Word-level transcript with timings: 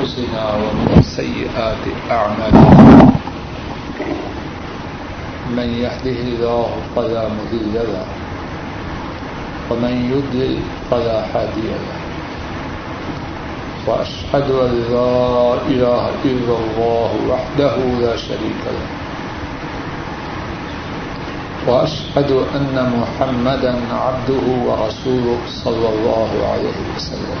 أنفسنا 0.00 0.44
ومن 0.54 1.02
سيئات 1.02 1.84
أعمالنا. 2.10 2.70
من 5.56 5.68
يهده 5.84 6.18
الله 6.24 6.68
فلا 6.96 7.28
مذل 7.28 7.74
له 7.74 8.06
ومن 9.70 9.94
يدل 10.12 10.58
فلا 10.90 11.18
هادي 11.34 11.68
له. 11.68 12.00
وأشهد 13.86 14.48
أن 14.50 14.72
لا 14.88 15.54
إله 15.68 16.02
إلا 16.24 16.54
الله 16.56 17.10
وحده 17.28 17.76
لا 18.00 18.16
شريك 18.16 18.62
له. 18.66 18.88
وأشهد 21.68 22.30
أن 22.56 22.76
محمدا 23.00 23.74
عبده 23.92 24.46
ورسوله 24.64 25.38
صلى 25.64 25.88
الله 25.88 26.30
عليه 26.52 26.78
وسلم. 26.96 27.40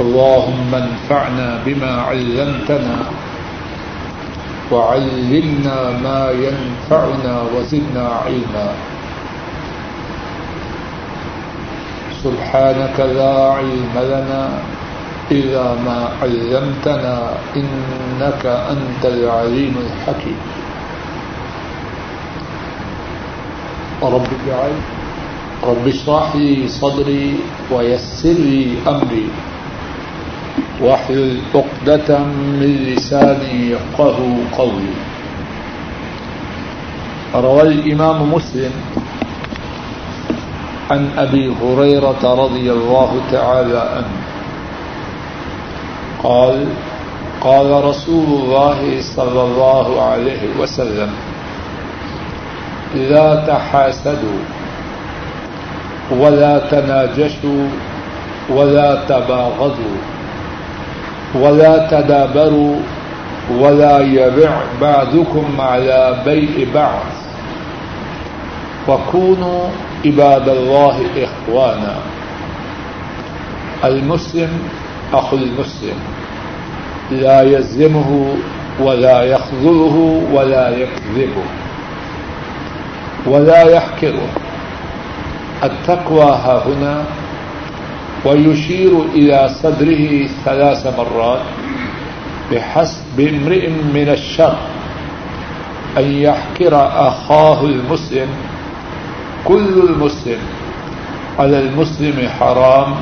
اللهم 0.00 0.74
انفعنا 0.74 1.60
بما 1.66 1.92
علمتنا 2.08 2.96
وعلمنا 4.72 5.78
ما 6.00 6.22
ينفعنا 6.32 7.34
وزدنا 7.52 8.06
علما. 8.24 8.68
سبحانك 12.24 12.96
لا 13.00 13.36
علم 13.52 13.94
لنا 13.96 14.44
إلا 15.30 15.66
ما 15.84 16.08
علمتنا 16.22 17.16
إنك 17.56 18.44
أنت 18.46 19.02
العليم 19.04 19.74
الحكيم. 19.76 20.40
رب 24.02 24.28
اجعل 24.40 24.74
رب 25.62 25.84
اشرح 25.88 26.36
لي 26.36 26.68
صدري 26.68 27.36
ويسر 27.70 28.36
لي 28.40 28.80
أمري. 28.88 29.51
واحلل 30.82 31.38
عقدة 31.54 32.18
من 32.60 32.70
لساني 32.86 33.70
يفقه 33.70 34.36
قولي. 34.58 34.94
روى 37.34 37.62
الإمام 37.62 38.32
مسلم 38.32 38.70
عن 40.90 41.08
أبي 41.18 41.54
هريرة 41.62 42.22
رضي 42.44 42.72
الله 42.72 43.20
تعالى 43.32 43.78
عنه. 43.78 44.16
قال 46.22 46.66
قال 47.40 47.84
رسول 47.84 48.26
الله 48.26 49.00
صلى 49.00 49.42
الله 49.42 50.02
عليه 50.02 50.42
وسلم 50.60 51.10
لا 52.94 53.34
تحاسدوا 53.46 54.40
ولا 56.10 56.58
تناجشوا 56.58 57.68
ولا 58.50 59.04
تباغضوا. 59.08 59.98
ولا 61.34 61.88
تدابروا 61.90 62.76
ولا 63.58 63.98
يبع 64.00 64.60
بعضكم 64.80 65.60
على 65.60 66.22
بيع 66.24 66.66
بعض. 66.74 67.04
وكونوا 68.88 69.68
عباد 70.06 70.48
الله 70.48 71.00
إخوانا. 71.16 71.94
المسلم 73.84 74.50
أخو 75.12 75.36
المسلم. 75.36 75.98
لا 77.10 77.42
يزلمه 77.42 78.34
ولا 78.80 79.22
يخذله 79.22 80.22
ولا 80.32 80.68
يكذبه 80.68 81.44
ولا 83.26 83.62
يحكره 83.62 84.28
التقوى 85.64 86.22
ها 86.24 86.62
هنا 86.66 87.04
ويشير 88.24 88.90
إلى 89.14 89.48
صدره 89.60 90.26
ثلاث 90.44 90.86
مرات 90.86 91.72
بحسب 92.50 93.20
امرئ 93.20 93.68
من 93.68 94.08
الشر 94.08 94.54
أن 95.96 96.12
يحكر 96.12 96.74
أخاه 97.08 97.64
المسلم، 97.64 98.34
كل 99.44 99.86
المسلم. 99.88 100.38
على 101.38 101.58
المسلم 101.58 102.20
حرام 102.38 102.94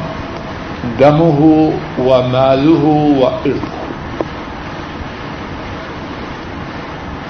دمه 1.00 1.70
وماله 1.98 2.84
وإرثه 3.18 3.80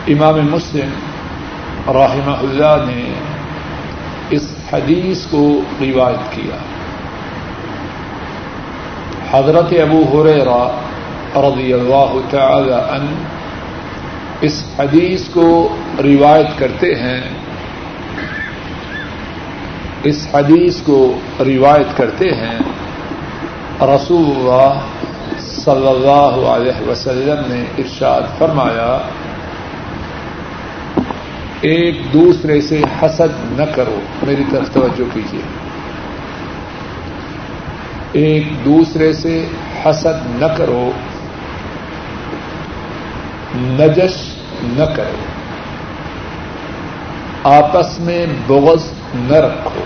امام 0.09 0.49
مسلم 0.51 0.89
رحمہ 1.89 2.31
اللہ 2.31 2.91
نے 2.91 3.13
اس 4.31 4.47
حدیث 4.73 5.27
کو 5.27 5.61
روایت 5.81 6.33
کیا۔ 6.33 6.57
حضرت 9.33 9.73
ابو 9.81 10.01
حریرا 10.13 10.63
رضی 11.37 11.73
اللہ 11.73 12.15
تعالی 12.31 12.73
ان 12.73 13.07
اس 14.41 14.63
حدیث 14.79 15.29
کو 15.29 15.47
روایت 16.05 16.59
کرتے 16.59 16.95
ہیں، 16.95 17.21
اس 20.11 20.27
حدیث 20.33 20.81
کو 20.83 20.99
روایت 21.41 21.97
کرتے 21.97 22.31
ہیں، 22.35 22.59
رسول 23.95 24.27
اللہ 24.31 24.81
صلی 25.41 25.89
اللہ 25.89 26.39
علیہ 26.49 26.89
وسلم 26.89 27.43
نے 27.49 27.63
ارشاد 27.79 28.23
فرمایا، 28.39 28.91
ایک 31.71 32.03
دوسرے 32.13 32.61
سے 32.61 32.83
حسد 33.01 33.39
نہ 33.59 33.65
کرو، 33.75 33.99
میری 34.27 34.45
طرف 34.51 34.73
توجہ 34.73 35.15
کیجیے 35.15 35.43
ایک 38.13 38.65
دوسرے 38.65 39.13
سے 39.13 39.47
حسد 39.87 40.43
نہ 40.43 40.47
کرو 40.57 40.91
نجش 43.57 44.35
نہ 44.63 44.85
کرو۔ 44.97 45.25
آپس 47.45 48.01
میں 48.01 48.27
بغض 48.47 48.85
نہ 49.15 49.37
رکھو۔ 49.37 49.81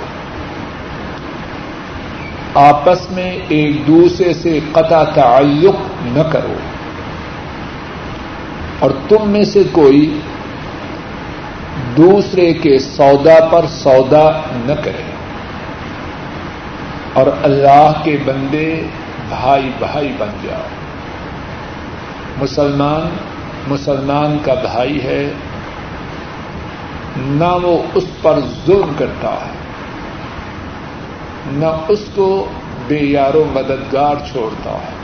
آپس 2.54 3.10
میں 3.10 3.38
ایک 3.48 3.86
دوسرے 3.86 4.32
سے 4.32 4.60
قطع 4.72 5.04
تعلق 5.04 5.74
نہ 6.04 6.22
کرو۔ 6.32 6.54
اور 8.78 8.90
تم 9.08 9.30
میں 9.30 9.44
سے 9.44 9.62
کوئی 9.72 10.20
دوسرے 11.96 12.52
کے 12.52 12.78
سودا 12.78 13.46
پر 13.50 13.66
سودا 13.66 14.30
نہ 14.52 14.72
کرے۔ 14.84 15.13
اور 17.14 17.26
اللہ 17.42 17.92
کے 18.02 18.16
بندے 18.24 18.82
بھائی 19.28 19.70
بھائی 19.78 20.12
بن 20.18 20.28
جاؤ۔ 20.42 20.68
مسلمان 22.42 23.16
مسلمان 23.68 24.38
کا 24.44 24.54
بھائی 24.54 25.04
ہے، 25.04 25.32
نہ 27.16 27.52
وہ 27.62 27.82
اس 27.94 28.04
پر 28.22 28.38
ظلم 28.66 28.92
کرتا 28.98 29.30
ہے، 29.30 29.52
نہ 31.46 31.66
اس 31.88 32.04
کو 32.14 32.46
بے 32.88 32.98
یارو 32.98 33.44
مددگار 33.52 34.14
چھوڑتا 34.32 34.70
ہے، 34.70 34.94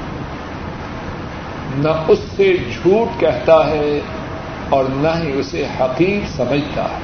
نہ 1.76 1.88
اس 2.08 2.19
سے 2.37 2.56
جھوٹ 2.56 3.20
کہتا 3.20 3.67
ہے 3.67 4.00
اور 4.69 4.84
نہ 4.88 5.08
ہی 5.23 5.32
اسے 5.32 5.67
حقیق 5.81 6.37
سمجھتا 6.37 6.84
ہے۔ 6.84 6.99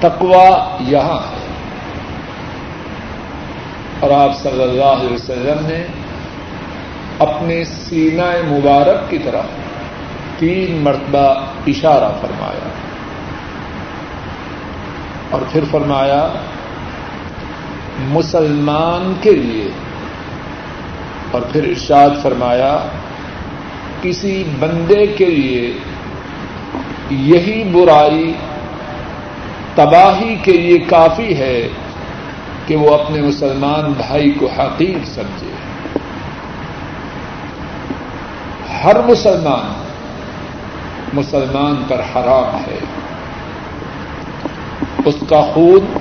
تقوا 0.00 0.76
یہاں 0.80 1.18
ہے۔ 1.18 1.43
اور 4.04 4.12
آپ 4.12 4.36
صلی 4.42 4.62
اللہ 4.62 4.84
علیہ 4.84 5.14
وسلم 5.14 5.66
نے 5.66 5.84
اپنے 7.18 7.64
سینا 7.64 8.30
مبارک 8.46 9.10
کی 9.10 9.18
طرف 9.18 9.44
تین 10.38 10.80
مرتبہ 10.82 11.34
اشارہ 11.66 12.12
فرمایا 12.20 12.68
اور 15.30 15.40
پھر 15.52 15.60
فرمایا، 15.70 16.28
مسلمان 17.98 19.14
کے 19.20 19.30
لیے۔ 19.30 19.68
اور 21.30 21.42
پھر 21.52 21.64
ارشاد 21.64 22.10
فرمایا، 22.22 22.78
کسی 24.02 24.44
بندے 24.58 25.06
کے 25.06 25.24
لیے 25.24 25.72
یہی 27.10 27.64
برائی 27.72 28.32
تباہی 29.74 30.36
کے 30.42 30.52
لیے 30.52 30.78
کافی 30.78 31.36
ہے۔ 31.36 31.68
کہ 32.66 32.76
وہ 32.76 32.94
اپنے 32.94 33.22
مسلمان 33.22 33.92
بھائی 33.92 34.32
کو 34.32 34.46
حقیر 34.46 35.04
سمجھے۔ 35.04 35.50
ہر 38.84 38.96
مسلمان 39.06 39.84
مسلمان 41.12 41.84
پر 41.88 42.00
حرام 42.00 42.56
ہے۔ 42.56 42.78
اس 45.04 45.14
کا 45.28 45.40
خون، 45.54 45.98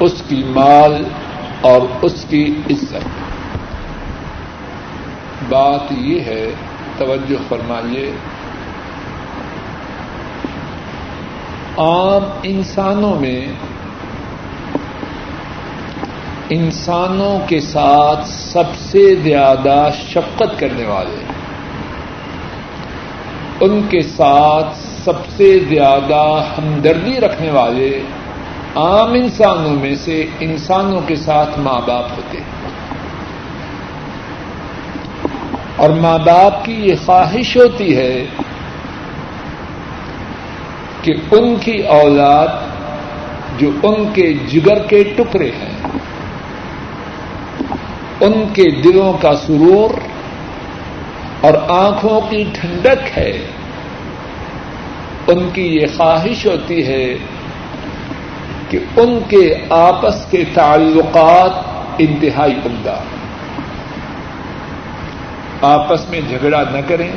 اس 0.00 0.22
کی 0.28 0.44
مال 0.46 1.04
اور 1.60 1.80
اس 2.02 2.26
کی 2.28 2.54
عزت۔ 2.70 3.08
بات 5.48 5.92
یہ 5.92 6.20
ہے، 6.20 6.50
توجہ 6.98 7.36
فرمائیے، 7.48 8.10
عام 11.78 12.22
انسانوں 12.42 13.20
میں 13.20 13.46
انسانوں 16.54 17.38
کے 17.48 17.60
ساتھ 17.60 18.28
سب 18.28 18.76
سے 18.76 19.14
زیادہ 19.14 19.88
شفقت 20.08 20.60
کرنے 20.60 20.84
والے 20.84 21.24
ان 23.60 23.82
کے 23.90 24.00
ساتھ 24.02 24.76
سب 25.04 25.26
سے 25.36 25.58
زیادہ 25.58 26.44
ہمدردی 26.58 27.20
رکھنے 27.20 27.50
والے 27.50 28.00
عام 28.74 29.12
انسانوں 29.12 29.70
میں 29.70 29.94
سے 29.94 30.26
انسانوں 30.40 31.00
کے 31.06 31.14
ساتھ 31.16 31.58
ماں 31.58 31.80
باپ 31.86 32.04
ہوتے 32.16 32.38
ہیں۔ 32.38 32.68
اور 35.76 35.90
ماں 35.90 36.18
باپ 36.18 36.64
کی 36.64 36.72
یہ 36.72 36.94
خواہش 37.04 37.56
ہوتی 37.56 37.96
ہے 37.96 38.24
کہ 41.02 41.12
ان 41.30 41.56
کی 41.56 41.78
اولاد 41.78 42.48
جو 43.58 43.70
ان 43.82 44.12
کے 44.14 44.32
جگر 44.32 44.78
کے 44.78 45.02
ٹکڑے 45.16 45.50
ہیں 45.50 45.92
ان 48.22 48.44
کے 48.54 48.80
دلوں 48.82 49.12
کا 49.20 49.34
سرور 49.34 49.90
اور 51.40 51.54
آنکھوں 51.68 52.20
کی 52.20 52.44
ٹھنڈک 52.52 53.18
ہے۔ 53.18 53.46
ان 55.26 55.50
کی 55.54 55.66
یہ 55.76 55.86
خواہش 55.96 56.46
ہوتی 56.46 56.86
ہے 56.86 57.14
کہ 58.68 58.78
ان 58.96 59.18
کے 59.28 59.54
آپس 59.70 60.26
کے 60.30 60.44
تعلقات 60.54 61.50
انتہائی 61.98 62.52
عمدہ 62.52 62.96
آپس 65.60 66.08
میں 66.08 66.20
جھگڑا 66.28 66.62
نہ 66.72 66.78
کریں، 66.88 67.12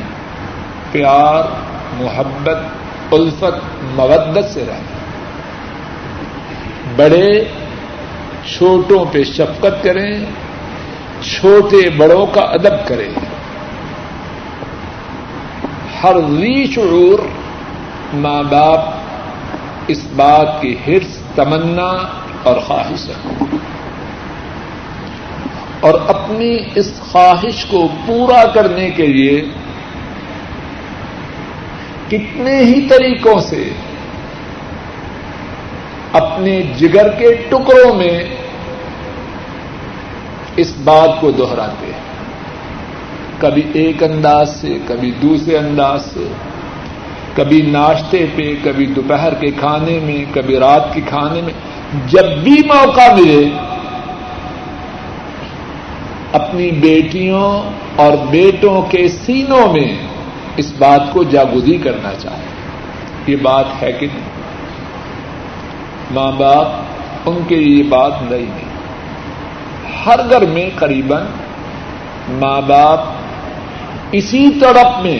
پیار، 0.91 1.43
محبت، 2.03 2.57
الفت، 3.11 3.83
مودت 3.95 4.53
سے 4.53 4.63
رہیں۔ 4.67 4.83
بڑے، 6.95 7.43
چھوٹوں 8.45 9.05
پہ 9.11 9.23
شفقت 9.23 9.83
کریں 9.83 10.25
چھوٹے 11.21 11.89
بڑوں 11.89 12.25
کا 12.27 12.41
ادب 12.41 12.87
کرے۔ 12.87 13.07
ہر 16.03 16.15
ری 16.15 16.67
شعور 16.67 17.19
ماں 18.13 18.43
باپ 18.43 18.79
اس 19.87 20.07
بات 20.15 20.61
کی 20.61 20.75
ہرس، 20.87 21.17
تمنا 21.35 22.07
اور 22.43 22.59
خواہش 22.59 23.09
ہے۔ 23.09 23.33
اور 25.79 25.93
اپنی 26.07 26.57
اس 26.75 26.99
خواہش 26.99 27.65
کو 27.65 27.87
پورا 28.05 28.45
کرنے 28.45 28.89
کے 28.89 29.07
لیے 29.07 29.45
کتنے 32.07 32.59
ہی 32.59 32.87
طریقوں 32.89 33.39
سے 33.39 33.69
اپنے 36.13 36.61
جگر 36.61 37.09
کے 37.09 37.33
ٹکڑوں 37.33 37.93
میں 37.95 38.23
اس 40.55 40.73
بات 40.83 41.21
کو 41.21 41.31
دوہراتے 41.31 41.85
ہیں۔ 41.85 42.05
کبھی 43.39 43.61
ایک 43.73 44.03
انداز 44.03 44.61
سے، 44.61 44.77
کبھی 44.87 45.11
دوسرے 45.11 45.57
انداز 45.57 46.05
سے، 46.05 46.27
کبھی 47.35 47.61
ناشتے 47.61 48.25
پہ، 48.35 48.55
کبھی 48.63 48.85
دوپہر 48.85 49.33
کے 49.33 49.47
کھانے 49.47 49.99
میں، 50.03 50.25
کبھی 50.31 50.57
رات 50.57 50.93
کے 50.93 51.01
کھانے 51.05 51.41
میں، 51.41 51.53
جب 52.07 52.25
بھی 52.43 52.55
موقع 52.65 53.13
ملے، 53.19 53.49
اپنی 56.33 56.71
بیٹیوں 56.71 57.61
اور 57.95 58.11
بیٹوں 58.29 58.81
کے 58.81 59.07
سینوں 59.07 59.73
میں 59.73 59.95
اس 60.57 60.73
بات 60.77 61.13
کو 61.13 61.23
جاگودی 61.23 61.77
کرنا 61.77 62.11
چاہے 62.19 62.45
یہ 63.27 63.35
بات 63.41 63.65
ہے 63.81 63.91
کہ 63.91 64.07
نہیں؟ 64.13 64.25
ماں 66.11 66.31
باپ، 66.31 66.67
ان 67.25 67.39
کے 67.47 67.55
لیے 67.55 67.83
بات 67.83 68.11
نہیں 68.21 68.41
نہیں۔ 68.41 68.64
ہر 70.05 70.19
گھر 70.29 70.45
میں 70.45 70.69
قریب 70.75 71.13
ماں 72.29 72.61
باپ 72.61 72.99
اسی 74.11 74.49
طرف 74.61 75.01
میں 75.01 75.19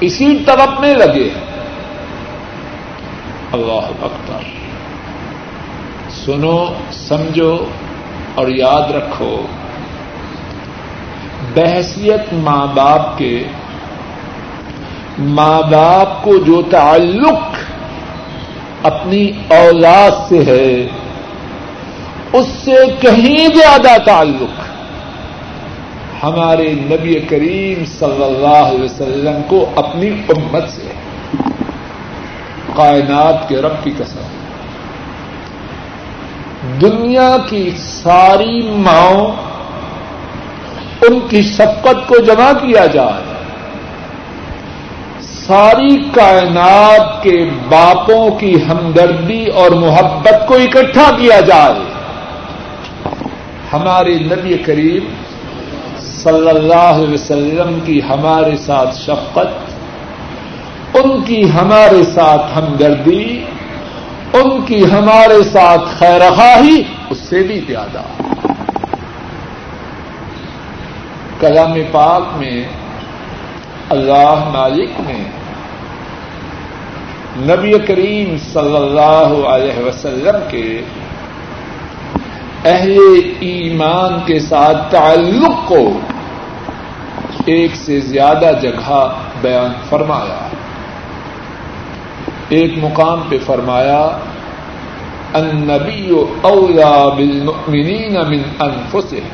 اسی 0.00 0.36
طرف 0.46 0.80
میں 0.80 0.94
لگے 0.94 1.30
اللہ 3.52 3.86
اکبر۔ 4.02 4.42
سنو، 6.10 6.66
سمجھو 6.92 7.64
اور 8.34 8.48
یاد 8.48 8.90
رکھو، 8.90 9.46
بحثیت 11.54 12.32
ماں 12.32 12.66
باپ 12.66 13.18
کے، 13.18 13.44
ماں 15.18 15.62
باپ 15.62 16.22
کو 16.22 16.36
جو 16.36 16.62
تعلق 16.62 17.42
اپنی 18.82 19.30
اولاد 19.48 20.10
سے 20.28 20.44
ہے 20.44 20.86
اس 22.34 22.46
سے 22.64 22.76
کہیں 23.00 23.48
زیادہ 23.54 23.96
تعلق 24.04 24.60
ہمارے 26.22 26.68
نبی 26.84 27.14
کریم 27.28 27.84
صلی 27.98 28.24
اللہ 28.24 28.62
علیہ 28.64 28.82
وسلم 28.82 29.42
کو 29.48 29.64
اپنی 29.76 30.08
امت 30.08 30.68
سے 30.70 30.92
کائنات 32.74 33.48
کے 33.48 33.60
رب 33.62 33.82
کی 33.84 33.90
قسم 33.98 34.32
دنیا 36.80 37.36
کی 37.48 37.68
ساری 37.78 38.60
ماؤں 38.78 39.26
ان 41.08 41.20
کی 41.28 41.42
شفقت 41.52 42.06
کو 42.08 42.22
جمع 42.24 42.50
کیا 42.60 42.86
جائے 42.86 43.32
ساری 45.22 45.96
کائنات 46.12 47.22
کے 47.22 47.38
باپوں 47.68 48.30
کی 48.38 48.54
ہمدردی 48.68 49.44
اور 49.54 49.70
محبت 49.80 50.46
کو 50.48 50.54
اکٹھا 50.58 51.10
کیا 51.16 51.40
جائے 51.40 51.93
ہمارے 53.72 54.14
نبی 54.14 54.58
کریم 54.58 55.04
صلی 56.00 56.48
اللہ 56.48 56.74
علیہ 56.74 57.14
وسلم 57.14 57.78
کی 57.84 58.00
ہمارے 58.08 58.56
ساتھ 58.56 58.96
شفقت، 58.96 59.52
ان 60.96 61.22
کی 61.22 61.50
ہمارے 61.50 62.02
ساتھ 62.14 62.58
ہمدردی، 62.58 63.44
ان 64.32 64.62
کی 64.66 64.84
ہمارے 64.84 65.42
ساتھ 65.42 65.80
خیرخواہی، 65.98 66.82
اس 67.10 67.18
سے 67.18 67.42
بھی 67.42 67.60
زیادہ۔ 67.66 68.02
کلام 71.40 71.74
پاک 71.92 72.36
میں 72.36 72.64
اللہ 73.88 74.50
مالک 74.52 74.90
نے 75.00 75.24
نبی 77.36 77.72
کریم 77.86 78.36
صلی 78.52 78.76
اللہ 78.76 79.48
علیہ 79.48 79.86
وسلم 79.86 80.36
کے 80.48 80.82
اہل 82.64 82.98
ایمان 83.40 84.18
کے 84.26 84.38
ساتھ 84.38 84.90
تعلق 84.90 85.68
کو 85.68 86.00
ایک 87.44 87.76
سے 87.76 88.00
زیادہ 88.00 88.50
جگہ 88.62 89.14
بیان 89.40 89.72
فرمایا۔ 89.88 90.48
ایک 92.48 92.72
مقام 92.76 93.20
پہ 93.28 93.38
فرمایا، 93.46 94.18
النبی 95.32 96.10
اولا 96.40 97.08
بالمؤمنین 97.08 98.14
من 98.14 98.42
انفسهم 98.58 99.28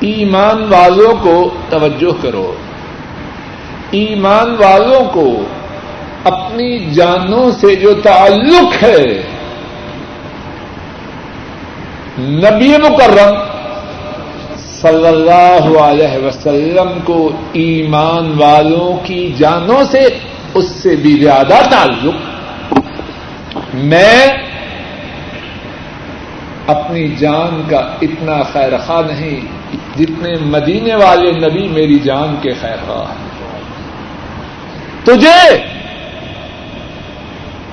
ایمان 0.00 0.62
والوں 0.62 1.12
کو 1.22 1.50
توجہ 1.68 2.22
کرو۔ 2.22 2.52
ایمان 3.90 4.50
والوں 4.50 5.04
کو 5.12 5.42
اپنی 6.24 6.78
جانوں 6.78 7.50
سے 7.50 7.74
جو 7.74 7.94
تعلق 7.94 8.82
ہے 8.82 9.22
نبی 12.20 12.72
مکرم 12.78 13.34
صلی 14.80 15.06
اللہ 15.06 15.68
علیہ 15.80 16.24
وسلم 16.24 16.98
کو 17.04 17.18
ایمان 17.52 18.30
والوں 18.38 18.98
کی 19.06 19.22
جانوں 19.38 19.82
سے 19.84 20.02
اس 20.54 20.70
سے 20.72 20.94
بھی 20.96 21.12
زیادہ 21.20 21.60
تعلق 21.70 22.76
میں 23.74 24.26
اپنی 26.66 27.06
جان 27.16 27.62
کا 27.70 27.78
اتنا 28.02 28.42
خیر 28.52 28.76
خواہ 28.86 29.02
نہیں 29.06 29.40
جتنے 29.98 30.34
مدینے 30.46 30.94
والے 30.94 31.32
نبی 31.38 31.66
میری 31.68 31.98
جان 31.98 32.36
کے 32.42 32.54
خیر 32.60 32.84
خواہ 32.86 33.14
تجھے 35.04 35.42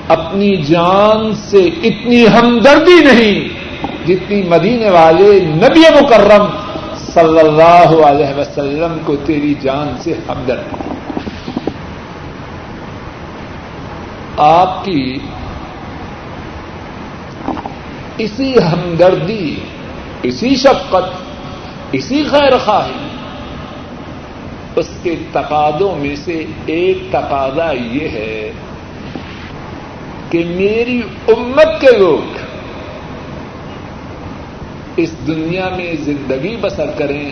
اپنی 0.08 0.54
جان 0.64 1.32
سے 1.40 1.64
اتنی 1.84 2.26
ہمدردی 2.26 3.00
نہیں 3.04 3.47
جتنی 4.08 4.42
مدینے 4.42 4.90
والے 4.90 5.40
نبی 5.40 5.80
مکرم 6.00 6.46
صلی 7.14 7.40
اللہ 7.40 7.94
علیہ 8.06 8.38
وسلم 8.38 8.98
کو 9.04 9.16
تیری 9.16 9.54
جان 9.60 9.94
سے 10.00 10.12
ہمدرد 10.28 10.86
آپ 14.36 14.84
کی 14.84 15.18
اسی 18.18 18.52
ہمدردی، 18.72 19.54
اسی 20.22 20.54
شفقت، 20.54 21.10
اسی 21.92 22.22
خیر 22.30 22.56
خواہی، 22.58 23.06
اس 24.76 24.90
کے 25.02 25.14
تقاضوں 25.32 25.94
میں 25.96 26.16
سے 26.16 26.44
ایک 26.66 26.98
تقاضا 27.10 27.70
یہ 27.72 28.08
ہے 28.08 28.52
کہ 30.30 30.44
میری 30.48 31.00
امت 31.28 31.80
کے 31.80 31.96
لوگ 31.96 32.37
اس 34.98 35.14
دنیا 35.26 35.68
میں 35.68 35.94
زندگی 36.00 36.56
بسر 36.60 36.90
کریں، 36.98 37.30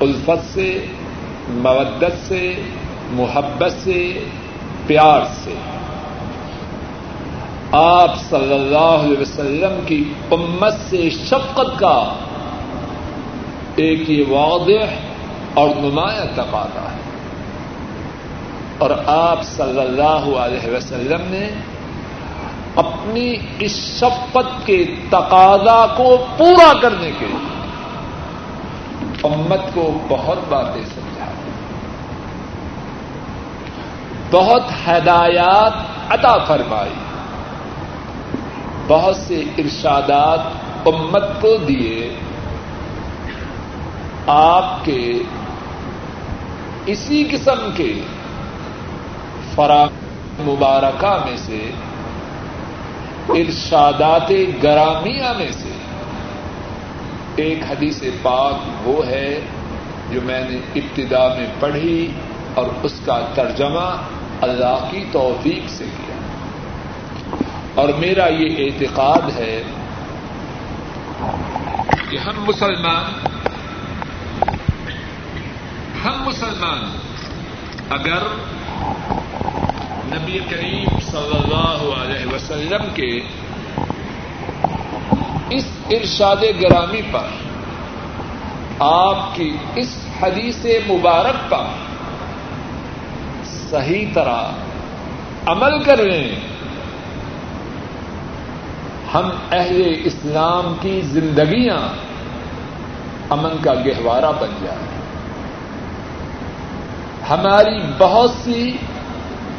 الفت 0.00 0.54
سے، 0.54 0.86
مودت 1.48 2.28
سے، 2.28 2.54
محبت 3.10 3.72
سے، 3.84 4.24
پیار 4.86 5.20
سے۔ 5.44 5.54
آپ 7.72 8.16
صلی 8.30 8.54
اللہ 8.54 8.78
علیہ 8.78 9.20
وسلم 9.20 9.80
کی 9.86 10.04
امت 10.30 10.74
سے 10.90 11.10
شفقت 11.10 11.78
کا 11.78 12.14
ایک 13.76 14.10
یہ 14.10 14.24
واضح 14.28 14.94
اور 15.54 15.68
نمایاں 15.68 16.26
تقاضا 16.34 16.88
ہے۔ 16.92 17.02
اور 18.78 18.90
آپ 19.06 19.42
صلی 19.42 19.80
اللہ 19.80 20.36
علیہ 20.36 20.70
وسلم 20.76 21.20
نے 21.20 21.50
اپنی 22.76 23.34
اس 23.58 24.00
شفقت 24.00 24.66
کے 24.66 24.84
تقاضا 25.08 25.86
کو 25.96 26.26
پورا 26.38 26.72
کرنے 26.82 27.10
کے 27.18 27.26
لیے 27.26 27.52
امت 29.22 29.60
کو 29.74 29.98
بہت 30.08 30.38
باتیں 30.48 30.82
سمجھا 30.82 31.26
بہت 34.30 34.62
ہدایات 34.88 35.72
عطا 36.12 36.38
فرمائی۔ 36.38 36.94
بہت 38.86 39.16
سے 39.16 39.44
ارشادات 39.58 40.40
امت 40.86 41.24
کو 41.40 41.56
دیے۔ 41.56 42.14
آپ 44.26 44.84
کے 44.84 45.12
اسی 46.86 47.24
قسم 47.30 47.70
کے 47.76 48.00
فراہم 49.54 50.50
مبارکہ 50.50 51.16
میں 51.24 51.36
سے 51.36 51.70
ارشادات 53.28 54.32
گرامیہ 54.62 55.24
میں 55.38 55.52
سے 55.52 55.72
ایک 57.36 57.58
حدیث 57.70 58.02
پاک 58.22 58.54
وہ 58.88 59.06
ہے 59.06 59.40
جو 60.10 60.20
میں 60.24 60.44
نے 60.50 60.58
ابتدا 60.74 61.28
میں 61.28 61.46
پڑھی 61.60 62.10
اور 62.54 62.66
اس 62.82 63.00
کا 63.04 63.20
ترجمہ 63.34 63.96
اللہ 64.40 64.88
کی 64.90 65.04
توفیق 65.12 65.70
سے 65.70 65.84
کیا۔ 65.84 66.16
اور 67.74 67.88
میرا 67.88 68.26
یہ 68.28 68.64
اعتقاد 68.64 69.30
ہے 69.36 69.62
کہ 72.10 72.16
ہم 72.16 72.44
مسلمان 72.44 73.26
ہم 76.04 76.22
مسلمان 76.24 76.98
اگر 77.90 78.18
نبی 80.12 80.38
کریم 80.50 80.98
صلی 81.10 81.36
اللہ 81.36 81.82
علیہ 82.02 82.26
وسلم 82.34 82.82
کے 82.94 83.20
اس 85.50 85.64
ارشاد 85.90 86.42
گرامی 86.62 87.02
پر، 87.10 87.26
آپ 88.78 89.36
کی 89.36 89.56
اس 89.74 89.96
حدیث 90.22 90.66
مبارک 90.86 91.50
پر 91.50 91.64
صحیح 93.70 94.06
طرح 94.14 94.42
عمل 95.46 95.78
کر 95.82 95.96
لیں 95.96 96.28
ہم 99.14 99.30
اہل 99.50 99.82
اسلام 100.04 100.74
کی 100.80 101.00
زندگیاں 101.00 101.78
امن 103.30 103.56
کا 103.62 103.74
گہوارہ 103.74 104.32
بن 104.40 104.54
جائیں۔ 104.62 104.90
ہماری 107.30 107.80
بہت 107.98 108.30
سی 108.30 108.76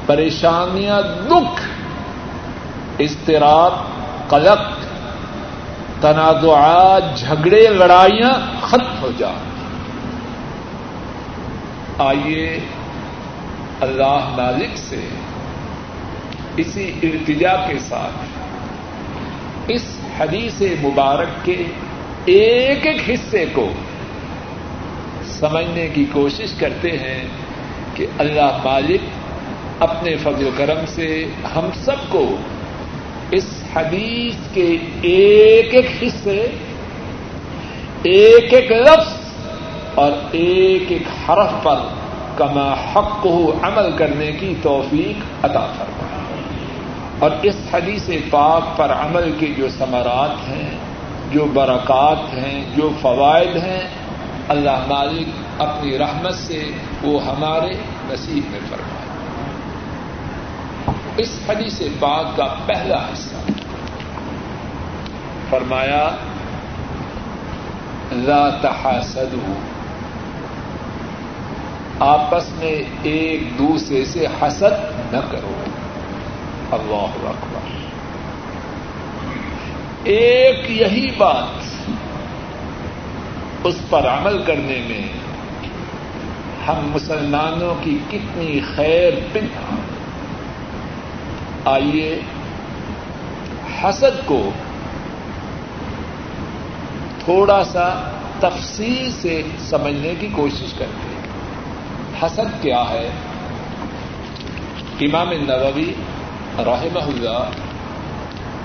پریشانیاں، 0.06 1.02
دکھ 1.02 1.62
استراب 2.98 3.74
قلق 4.30 4.62
تنازعات 6.02 7.18
جھگڑے، 7.18 7.68
لڑائیاں 7.68 8.62
ختم 8.62 9.02
ہو 9.02 9.12
جائیں۔ 9.18 9.54
آئیے 12.00 12.60
اللہ 13.82 14.30
مالک 14.38 14.78
سے 14.78 15.08
اسی 16.58 16.92
ارتجا 17.04 17.56
کے 17.68 17.80
ساتھ 17.80 18.26
اس 19.68 20.00
حدیث 20.20 20.62
مبارک 20.62 21.46
کے 21.46 21.64
ایک 22.26 22.88
ایک 22.88 23.10
حصے 23.10 23.46
کو 23.54 23.70
سمجھنے 25.26 25.88
کی 25.88 26.06
کوشش 26.14 26.54
کرتے 26.60 26.92
ہیں 26.92 27.28
کہ 27.94 28.06
اللہ 28.20 28.58
مالک 28.64 29.02
اپنے 29.80 30.18
فضل 30.18 30.48
و 30.48 30.50
کرم 30.58 30.86
سے 30.88 31.26
ہم 31.56 31.70
سب 31.76 31.96
کو 32.10 32.36
اس 33.32 33.64
حدیث 33.76 34.36
کے 34.54 34.78
ایک 35.02 35.74
ایک 35.74 36.04
حصے، 36.04 36.48
ایک 38.04 38.54
ایک 38.54 38.72
لفظ 38.72 39.14
اور 39.96 40.12
ایک 40.32 40.92
ایک 40.92 41.30
حرف 41.30 41.64
پر 41.64 41.80
کما 42.38 42.74
حق 42.74 43.22
کو 43.22 43.54
عمل 43.64 43.92
کرنے 43.98 44.32
کی 44.32 44.54
توفیق 44.62 45.46
عطا 45.46 45.66
فرما 45.66 46.08
اور 47.20 47.32
اس 47.44 47.56
حدیث 47.74 48.10
پاک 48.30 48.78
پر 48.78 48.92
عمل 48.92 49.32
کے 49.40 49.48
جو 49.58 49.68
ثمرات 49.70 50.50
ہیں، 50.50 50.70
جو 51.32 51.46
برکات 51.54 52.34
ہیں، 52.34 52.64
جو 52.76 52.90
فوائد 53.02 53.56
ہیں، 53.56 53.88
اللہ 54.48 54.86
مالک 54.88 55.62
اپنی 55.62 55.98
رحمت 55.98 56.34
سے 56.34 56.64
وہ 57.04 57.24
ہمارے 57.24 57.74
نصیب 58.10 58.52
میں 58.52 58.60
فرمائے۔ 58.70 59.03
اس 61.18 61.40
حدیث 61.50 61.82
پاک 62.00 62.38
کا 62.38 62.56
پہلا 62.66 63.06
حصہ۔ 63.14 63.52
فرمایا، 65.50 66.10
لا 68.12 68.50
تحاسدوا 68.50 69.56
آپس 72.00 72.50
میں 72.56 72.84
ایک 73.04 73.58
دوسرے 73.58 74.06
سے 74.06 74.28
حسد 74.42 75.14
نہ 75.14 75.20
کرو۔ 75.32 75.54
اللہ 76.72 77.30
اکبر۔ 77.30 77.60
ایک 80.04 80.72
یہی 80.72 81.12
بات 81.18 81.64
اس 83.64 83.76
پر 83.90 84.08
عمل 84.08 84.44
کرنے 84.44 84.84
میں 84.88 85.08
ہم 86.68 86.92
مسلمانوں 86.94 87.76
کی 87.82 87.98
کتنی 88.12 88.60
خیر 88.76 89.14
پن 89.34 89.46
آئیے 91.66 92.20
حسد 93.84 94.26
کو 94.26 94.50
تھوڑا 97.20 97.64
سا 97.64 98.10
تفصیل 98.40 99.12
سے 99.12 99.42
سمجھنے 99.60 100.14
کی 100.20 100.28
کوشش 100.28 100.74
کرتے 100.74 101.16
ہیں۔ 101.16 101.24
حسد 102.24 102.62
کیا 102.62 102.84
ہے؟ 102.90 103.10
امام 105.02 105.32
نووی 105.32 105.94
رحمہ 106.58 107.00
اللہ 107.00 107.50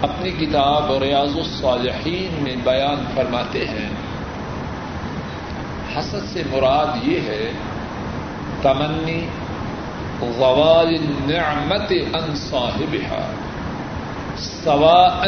اپنی 0.02 0.30
کتاب 0.30 0.92
ریاض 0.92 1.36
الصالحین 1.36 2.42
میں 2.42 2.56
بیان 2.64 3.04
فرماتے 3.14 3.64
ہیں۔ 3.68 3.88
حسد 5.98 6.32
سے 6.32 6.42
مراد 6.50 6.86
یہ 7.02 7.20
ہے 7.20 7.52
تمنی 8.62 9.26
غوال 10.20 10.94
النعمت 10.94 11.92
ان 11.92 12.34
صاحبها. 12.34 13.24
سواء 14.38 15.20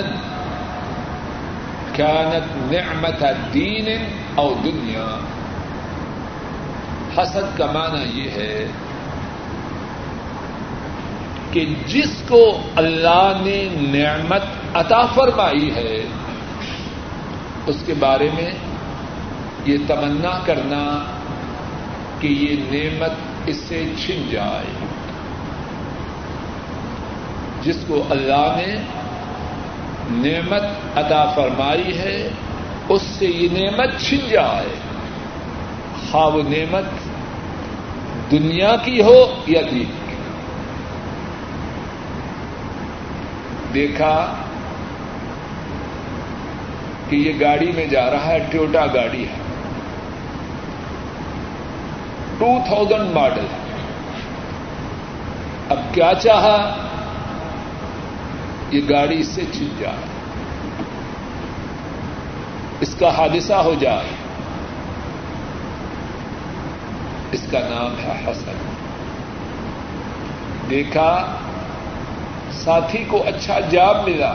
كانت 1.96 2.72
نعمت 2.72 3.24
دین 3.54 3.88
او 4.34 4.54
دنیا. 4.64 5.08
حسد 7.16 7.56
کا 7.58 7.66
معنی 7.66 8.20
یہ 8.20 8.30
ہے 8.30 8.66
کہ 11.52 11.66
جس 11.86 12.12
کو 12.28 12.42
اللہ 12.76 13.40
نے 13.42 13.58
نعمت 13.78 14.76
عطا 14.76 15.06
فرمائی 15.14 15.70
ہے، 15.74 16.04
اس 17.66 17.82
کے 17.86 17.94
بارے 17.98 18.28
میں 18.34 18.50
یہ 19.66 19.76
تمنا 19.86 20.38
کرنا 20.44 20.84
کہ 22.20 22.28
یہ 22.28 22.54
نعمت 22.70 23.14
اس 23.46 23.56
سے 23.56 23.84
چھن 24.04 24.22
جائے۔ 24.30 24.86
جس 27.62 27.76
کو 27.86 28.02
اللہ 28.10 28.56
نے 28.56 28.76
نعمت 30.10 30.62
عطا 30.98 31.24
فرمائی 31.24 31.98
ہے، 31.98 32.28
اس 32.88 33.02
سے 33.02 33.26
یہ 33.26 33.48
نعمت 33.52 34.00
چھن 34.00 34.28
جائے۔ 34.30 34.74
خواہ 36.10 36.26
وہ 36.26 36.42
نعمت 36.42 36.84
دنیا 38.30 38.76
کی 38.84 39.02
ہو 39.02 39.42
یا 39.46 39.60
دین 39.70 39.84
کی۔ 39.84 40.14
دیکھا 43.74 44.34
کہ 47.08 47.16
یہ 47.16 47.32
گاڑی 47.40 47.72
میں 47.72 47.86
جا 47.86 48.10
رہا 48.10 48.26
ہے 48.26 48.46
ٹوٹا 48.50 48.86
گاڑی 48.86 49.24
ہے۔ 49.24 49.39
ٹو 52.40 52.58
تھاؤزینڈ 52.66 53.10
ماڈل 53.14 53.46
اب 55.68 55.78
کیا 55.92 56.12
چاہا؟ 56.22 56.76
یہ 58.70 58.80
گاڑی 58.90 59.20
اس 59.20 59.26
سے 59.26 59.42
چھن 59.52 59.68
جائے۔ 59.78 59.96
اس 62.80 62.94
کا 62.94 63.18
حادثہ 63.18 63.52
ہو 63.52 63.74
جائے۔ 63.80 64.08
اس 67.32 67.46
کا 67.50 67.58
نام 67.58 67.94
ہے 68.02 68.24
حسن۔ 68.26 68.52
دیکھا، 70.70 71.26
ساتھی 72.52 73.04
کو 73.08 73.24
اچھا 73.26 73.60
جاب 73.60 74.08
ملا۔ 74.08 74.34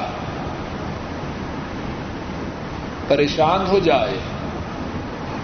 پریشان 3.08 3.66
ہو 3.68 3.80
جائے 3.80 4.18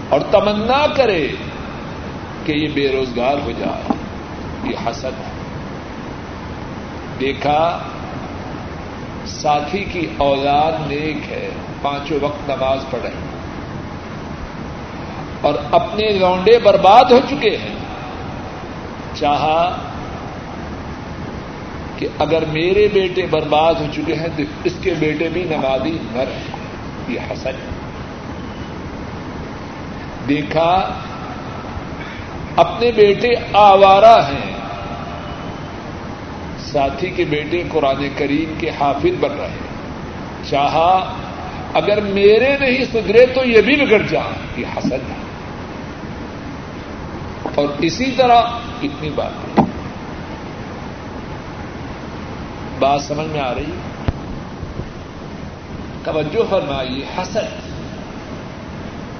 اور 0.08 0.20
تمنا 0.30 0.86
کرے۔ 0.96 1.28
کہ 2.44 2.52
یہ 2.52 2.68
بے 2.74 2.92
روزگار 2.92 3.34
ہو 3.44 3.52
جائے 3.58 3.92
یہ 4.64 4.88
حسد 4.88 5.04
ہے۔ 5.04 5.32
دیکھا، 7.20 7.78
ساتھی 9.26 9.84
کی 9.84 10.06
اولاد 10.16 10.72
نیک 10.86 11.32
ہے، 11.32 11.48
پانچوں 11.82 12.18
وقت 12.20 12.50
نماز 12.50 12.78
پڑھے 12.90 13.10
اور 15.40 15.54
اپنے 15.70 16.08
لونڈے 16.10 16.58
برباد 16.58 17.12
ہو 17.12 17.18
چکے 17.30 17.56
ہیں۔ 17.56 17.74
چاہا 19.14 19.78
کہ 21.96 22.08
اگر 22.18 22.44
میرے 22.52 22.88
بیٹے 22.92 23.26
برباد 23.30 23.74
ہو 23.74 23.86
چکے 23.92 24.14
ہیں، 24.14 24.28
تو 24.36 24.42
اس 24.64 24.72
کے 24.82 24.94
بیٹے 24.98 25.28
بھی 25.28 25.42
نمازی 25.42 25.98
نہ 26.12 26.18
رہے 26.18 26.42
یہ 27.08 27.20
حسن 27.30 27.56
دیکھا 30.28 30.92
اپنے 32.56 32.92
بیٹے 32.92 33.28
آوارہ 33.52 34.26
ہیں۔ 34.26 34.52
ساتھی 36.58 37.10
کے 37.10 37.24
بیٹے 37.24 37.62
قرآن 37.72 38.08
کریم 38.16 38.54
کے 38.58 38.70
حافظ 38.80 39.14
بن 39.20 39.30
رہے 39.30 39.46
ہیں۔ 39.46 39.72
چاہا 40.50 41.14
اگر 41.74 42.00
میرے 42.00 42.56
نہیں 42.60 42.84
سدھرے 42.84 43.26
تو 43.26 43.44
یہ 43.44 43.60
بھی 43.60 43.86
بگڑ 43.86 44.02
جا۔ 44.10 44.20
یہ 44.56 44.66
حسن 44.76 44.92
ہے۔ 44.92 45.16
اور 47.54 47.68
اسی 47.78 48.10
طرح 48.16 48.42
اتنی 48.82 49.10
بات 49.10 49.60
بات 52.78 53.00
سمجھ 53.00 53.26
میں 53.26 53.40
آ 53.40 53.54
رہی 53.54 53.64
توجہ 56.04 56.42
فرمائیے، 56.50 57.04
حسد۔ 57.18 57.72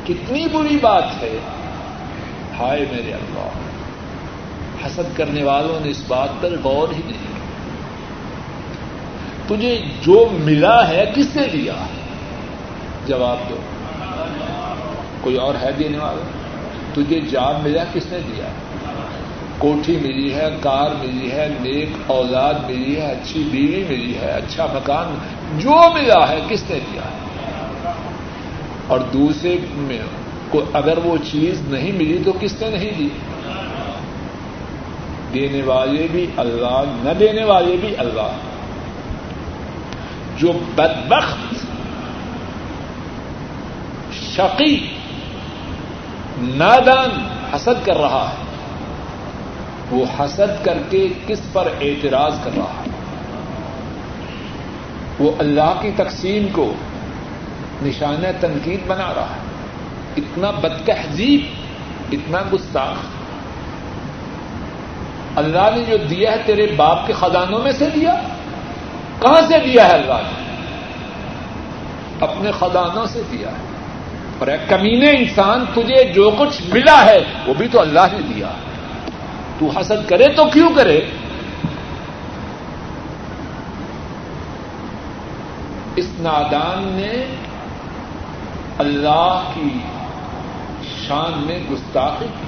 کتنی 0.05 0.47
بری 0.53 0.77
بات 0.77 1.23
ہے۔ 1.23 1.39
ہائے 2.59 2.85
میرے 2.91 3.13
اللہ، 3.13 3.49
حسد 4.87 5.17
کرنے 5.17 5.43
والوں 5.43 5.85
نے 5.85 5.91
اس 5.91 6.03
بات 6.09 6.29
پر 6.41 6.49
غور 6.65 6.89
ہی 6.89 7.01
نہیں 7.07 7.33
تجھے 9.47 9.83
جو 10.03 10.29
ملا 10.33 10.89
ہے، 10.89 11.13
کس 11.17 11.37
نے 11.37 11.47
دیا 11.53 11.75
جواب 13.07 13.37
دو۔ 13.49 13.57
کوئی 15.21 15.37
اور 15.37 15.55
ہے 15.63 15.73
دینے 15.79 15.99
والا؟ 15.99 16.23
تجھے 16.95 17.21
جاب 17.21 17.63
ملا، 17.63 17.85
کس 17.93 18.07
نے 18.13 18.19
دیا؟ 18.19 18.45
کوٹھی 19.59 19.97
ملی 19.97 20.35
ہے، 20.35 20.49
کار 20.61 20.91
ملی 20.91 21.33
ہے، 21.33 21.49
نیک 21.61 21.89
اولاد 22.07 22.55
ملی 22.67 23.01
ہے، 23.01 23.13
اچھی 23.13 23.49
بیوی 23.51 23.85
ملی 23.89 24.15
ہے 24.19 24.31
اچھا 24.31 24.67
مکان، 24.67 25.19
جو 25.59 25.77
ملا 25.95 26.29
ہے، 26.29 26.41
کس 26.49 26.63
نے 26.71 26.79
دیا؟ 26.93 27.03
اور 28.87 29.01
دوسرے 29.01 29.57
میں 29.73 29.99
اگر 30.73 30.99
وہ 30.99 31.17
چیز 31.31 31.63
نہیں 31.69 31.93
ملی 31.93 32.23
تو 32.25 32.33
کس 32.41 32.63
نے 32.63 32.71
نہیں 32.71 32.91
دی 32.99 33.09
دینے 35.35 35.63
والے 35.63 36.07
بھی 36.13 36.27
اللہ، 36.37 36.83
نہ 36.89 37.11
دینے 37.21 37.45
والے 37.45 37.77
بھی 37.81 37.95
اللہ۔ 37.99 38.33
جو 40.37 40.53
بدبخت، 40.75 41.55
شقی، 44.13 44.87
نادان 46.39 47.29
حسد 47.55 47.87
کر 47.87 47.97
رہا 47.97 48.31
ہے، 48.31 48.45
وہ 49.91 50.05
حسد 50.21 50.65
کر 50.65 50.79
کے 50.91 51.09
کس 51.27 51.41
پر 51.53 51.69
اعتراض 51.81 52.35
کر 52.45 52.51
رہا 52.57 52.83
ہے؟ 52.87 52.91
وہ 55.19 55.33
اللہ 55.39 55.75
کی 55.81 55.91
تقسیم 55.97 56.47
کو 56.53 56.73
نشانہ 57.83 58.27
تنقید 58.41 58.81
بنا 58.87 59.15
رہا 59.15 59.27
ہے۔ 59.37 59.42
اتنا 60.17 60.51
بدتہذیب، 60.51 61.41
اتنا 62.13 62.39
گستاخ 62.53 62.97
اللہ 65.37 65.77
نے 65.77 65.85
جو 65.85 65.97
دیا 65.97 66.33
ہے 66.33 66.37
تیرے 66.47 66.67
باپ 66.77 67.07
کے 67.07 67.13
خزانوں 67.13 67.63
میں 67.63 67.73
سے 67.73 67.91
دیا 67.95 68.15
کہاں 69.21 69.41
سے 69.49 69.59
دیا 69.65 69.85
ہے 69.85 69.91
اللہ 69.91 70.13
نے؟ 70.13 70.43
اپنے 72.21 72.51
خزانوں 72.51 73.07
سے 73.07 73.23
دیا 73.33 73.49
ہے۔ 73.49 73.73
اور 74.39 74.47
ایک 74.47 74.69
کمینے 74.69 75.11
انسان، 75.11 75.65
تجھے 75.73 76.13
جو 76.13 76.31
کچھ 76.39 76.63
ملا 76.73 77.05
ہے، 77.05 77.19
وہ 77.47 77.55
بھی 77.55 77.69
تو 77.69 77.81
اللہ 77.81 78.01
نے 78.13 78.35
دیا۔ 78.35 78.49
تو 79.59 79.79
حسد 79.79 80.09
کرے 80.09 80.29
تو 80.29 80.45
کیوں 80.45 80.69
کرے؟ 80.77 81.01
اس 85.97 86.07
نادان 86.19 86.83
نے 86.83 87.25
اللہ 88.79 89.51
کی 89.55 89.79
شان 91.13 91.33
میں 91.47 91.59
گستاخی 91.73 92.27
کی۔ 92.41 92.47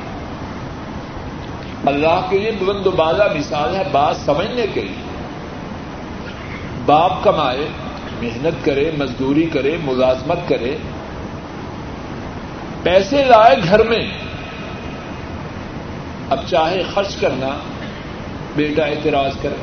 اللہ 1.87 2.27
کے 2.31 2.39
لیے 2.39 2.51
بلند 2.51 2.87
و 2.87 2.91
بالا 2.91 3.27
مثال 3.39 3.77
ہے 3.77 3.83
بات 3.93 4.17
سمجھنے 4.17 4.67
کے 4.75 4.81
لیے۔ 4.81 5.05
باپ 6.87 7.25
کمائے، 7.25 7.69
محنت 8.23 8.65
کرے، 8.65 8.91
مزدوری 8.99 9.47
کرے، 9.53 9.77
ملازمت 9.85 10.49
کرے۔ 10.49 10.77
پیسے 12.83 13.25
لائے 13.25 13.57
گھر 13.69 13.89
میں۔ 13.89 14.19
اب 16.31 16.39
چاہے 16.47 16.83
خرچ 16.95 17.17
کرنا، 17.17 17.49
بیٹا 18.57 18.85
اعتراض 18.85 19.33
کرے 19.43 19.55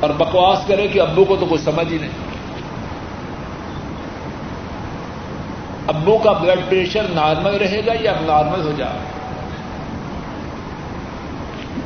اور 0.00 0.10
بکواس 0.10 0.58
کرے 0.66 0.88
کہ 0.88 1.00
ابو 1.00 1.24
کو 1.24 1.36
تو 1.36 1.46
کچھ 1.50 1.60
سمجھ 1.60 1.92
ہی 1.92 1.98
نہیں۔ 1.98 2.25
ابو 5.88 6.18
کا 6.18 6.32
بلڈ 6.32 6.60
پریشر 6.68 7.02
نارمل 7.10 7.56
رہے 7.56 7.80
گا 7.86 7.92
یا 8.00 8.12
اب 8.12 8.24
نارمل 8.24 8.66
ہو 8.66 8.72
جائے 8.76 8.98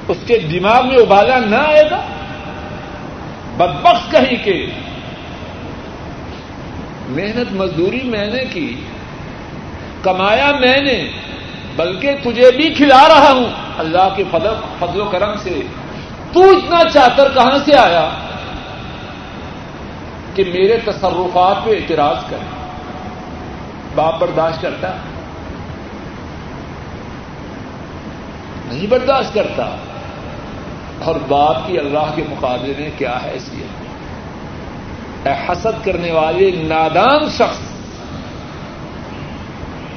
اس 0.08 0.16
کے 0.26 0.38
دماغ 0.38 0.86
میں 0.86 0.96
ابالا 0.96 1.38
نہ 1.38 1.56
آئے 1.56 1.84
گا؟ 1.90 2.00
بدبخت 3.56 4.10
کہیں 4.10 4.44
کہ 4.44 4.66
محنت 7.08 7.52
مزدوری 7.52 8.00
میں 8.04 8.26
نے 8.26 8.44
کی، 8.52 8.80
کمایا 10.02 10.52
میں 10.60 10.82
نے، 10.82 11.10
بلکہ 11.76 12.12
تجھے 12.22 12.50
بھی 12.56 12.74
کھلا 12.74 13.08
رہا 13.08 13.32
ہوں۔ 13.32 13.46
اللہ 13.78 14.08
کے 14.16 14.24
فضل 14.80 15.00
و 15.00 15.04
کرم 15.04 15.36
سے۔ 15.42 15.60
تو 16.32 16.50
اتنا 16.50 16.90
چاکر 16.92 17.28
کہاں 17.34 17.58
سے 17.64 17.76
آیا 17.76 18.10
کہ 20.34 20.44
میرے 20.44 20.78
تصرفات 20.84 21.64
پہ 21.64 21.70
اعتراض 21.70 22.16
کرے؟ 22.30 22.59
باپ 23.94 24.20
برداشت 24.20 24.62
کرتا 24.62 24.96
نہیں 28.68 28.86
برداشت 28.86 29.34
کرتا 29.34 29.76
اور 31.04 31.14
باپ 31.28 31.56
کی 31.66 31.78
اللہ 31.78 32.12
کے 32.14 32.24
مقابلے 32.30 32.72
میں 32.78 32.90
کیا 32.98 33.18
حیثیت 33.24 33.90
اے 35.26 35.32
حسد 35.48 35.84
کرنے 35.84 36.12
والے 36.12 36.50
نادان 36.50 37.30
شخص، 37.30 37.58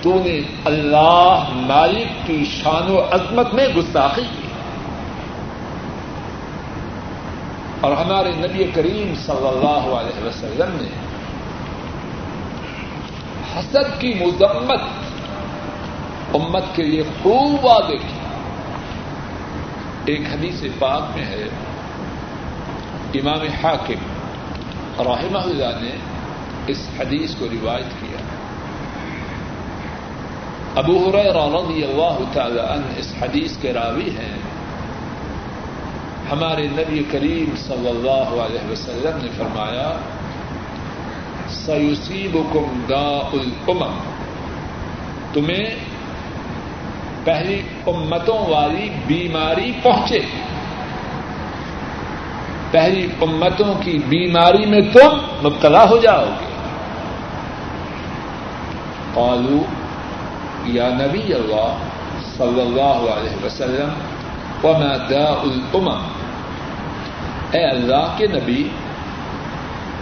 تو 0.01 0.21
نے 0.25 0.41
اللہ 0.65 1.43
مالک 1.49 2.27
کی 2.27 2.45
شان 2.45 2.91
و 2.91 3.01
عظمت 3.11 3.53
میں 3.53 3.67
گستاخی 3.67 4.21
کی۔ 4.21 4.47
اور 7.81 7.91
ہمارے 7.91 8.31
نبی 8.31 8.63
کریم 8.73 9.13
صلی 9.25 9.47
اللہ 9.47 9.95
علیہ 9.95 10.27
وسلم 10.27 10.77
نے 10.81 10.89
حسد 13.59 13.99
کی 13.99 14.13
مذمت 14.13 14.81
امت 16.35 16.63
کے 16.75 16.83
لیے 16.83 17.03
خوب 17.03 17.65
وعدے 17.65 17.97
کی۔ 17.97 18.19
ایک 20.05 20.21
حدیث 20.31 20.63
پاک 20.79 21.01
میں 21.15 21.25
ہے۔ 21.25 21.43
امام 23.13 23.41
حاکم 23.63 24.13
رحمہ 24.99 25.37
اللہ 25.37 25.81
نے 25.81 25.95
اس 26.67 26.87
حدیث 26.99 27.35
کو 27.35 27.45
روایت 27.45 28.01
کیا۔ 28.01 28.17
ابو 30.75 31.11
رضی 31.11 31.83
اللہ 31.83 32.19
تعالی 32.33 32.59
عنہ 32.59 32.85
اس 32.97 33.13
حدیث 33.21 33.57
کے 33.57 33.73
راوی 33.73 34.09
ہیں۔ 34.09 34.37
ہمارے 36.31 36.67
نبی 36.67 37.03
کریم 37.11 37.55
صلی 37.55 37.89
اللہ 37.89 38.41
علیہ 38.41 38.71
وسلم 38.71 39.17
نے 39.23 39.29
فرمایا 39.37 39.97
سیوسیب 41.65 42.37
کم 42.53 42.81
دا 42.89 43.29
الامم 43.33 43.93
تمہیں 45.33 45.75
پہلی 47.23 47.61
امتوں 47.87 48.37
والی 48.37 48.89
بیماری 49.07 49.71
پہنچے۔ 49.83 50.19
پہلی 52.71 53.07
امتوں 53.21 53.73
کی 53.81 53.99
بیماری 54.09 54.65
میں 54.65 54.81
تم 54.81 55.17
مبتلا 55.43 55.89
ہو 55.89 55.97
جاؤ 55.97 56.25
گے۔ 56.25 56.45
قالو 59.13 59.63
یا 60.65 60.89
نبی 60.89 61.33
اللہ 61.33 61.77
صلی 62.37 62.61
اللہ 62.61 63.11
علیہ 63.11 63.45
وسلم، 63.45 63.89
وما 64.65 64.97
داء 65.09 65.41
الامم 65.41 66.07
اے 67.51 67.63
اللہ 67.63 68.13
کے 68.17 68.27
نبی 68.27 68.69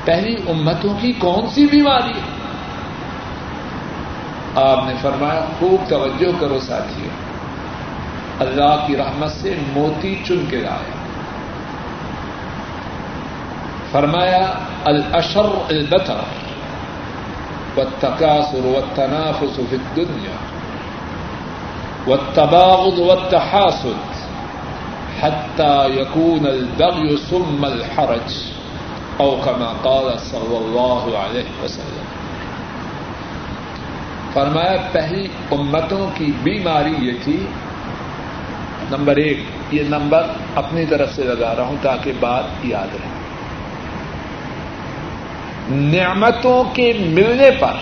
پہلی 0.05 0.35
امتوں 0.49 0.93
کی 1.01 1.11
کون 1.13 1.49
سی 1.49 1.65
بیماری 1.65 2.11
ہے؟ 2.11 2.41
آپ 4.55 4.87
نے 4.87 4.93
فرمایا، 5.01 5.45
خوب 5.59 5.89
توجہ 5.89 6.31
کرو 6.39 6.59
ساتھی 6.59 7.09
اللہ 8.39 8.83
کی 8.87 8.97
رحمت 8.97 9.31
سے 9.31 9.55
موتی 9.73 10.15
چن 10.27 10.45
کے 10.49 10.57
لائے 10.57 10.91
فرمایا، 13.91 14.51
الاشر 14.85 15.49
البتر 15.69 16.21
والتكاثر 17.77 18.65
والتنافس 18.65 19.59
في 19.69 19.75
الدنيا 19.75 20.39
والتباغض 22.07 22.99
والتحاسد 22.99 24.01
حتى 25.21 26.01
يكون 26.01 26.47
البغي 26.47 27.15
ثم 27.29 27.65
الحرج۔ 27.65 28.60
او 29.21 29.41
كما 29.45 29.73
قال 29.81 30.17
صلی 30.19 30.55
اللہ 30.55 31.17
علیہ 31.17 31.63
وسلم۔ 31.63 32.03
فرمایا، 34.33 34.77
پہلی 34.91 35.27
امتوں 35.51 36.07
کی 36.13 36.31
بیماری 36.43 36.93
یہ 36.99 37.11
تھی، 37.23 37.45
نمبر 38.91 39.15
ایک، 39.15 39.43
یہ 39.71 39.83
نمبر 39.89 40.27
اپنی 40.55 40.85
طرف 40.85 41.15
سے 41.15 41.23
لگا 41.23 41.55
رہا 41.55 41.63
ہوں 41.63 41.75
تاکہ 41.81 42.11
بات 42.19 42.43
یاد 42.63 42.87
رہے۔ 42.93 43.09
نعمتوں 45.75 46.63
کے 46.73 46.93
ملنے 46.99 47.51
پر، 47.59 47.73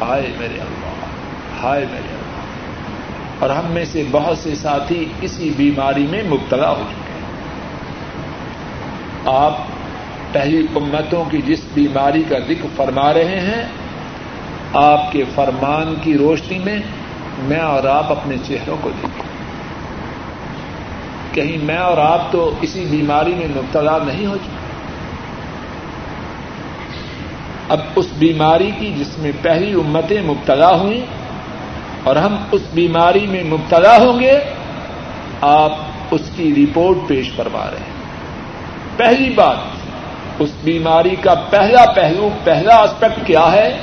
ہائے 0.00 0.32
میرے 0.38 0.54
اللہ، 0.54 1.64
ہائے 1.64 1.86
میرے 1.90 2.08
اللہ۔ 2.08 2.22
اور 3.38 3.50
ہم 3.50 3.70
میں 3.70 3.84
سے 3.84 4.04
بہت 4.10 4.38
سے 4.38 4.54
ساتھی 4.54 5.04
اسی 5.20 5.50
بیماری 5.56 6.06
میں 6.10 6.22
مبتلا 6.22 6.68
ہو 6.68 6.82
چکے 6.90 7.12
ہیں۔ 7.12 7.22
آپ 9.36 9.58
پہلی 10.32 10.66
امتوں 10.74 11.24
کی 11.30 11.42
جس 11.46 11.60
بیماری 11.74 12.22
کا 12.28 12.38
ذکر 12.38 12.66
فرما 12.76 13.12
رہے 13.12 13.40
ہیں، 13.40 13.64
آپ 14.72 15.12
کے 15.12 15.24
فرمان 15.34 15.94
کی 16.02 16.18
روشنی 16.18 16.58
میں 16.58 16.78
میں 17.38 17.58
اور 17.58 17.84
آپ 17.84 18.10
اپنے 18.10 18.36
چہروں 18.46 18.76
کو 18.80 18.90
دیکھیں۔ 18.90 19.32
کہیں 21.34 21.64
میں 21.64 21.76
اور 21.76 21.98
آپ 21.98 22.32
تو 22.32 22.54
اسی 22.60 22.86
بیماری 22.90 23.34
میں 23.34 23.48
مبتلا 23.48 23.98
نہیں 24.06 24.26
ہو 24.26 24.36
چکے۔ 24.36 24.62
اب 27.68 27.80
اس 27.96 28.06
بیماری 28.18 28.70
کی 28.78 28.94
جس 28.98 29.18
میں 29.18 29.32
پہلی 29.42 29.72
امتیں 29.72 30.22
مبتلا 30.22 30.76
ہوئیں 30.76 31.00
اور 32.04 32.16
ہم 32.16 32.36
اس 32.52 32.62
بیماری 32.74 33.26
میں 33.26 33.44
مبتلا 33.44 33.96
ہوں 33.96 34.20
گے، 34.20 34.38
آپ 35.40 35.72
اس 36.10 36.20
کی 36.36 36.54
رپورٹ 36.56 36.98
پیش 37.06 37.30
کروا 37.36 37.70
رہے 37.70 37.78
ہیں۔ 37.78 37.92
پہلی 38.96 39.30
بات 39.30 39.56
اس 40.38 40.50
بیماری 40.64 41.16
کا 41.16 41.34
پہلا 41.50 41.92
پہلو، 41.92 42.28
پہلا 42.44 42.76
اسپیکٹ 42.76 43.26
کیا 43.26 43.52
ہے؟ 43.52 43.78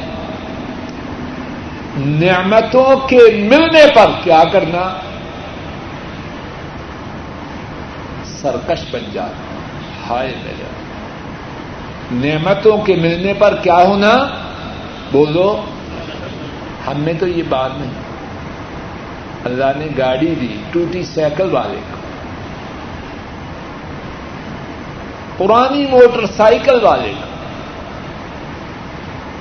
نعمتوں 1.98 3.08
کے 3.08 3.18
ملنے 3.18 3.86
پر 3.96 4.06
کیا 4.24 4.44
کرنا؟ 4.52 4.96
سرکش 8.26 8.80
بن 8.92 9.00
جانا، 9.14 9.60
ہائے 10.10 10.34
میرے 10.44 10.64
نعمتوں 12.12 12.78
کے 12.78 12.96
ملنے 12.96 13.34
پر 13.34 13.56
کیا 13.56 13.78
ہونا؟ 13.78 14.28
بولو، 15.12 15.62
ہم 16.88 16.94
نے 16.98 17.14
تو 17.14 17.28
یہ 17.28 17.44
بات 17.50 17.72
نہیں۔ 17.78 17.92
اللہ 19.46 19.72
نے 19.76 19.88
گاڑی 19.98 20.36
دی، 20.42 20.58
ٹوٹی 20.72 21.04
سائیکل 21.04 21.50
والے 21.52 21.80
کو۔ 21.92 21.99
پرانی 25.40 25.86
موٹر 25.86 26.26
سائیکل 26.38 26.84
والے۔ 26.84 27.14
کو 27.14 27.26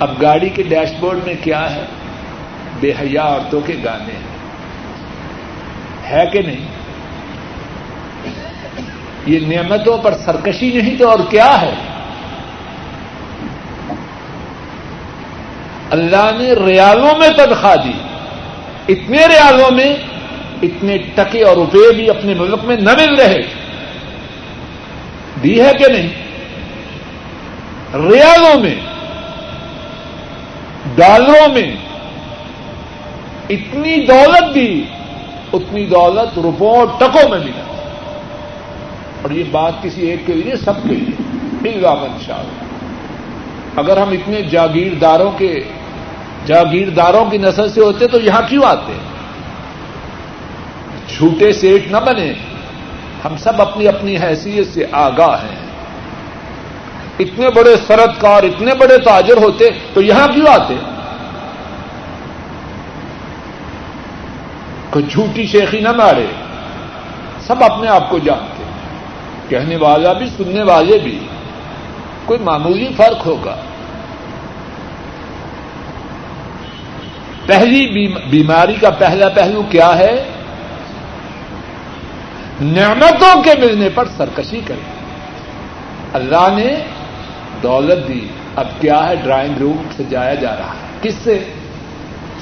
اب 0.00 0.22
گاڑی 0.22 0.48
کے 0.48 0.62
ڈیش 0.62 0.88
بورڈ 1.00 1.18
میں 1.26 1.34
کیا 1.42 1.74
ہے؟ 1.74 1.84
بے 2.80 2.92
حیا 3.00 3.22
عورتوں 3.22 3.60
کے 3.60 3.76
گانے 3.84 4.12
ہیں۔ 4.12 4.38
ہے 6.10 6.26
کہ 6.32 6.42
نہیں؟ 6.42 6.66
یہ 9.26 9.38
نعمتوں 9.40 9.98
پر 9.98 10.14
سرکشی 10.24 10.72
نہیں 10.72 10.98
تو 10.98 11.10
اور 11.10 11.18
کیا 11.30 11.60
ہے؟ 11.60 11.74
اللہ 15.90 16.30
نے 16.38 16.52
ریالوں 16.52 17.18
میں 17.18 17.28
تنخواہ 17.28 17.76
دی۔ 17.76 17.92
اتنے 18.88 19.18
ریالوں 19.18 19.70
میں 19.70 19.96
اتنے 20.62 20.98
ٹکے 21.14 21.44
اور 21.44 21.56
روپے 21.56 21.94
بھی 21.94 22.10
اپنے 22.10 22.34
ملک 22.34 22.64
میں 22.64 22.76
نہ 22.76 22.90
مل 22.90 23.14
رہے۔ 23.14 23.67
دی 25.42 25.60
ہے 25.60 25.72
کہ 25.78 25.92
نہیں؟ 25.92 26.08
ریالوں 27.94 28.60
میں، 28.60 28.74
ڈالروں 30.94 31.54
میں 31.54 31.76
اتنی 33.50 34.06
دولت 34.06 34.54
دی، 34.54 34.84
اتنی 35.52 35.86
دولت 35.86 36.38
روپوں 36.38 36.76
اور 36.76 36.86
ٹکوں 36.98 37.28
میں 37.28 37.38
ملا 37.38 37.92
اور 39.22 39.30
یہ 39.30 39.44
بات 39.50 39.72
کسی 39.82 40.00
ایک 40.06 40.26
کے 40.26 40.32
لیے 40.32 40.56
سب 40.56 40.74
کے 40.88 40.94
لیے۔ 40.94 41.38
مل 41.62 41.86
ان 41.86 42.18
شاء۔ 42.26 42.34
اللہ 42.34 42.68
اگر 43.76 43.96
ہم 43.96 44.10
اتنے 44.10 44.42
جاگیرداروں 44.42 45.30
کے، 45.30 45.60
جاگیرداروں 46.46 47.24
کی 47.24 47.38
نسل 47.38 47.68
سے 47.68 47.80
ہوتے 47.80 48.06
تو 48.06 48.20
یہاں 48.20 48.42
کیوں 48.48 48.62
آتے؟ 48.66 48.92
جھوٹے 51.08 51.52
سیٹ 51.52 51.92
نہ 51.92 51.96
بنے۔ 51.96 52.32
ہم 53.24 53.36
سب 53.36 53.62
اپنی 53.62 53.88
اپنی 53.88 54.16
حیثیت 54.16 54.74
سے 54.74 54.86
آگاہ 54.92 55.42
ہیں۔ 55.42 55.68
اتنے 57.18 57.50
بڑے 57.50 57.76
سرد 57.86 58.20
کار 58.20 58.42
اتنے 58.42 58.74
بڑے 58.74 58.98
تاجر 58.98 59.36
ہوتے 59.36 59.68
تو 59.94 60.02
یہاں 60.02 60.28
کیوں 60.28 60.46
آتے؟ 60.46 60.74
کوئی 64.90 65.04
جھوٹی 65.10 65.46
شیخی 65.46 65.80
نہ 65.80 65.92
مارے۔ 65.92 66.26
سب 67.40 67.64
اپنے 67.64 67.88
آپ 67.88 68.10
کو 68.10 68.18
جانتے 68.18 68.62
کہنے 69.48 69.76
والا 69.76 70.12
بھی، 70.12 70.26
سننے 70.26 70.62
والے 70.62 70.98
بھی۔ 70.98 71.18
کوئی 72.24 72.40
معمولی 72.40 72.88
فرق 72.96 73.26
ہوگا؟ 73.26 73.56
پہلی 77.46 78.08
بیماری 78.30 78.74
کا 78.74 78.90
پہلا 78.90 79.28
پہلو 79.28 79.62
کیا 79.70 79.98
ہے؟ 79.98 80.24
نعمتوں 82.60 83.42
کے 83.42 83.50
ملنے 83.58 83.88
پر 83.88 84.04
سرکشی 84.16 84.60
کرے۔ 84.66 84.80
اللہ 86.12 86.48
نے 86.56 86.74
دولت 87.62 88.08
دی۔ 88.08 88.28
اب 88.56 88.66
کیا 88.80 89.08
ہے 89.08 89.16
ڈرائنگ 89.16 89.54
روم 89.58 89.82
سے 89.96 90.02
جایا 90.10 90.34
جا 90.34 90.56
رہا 90.56 90.70
ہے؟ 90.70 90.98
کس 91.02 91.14
سے؟ 91.24 91.44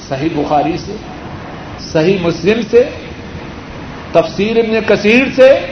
صحیح 0.09 0.29
بخاری 0.35 0.79
سے، 0.79 0.97
صحیح 1.81 2.19
مسلم 2.21 2.61
سے، 2.71 2.91
تفسیر 4.13 4.57
ابن 4.57 4.79
کثیر 4.87 5.25
سے، 5.37 5.67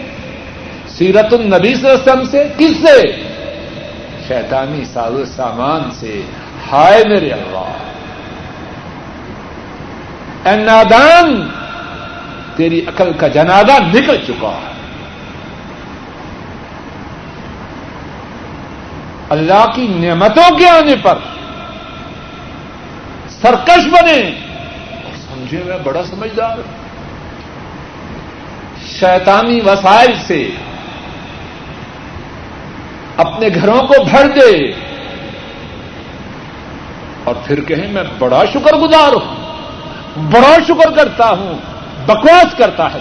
سیرت 0.89 1.33
النبی 1.33 1.75
صلی 1.75 1.91
اللہ 1.91 2.13
علیہ 2.13 2.13
وسلم 2.13 2.25
سے، 2.31 2.49
کس 2.59 2.77
سے؟ 2.77 3.23
شیطانی 4.29 4.85
ساز 4.85 5.13
و 5.13 5.25
سامان 5.25 5.91
سے۔ 5.91 6.21
ہائے 6.73 7.05
میرے 7.09 7.31
اللہ! 7.31 7.73
اے 10.49 10.57
نادان! 10.57 11.49
تیری 12.57 12.87
عقل 12.87 13.12
کا 13.12 13.29
جنازہ 13.29 13.83
نکل 13.83 14.17
چکا 14.27 14.49
ہے۔ 14.49 14.75
اللہ 19.29 19.64
کی 19.75 19.88
نعمتوں 19.88 20.59
کے 20.59 20.69
آنے 20.69 20.95
پر 21.03 21.19
سرکش 23.29 23.87
بنے۔ 23.87 24.31
اور 25.05 25.17
سمجھے 25.17 25.62
میں 25.67 25.79
بڑا 25.85 26.05
سمجھدار۔ 26.05 26.59
شیطانی 29.01 29.61
وسائل 29.61 30.17
سے 30.27 30.51
اپنے 33.17 33.49
گھروں 33.55 33.83
کو 33.83 34.05
بھر 34.05 34.29
دے۔ 34.29 34.73
اور 37.25 37.35
پھر 37.45 37.61
کہیں 37.61 37.93
میں 37.93 38.03
بڑا 38.19 38.43
شکر 38.53 38.77
گزار 38.77 39.12
ہوں، 39.12 39.35
بڑا 40.31 40.57
شکر 40.67 40.90
کرتا 40.90 41.29
ہوں۔ 41.31 41.74
بکواس 42.07 42.55
کرتا 42.57 42.95
ہے۔ 42.95 43.01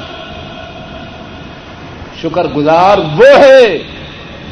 شکر 2.22 2.44
گزار 2.44 2.98
وہ 2.98 3.38
ہے 3.38 3.78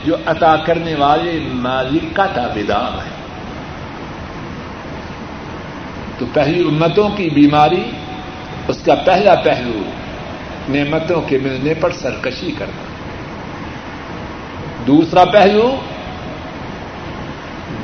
جو 0.05 0.15
عطا 0.25 0.55
کرنے 0.55 0.95
والے 0.95 1.39
مالک 1.53 2.15
کا 2.15 2.25
دعوے 2.35 2.63
دار 2.63 2.97
ہے۔ 2.97 3.11
تو 6.19 6.25
پہلی 6.33 6.61
امتوں 6.61 7.09
کی 7.09 7.29
بیماری، 7.29 7.91
اس 8.67 8.77
کا 8.85 8.95
پہلا 8.95 9.35
پہلو 9.35 9.81
نعمتوں 10.69 11.21
کے 11.21 11.37
ملنے 11.43 11.73
پر 11.73 11.91
سرکشی 11.91 12.51
کرنا۔ 12.51 12.83
دوسرا 14.87 15.25
پہلو، 15.25 15.75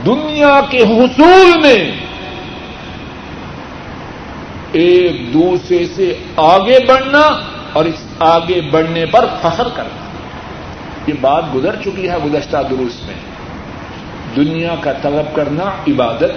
دنیا 0.05 0.61
کے 0.69 0.79
حصول 0.79 1.61
میں 1.61 2.06
ایک 4.71 5.33
دوسرے 5.33 5.85
سے 5.95 6.13
آگے 6.37 6.85
بڑھنا 6.87 7.39
اور 7.73 7.85
اس 7.85 8.05
آگے 8.19 8.61
بڑھنے 8.61 9.05
پر 9.05 9.25
فخر 9.41 9.67
کرنا۔ 9.75 10.07
یہ 11.07 11.13
بات 11.21 11.43
گزر 11.55 11.75
چکی 11.75 12.09
ہے 12.09 12.17
گزشتہ 12.25 12.57
دروس 12.69 13.03
میں۔ 13.07 13.15
دنیا 14.35 14.75
کا 14.81 14.93
طلب 14.93 15.35
کرنا 15.35 15.63
عبادت، 15.63 16.31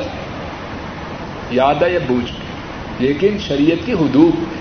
یاد 1.51 1.83
ہے 1.83 1.93
یا 1.93 1.99
بوجھ 2.09 2.33
میں 2.33 2.51
لیکن 2.99 3.38
شریعت 3.38 3.87
کی 3.87 3.93
حدود۔ 3.93 4.35
میں 4.38 4.61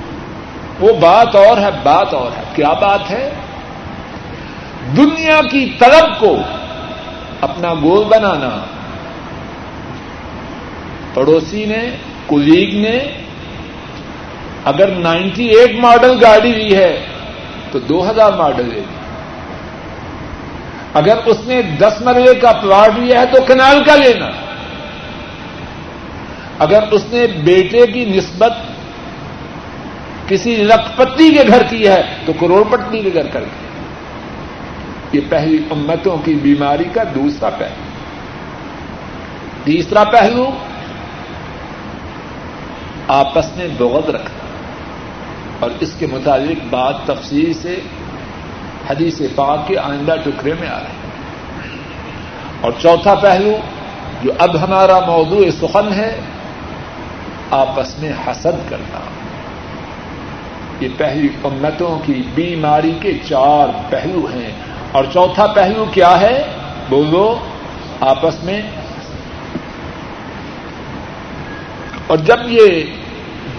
وہ 0.80 0.94
بات 1.00 1.36
اور 1.36 1.58
ہے، 1.58 1.70
بات 1.84 2.14
اور 2.14 2.32
ہے۔ 2.38 2.44
کیا 2.56 2.74
بات 2.74 3.10
ہے؟ 3.10 3.30
دنیا 4.98 5.42
کی 5.52 5.72
طلب 5.80 6.20
کو 6.20 6.38
اپنا 7.42 7.74
گول 7.74 8.04
بنانا۔ 8.04 8.66
پڑوسی 11.14 11.66
نے، 11.66 11.90
کلیگ 12.28 12.82
نے 12.82 13.00
اگر 14.66 14.88
نائنٹی 14.88 15.46
ایٹ 15.46 15.80
ماڈل 15.80 16.18
گاڑی 16.22 16.54
لی 16.54 16.76
ہے 16.78 17.06
تو 17.72 17.80
دو 17.80 18.10
ہزار 18.10 18.34
ماڈل 18.34 18.66
لے 18.66 18.76
لی۔ 18.76 19.00
اگر 20.94 21.18
اس 21.26 21.38
نے 21.44 21.62
دس 21.62 22.02
مرلے 22.02 22.36
کا 22.36 22.52
پلاٹ 22.52 23.00
لیا 23.00 23.22
ہے 23.22 23.26
تو 23.26 23.42
کنال 23.42 23.84
کا 23.84 23.96
لینا۔ 23.96 24.30
اگر 26.60 26.84
اس 26.92 27.06
نے 27.12 27.28
بیٹے 27.28 27.88
کی 27.88 28.06
نسبت 28.06 28.54
کسی 30.28 30.56
لکھپتی 30.56 31.36
کے 31.36 31.44
گھر 31.48 31.64
کی 31.64 31.88
ہے 31.88 32.04
تو 32.26 32.34
کروڑ 32.34 32.64
پتی 32.70 33.02
کے 33.02 33.10
گھر 33.14 33.28
کر 33.28 33.42
کے۔ 33.42 33.70
یہ 35.14 35.22
پہلی 35.30 35.58
امتوں 35.72 36.18
کی 36.18 36.34
بیماری 36.34 36.84
کا 36.84 37.04
دوسرا 37.16 37.50
پہلو۔ 37.50 37.90
تیسرا 39.64 40.04
پہلو، 40.04 40.52
آپس 43.08 43.58
میں 43.58 43.68
بغض 43.78 44.10
رکھنا۔ 44.10 44.39
اور 45.60 45.70
اس 45.80 45.94
کے 46.00 46.08
متعلق 46.08 46.66
بات 46.70 46.96
تفصیل 47.06 47.54
سے 47.54 47.80
حدیث 48.90 49.22
پاک 49.36 49.68
کے 49.68 49.78
آئندہ 49.78 50.16
ٹکڑے 50.24 50.54
میں 50.60 50.68
آ 50.68 50.80
رہے 50.80 50.88
ہیں 50.88 51.10
اور 52.62 52.72
چوتھا 52.82 53.16
پہلو، 53.16 53.58
جو 54.24 54.32
اب 54.40 54.64
ہمارا 54.64 55.00
موضوع 55.00 55.46
سخن 55.62 55.94
ہے، 55.94 56.20
آپس 57.52 58.00
میں 58.00 58.14
حسد 58.28 58.70
کرنا۔ 58.70 59.00
یہ 60.80 60.90
پہلی 60.98 61.28
امتوں 61.44 62.00
کی 62.06 62.24
بیماری 62.36 62.98
کے 63.02 63.14
چار 63.30 63.68
پہلو 63.90 64.28
ہیں۔ 64.34 64.52
اور 64.92 65.04
چوتھا 65.14 65.48
پہلو 65.48 65.86
کیا 65.94 66.22
ہے؟ 66.22 66.44
بولو، 66.90 67.40
آپس 68.00 68.44
میں۔ 68.44 68.62
اور 72.08 72.18
جب 72.18 72.38
یہ 72.46 72.84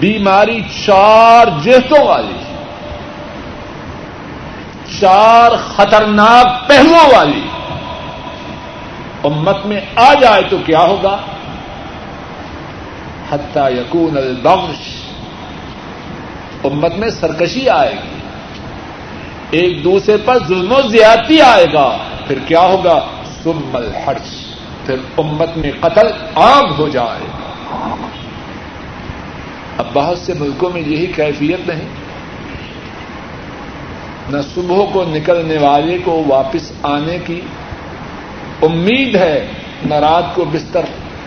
بیماری 0.00 0.60
چار 0.86 1.46
جہتوں 1.62 2.04
والی 2.04 2.38
چار 5.00 5.50
خطرناک 5.76 6.68
پہلوؤں 6.68 7.16
والی۔ 7.16 7.42
امت 9.24 9.66
میں 9.66 9.80
آ 9.96 10.14
جائے 10.14 10.42
تو 10.50 10.56
کیا 10.66 10.80
ہوگا؟ 10.80 11.16
حتہ 13.30 13.70
یقون 13.70 14.16
البغش۔ 14.16 15.02
امت 16.64 16.94
میں 16.94 17.10
سرکشی 17.10 17.68
آئے 17.68 17.92
گی۔ 17.92 18.20
ایک 19.50 19.84
دوسرے 19.84 20.16
پر 20.16 20.38
ظلم 20.48 20.72
و 20.72 20.88
زیادتی 20.88 21.40
آئے 21.40 21.66
گا۔ 21.72 21.96
پھر 22.26 22.38
کیا 22.38 22.60
ہوگا؟ 22.60 23.06
سم 23.42 23.70
الحرش۔ 23.74 24.54
پھر 24.86 24.96
امت 25.18 25.56
میں 25.56 25.70
قتل 25.80 26.06
عام 26.36 26.78
ہو 26.78 26.88
جائے 26.88 27.26
گا۔ 27.26 27.50
اب 29.80 29.86
بہت 29.92 30.18
سے 30.18 30.34
ملکوں 30.34 30.70
میں 30.70 30.80
یہی 30.80 31.06
کیفیت 31.06 31.68
نہیں۔ 31.68 31.88
نہ 34.30 34.36
صبح 34.54 34.76
کو 34.92 35.04
نکلنے 35.04 35.56
والے 35.58 35.98
کو 36.04 36.24
واپس 36.28 36.72
آنے 36.82 37.18
کی 37.26 37.40
امید 38.62 39.16
ہے، 39.16 39.46
نہ 39.84 39.94
رات 39.94 40.34
کو 40.34 40.44
بستر 40.44 40.80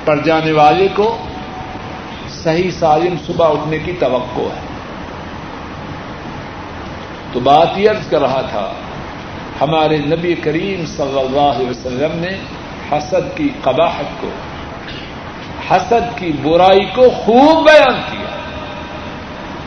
پڑ 0.06 0.20
جانے 0.26 0.52
والے 0.52 0.88
کو۔ 0.96 1.18
صحیح 2.30 2.72
سالم 2.72 3.16
صبح 3.28 3.50
اٹھنے 3.50 3.80
کی 3.80 3.92
توقع 4.00 4.42
ہے۔ 4.42 4.62
تو 7.32 7.40
بات 7.40 7.68
یہ 7.78 7.90
عرض 7.90 8.08
کر 8.10 8.22
رہا 8.22 8.42
تھا، 8.42 8.74
ہمارے 9.62 9.98
نبی 9.98 10.36
کریم 10.36 10.86
صلی 10.86 11.20
اللہ 11.20 11.40
علیہ 11.40 11.70
وسلم 11.70 12.20
نے 12.20 12.38
حسد 12.92 13.38
کی 13.38 13.50
قباحت 13.62 14.22
کو، 14.22 14.30
حسد 15.72 16.18
کی 16.18 16.32
برائی 16.44 16.86
کو 16.86 17.10
خوب 17.10 17.66
بیان 17.66 18.02
کیا۔ 18.12 18.33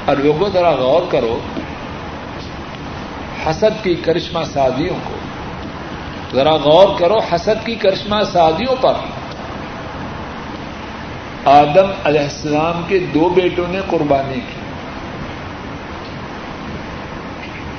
اور 0.06 0.16
لوگوں 0.16 0.48
ذرا 0.52 0.70
غور 0.70 1.02
کرو، 1.10 1.38
حسد 3.46 3.84
کی 3.84 3.94
کرشمہ 3.94 4.44
سازیوں 4.52 4.96
کو۔ 5.04 5.14
ذرا 6.36 6.56
غور 6.56 6.88
کرو، 6.98 7.18
حسد 7.18 7.66
کی 7.66 7.74
کرشمہ 7.74 8.16
سازیوں 8.32 8.82
پر۔ 8.82 8.92
آدم 11.44 11.90
علیہ 12.04 12.20
السلام 12.20 12.82
کے 12.88 12.98
دو 12.98 13.28
بیٹوں 13.28 13.66
نے 13.68 13.80
قربانی 13.86 14.34
کی۔ 14.34 14.60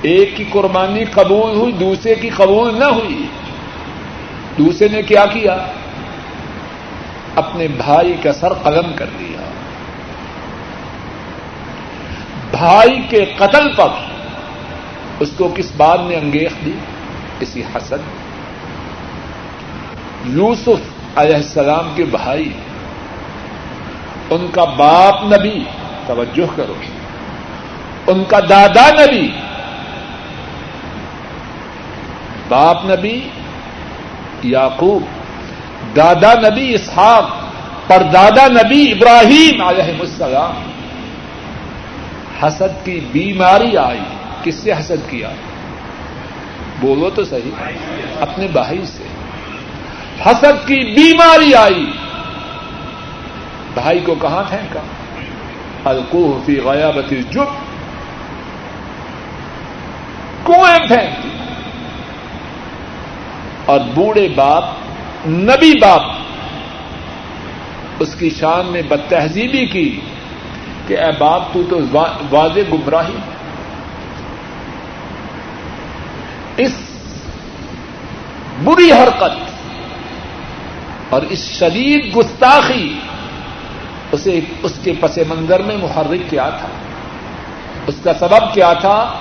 ایک 0.01 0.37
کی 0.37 0.43
قربانی 0.49 1.05
قبول 1.05 1.55
ہوئی، 1.55 1.71
دوسرے 1.71 2.15
کی 2.15 2.29
قبول 2.29 2.79
نہ 2.79 2.85
ہوئی۔ 2.85 3.25
دوسرے 4.57 4.87
نے 4.87 5.01
کیا 5.01 5.25
کیا؟ 5.25 5.57
اپنے 7.35 7.67
بھائی 7.67 8.13
کا 8.23 8.33
سر 8.33 8.53
قلم 8.53 8.91
کر 8.95 9.05
دیا۔ 9.19 9.36
بھائی 12.59 13.01
کے 13.09 13.25
قتل 13.37 13.73
پر۔ 13.75 13.87
اس 15.19 15.29
کو 15.37 15.53
کس 15.57 15.71
بات 15.77 15.99
نے 16.01 16.15
انگیخ 16.15 16.51
دی؟ 16.65 16.71
کسی 17.39 17.63
حسد۔ 17.75 17.97
یوسف 20.25 21.17
علیہ 21.17 21.35
السلام 21.35 21.93
کے 21.95 22.03
بھائی۔ 22.05 22.49
ان 24.29 24.47
کا 24.51 24.63
باپ 24.63 25.23
نبی۔ 25.23 25.63
توجہ 26.05 26.45
کرو۔ 26.55 26.73
ان 28.07 28.23
کا 28.23 28.39
دادا 28.49 28.89
نبی۔ 28.89 29.29
باپ 32.49 32.85
نبی 32.85 33.29
یعقوب۔ 34.43 35.03
دادا 35.95 36.33
نبی 36.33 36.73
اسحاق۔ 36.73 37.29
پر 37.87 38.03
دادا 38.13 38.47
نبی 38.47 38.91
ابراہیم 38.91 39.61
علیہ 39.61 39.99
السلام۔ 39.99 40.76
حسد 42.43 42.85
کی 42.85 42.99
بیماری 43.11 43.77
آئی، 43.77 43.99
کس 44.43 44.55
سے 44.55 44.73
حسد 44.73 45.09
کیا؟ 45.09 45.29
بولو 46.81 47.09
تو 47.09 47.25
صحیح، 47.25 47.51
اپنے 48.19 48.47
بھائی 48.47 48.85
سے۔ 48.85 49.03
حسد 50.25 50.67
کی 50.67 50.93
بیماری 50.93 51.53
آئی۔ 51.53 51.91
بھائی 53.73 53.99
کو 53.99 54.15
کہاں 54.15 54.43
پھینکا؟ 54.49 54.79
القوح 55.89 56.45
فی 56.45 56.59
غیابت 56.59 57.11
الجب۔ 57.11 57.43
کنویں 60.45 60.87
پھینک 60.87 61.23
دی 61.23 61.29
اور 63.65 63.79
بوڑھے 63.95 64.29
باپ، 64.35 64.63
نبی 65.27 65.79
باپ، 65.81 66.01
اس 67.99 68.15
کی 68.15 68.29
شان 68.29 68.65
میں 68.65 68.81
بد 68.81 69.09
تہذیبی 69.09 69.65
کی۔ 69.65 69.99
کہ 70.87 70.99
اے 70.99 71.11
باپ 71.19 71.41
تو 71.53 71.61
تو 71.69 71.79
واضح 72.29 72.59
گمراہی 72.73 73.17
اس 76.57 76.71
بری 78.63 78.91
حرکت 78.91 79.37
اور 81.09 81.21
اس 81.21 81.39
شدید 81.39 82.15
گستاخی 82.15 82.99
اسے 84.11 84.39
اس 84.63 84.73
کے 84.83 84.93
پس 84.99 85.19
منظر 85.27 85.61
میں 85.61 85.77
محرک 85.77 86.29
کیا 86.29 86.49
تھا۔ 86.49 86.67
اس 87.87 87.95
کا 88.03 88.13
سبب 88.13 88.53
کیا 88.53 88.73
تھا؟ 88.73 89.13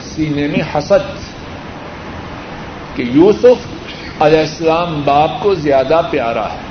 سینے 0.00 0.46
میں 0.46 0.60
حسد 0.74 1.18
کہ 2.96 3.02
یوسف 3.02 3.66
علیہ 4.22 4.38
السلام 4.38 5.02
باپ 5.04 5.30
کو 5.42 5.54
زیادہ 5.54 6.00
پیارا 6.10 6.46
ہے۔ 6.52 6.69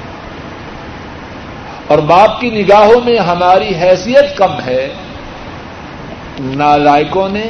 اور 1.90 2.00
باپ 2.00 2.42
کی 2.42 2.50
نگاہوں 2.50 3.02
میں 3.06 3.18
ہماری 3.18 3.76
حیثیت 3.76 4.38
کم 4.38 4.60
ہے 4.66 4.94
نالائکوں 6.40 7.30
نے 7.30 7.46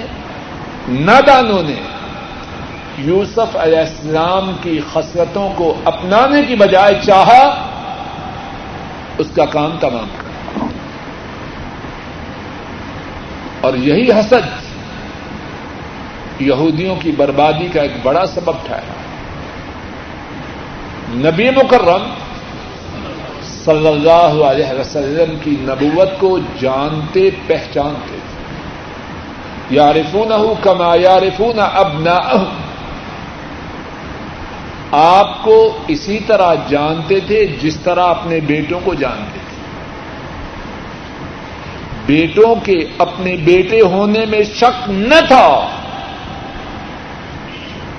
نادانوں 0.87 1.63
نے۔ 1.63 1.81
یوسف 2.97 3.57
علیہ 3.57 3.79
السلام 3.79 4.51
کی 4.63 4.79
خصلتوں 4.93 5.49
کو 5.55 5.73
اپنانے 5.85 6.41
کی 6.47 6.55
بجائے 6.55 6.95
چاہا، 7.05 7.71
اس 9.17 9.27
کا 9.35 9.45
کام 9.45 9.77
تمام۔ 9.79 10.07
کر 10.17 10.65
اور 13.61 13.73
یہی 13.73 14.11
حسد 14.11 14.69
یہودیوں 16.41 16.95
کی 16.95 17.11
بربادی 17.11 17.67
کا 17.67 17.81
ایک 17.81 17.91
بڑا 18.03 18.25
سبب 18.25 18.53
ٹھہرا۔ 18.65 18.93
نبی 21.09 21.49
مکرم 21.49 22.03
صلی 23.65 23.87
اللہ 23.87 24.43
علیہ 24.43 24.79
وسلم 24.79 25.35
کی 25.43 25.55
نبوت 25.59 26.09
کو 26.19 26.39
جانتے 26.59 27.29
پہچانتے۔ 27.47 28.17
تھے 28.17 29.75
یارفون 29.75 30.31
کما 30.61 30.95
یارفون 30.95 31.59
اب 31.73 32.07
آپ 34.91 35.43
کو 35.43 35.77
اسی 35.87 36.19
طرح 36.27 36.55
جانتے 36.69 37.19
تھے 37.19 37.47
جس 37.47 37.75
طرح 37.75 38.03
اپنے 38.03 38.39
بیٹوں 38.39 38.79
کو 38.83 38.93
جانتے 38.93 39.39
تھے۔ 39.49 39.49
بیٹوں 42.05 42.55
کے 42.63 42.87
اپنے 42.97 43.35
بیٹے 43.35 43.81
ہونے 43.81 44.25
میں 44.25 44.43
شک 44.43 44.89
نہ 44.89 45.19
تھا۔ 45.27 45.67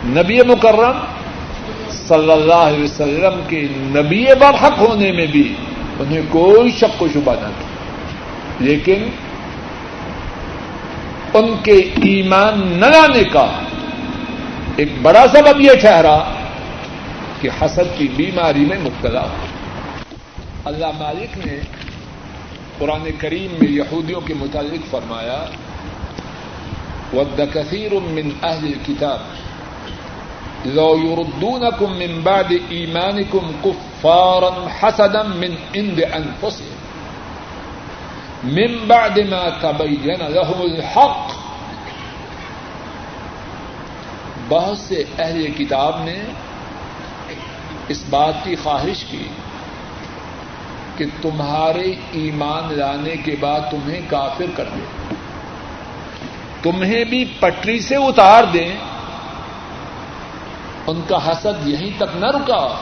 نبی 0.05 0.43
مکرم 0.43 0.99
صلی 2.11 2.33
اللہ 2.33 2.55
علیہ 2.55 2.85
وسلم 2.85 3.41
کے 3.49 3.69
نبی 3.73 4.27
برحق 4.41 4.79
ہونے 4.79 5.13
میں 5.13 5.27
بھی 5.27 5.55
انہیں 5.99 6.21
کوئی 6.31 6.71
شک 6.71 7.03
و 7.03 7.07
شبہ 7.15 7.35
نہ 7.35 7.39
تھا۔ 7.41 7.69
لیکن 8.61 9.11
ان 11.35 11.55
کے 11.63 11.73
ایمان 11.73 12.73
نہ 12.81 12.87
لانے 12.87 13.25
کا 13.25 13.47
ایک 14.77 14.93
بڑا 15.03 15.25
سبب 15.33 15.61
یہ 15.61 15.71
ٹھہرا 15.81 16.19
کہ 17.41 17.49
حسد 17.61 17.99
کی 17.99 18.09
بیماری 18.17 18.61
میں 18.61 18.79
مبتلا 18.79 19.23
ہو۔ 19.23 19.37
اللہ 20.65 20.91
مالک 20.99 21.47
نے 21.47 21.59
قرآن 22.79 23.09
کریم 23.19 23.55
میں 23.63 23.71
یہودیوں 23.71 24.21
کے 24.21 24.35
متعلق 24.35 24.91
فرمایا، 24.91 25.45
ود 27.13 27.41
کثیر 27.53 27.93
من 27.93 28.29
اہل 28.43 28.73
کتاب 28.87 29.19
لو 30.67 30.97
يردونكم 30.97 31.93
من 31.93 32.23
بعد 32.23 32.61
ایمانكم 32.71 33.53
كفارا 33.65 34.69
حسدا 34.69 35.23
من 35.23 35.55
عند 35.77 36.01
انفسهم 36.01 36.77
من 38.45 38.89
بعد 38.89 39.21
ما 39.21 39.51
تبين 39.63 40.23
لهم 40.29 40.61
الحق. 40.63 41.33
بہت 44.49 44.79
سے 44.79 45.03
اہل 45.19 45.47
کتاب 45.57 46.05
نے 46.05 46.19
اس 47.89 48.05
بات 48.11 48.45
کی 48.45 48.55
خواہش 48.63 49.05
کی 49.11 49.27
کہ 50.97 51.05
تمہارے 51.23 51.95
ایمان 52.13 52.75
لانے 52.79 53.17
کے 53.25 53.37
بعد 53.41 53.61
تمہیں 53.71 54.01
کافر 54.09 54.51
کر 54.57 54.69
دیں 54.75 55.15
تمہیں 56.63 57.05
بھی 57.05 57.25
پٹری 57.41 57.79
سے 57.81 57.97
اتار 57.97 58.45
دیں 58.45 58.71
ان 60.91 61.01
کا 61.09 61.31
حسد 61.31 61.69
یہیں 61.69 61.91
تک 61.97 62.17
نہ 62.17 62.27
رکا 62.27 62.81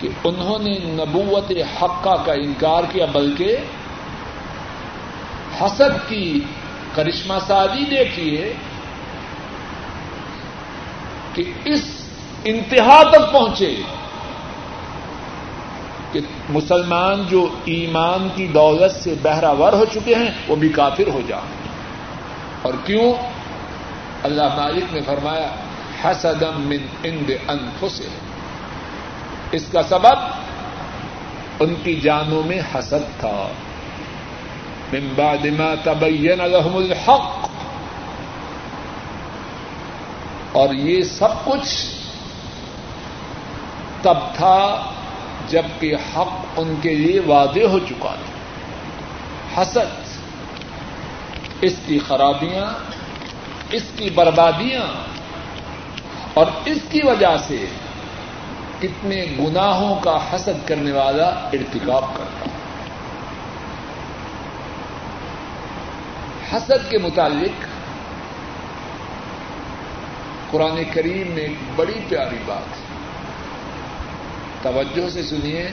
کہ 0.00 0.08
انہوں 0.24 0.58
نے 0.58 0.78
نبوت 0.82 1.52
حقہ 1.82 2.22
کا 2.24 2.32
انکار 2.32 2.82
کیا، 2.92 3.06
بلکہ 3.12 3.56
حسد 5.60 6.08
کی 6.08 6.40
کرشمہ 6.94 7.34
سازی 7.46 7.84
دیکھیے 7.84 8.52
کہ 11.34 11.52
اس 11.64 11.82
انتہا 12.44 13.02
تک 13.02 13.32
پہنچے 13.32 13.76
کہ 16.12 16.20
مسلمان 16.48 17.22
جو 17.28 17.48
ایمان 17.64 18.28
کی 18.34 18.46
دولت 18.46 18.92
سے 18.92 19.14
بہراور 19.22 19.72
ہو 19.72 19.84
چکے 19.84 20.14
ہیں، 20.14 20.30
وہ 20.48 20.56
بھی 20.56 20.68
کافر 20.68 21.08
ہو 21.08 21.20
جائیں۔ 21.26 21.68
اور 22.62 22.74
کیوں؟ 22.84 23.12
اللہ 24.22 24.56
مالک 24.56 24.94
نے 24.94 25.00
فرمایا 25.00 25.48
حسدم 26.04 26.60
من 26.60 26.78
اند 27.04 27.30
انفسهم۔ 27.48 28.14
اس 29.52 29.64
کا 29.72 29.82
سبب 29.82 30.16
ان 31.60 31.74
کی 31.84 32.00
جانوں 32.00 32.42
میں 32.42 32.60
حسد 32.74 33.20
تھا۔ 33.20 33.48
من 34.92 35.08
بعد 35.16 35.46
ما 35.58 35.74
تبین 35.84 36.38
لهم 36.38 36.76
الحق۔ 36.76 37.48
اور 40.52 40.74
یہ 40.74 41.02
سب 41.02 41.28
کچھ 41.44 41.86
تب 44.02 44.14
تھا 44.34 44.84
جبکہ 45.48 45.94
حق 45.94 46.34
ان 46.56 46.74
کے 46.82 46.94
لیے 46.94 47.20
واضح 47.20 47.60
ہو 47.60 47.78
چکا 47.78 48.14
تھا۔ 48.24 49.62
حسد، 49.62 50.18
اس 51.60 51.74
کی 51.86 51.98
خرابیاں، 51.98 52.66
اس 53.72 53.82
کی 53.96 54.10
بربادیاں 54.10 55.11
اور 56.34 56.46
اس 56.64 56.78
کی 56.90 57.00
وجہ 57.04 57.36
سے 57.46 57.64
کتنے 58.80 59.24
گناہوں 59.38 60.00
کا 60.00 60.34
حسد 60.34 60.68
کرنے 60.68 60.92
والا 60.92 61.26
ارتکاب 61.26 62.04
کرتا 62.16 62.48
حسد 66.56 66.90
کے 66.90 66.98
متعلق 66.98 67.64
قرآن 70.50 70.82
کریم 70.92 71.30
میں 71.32 71.42
ایک 71.42 71.56
بڑی 71.76 72.00
پیاری 72.08 72.36
بات 72.46 72.76
ہے۔ 72.76 72.92
توجہ 74.62 75.08
سے 75.08 75.22
سنیے 75.22 75.70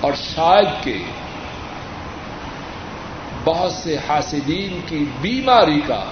اور 0.00 0.12
شاید 0.12 0.84
کہ 0.84 0.98
بہت 3.44 3.72
سے 3.72 3.96
حاسدین 4.08 4.80
کی 4.86 5.04
بیماری 5.20 5.80
کا 5.86 6.04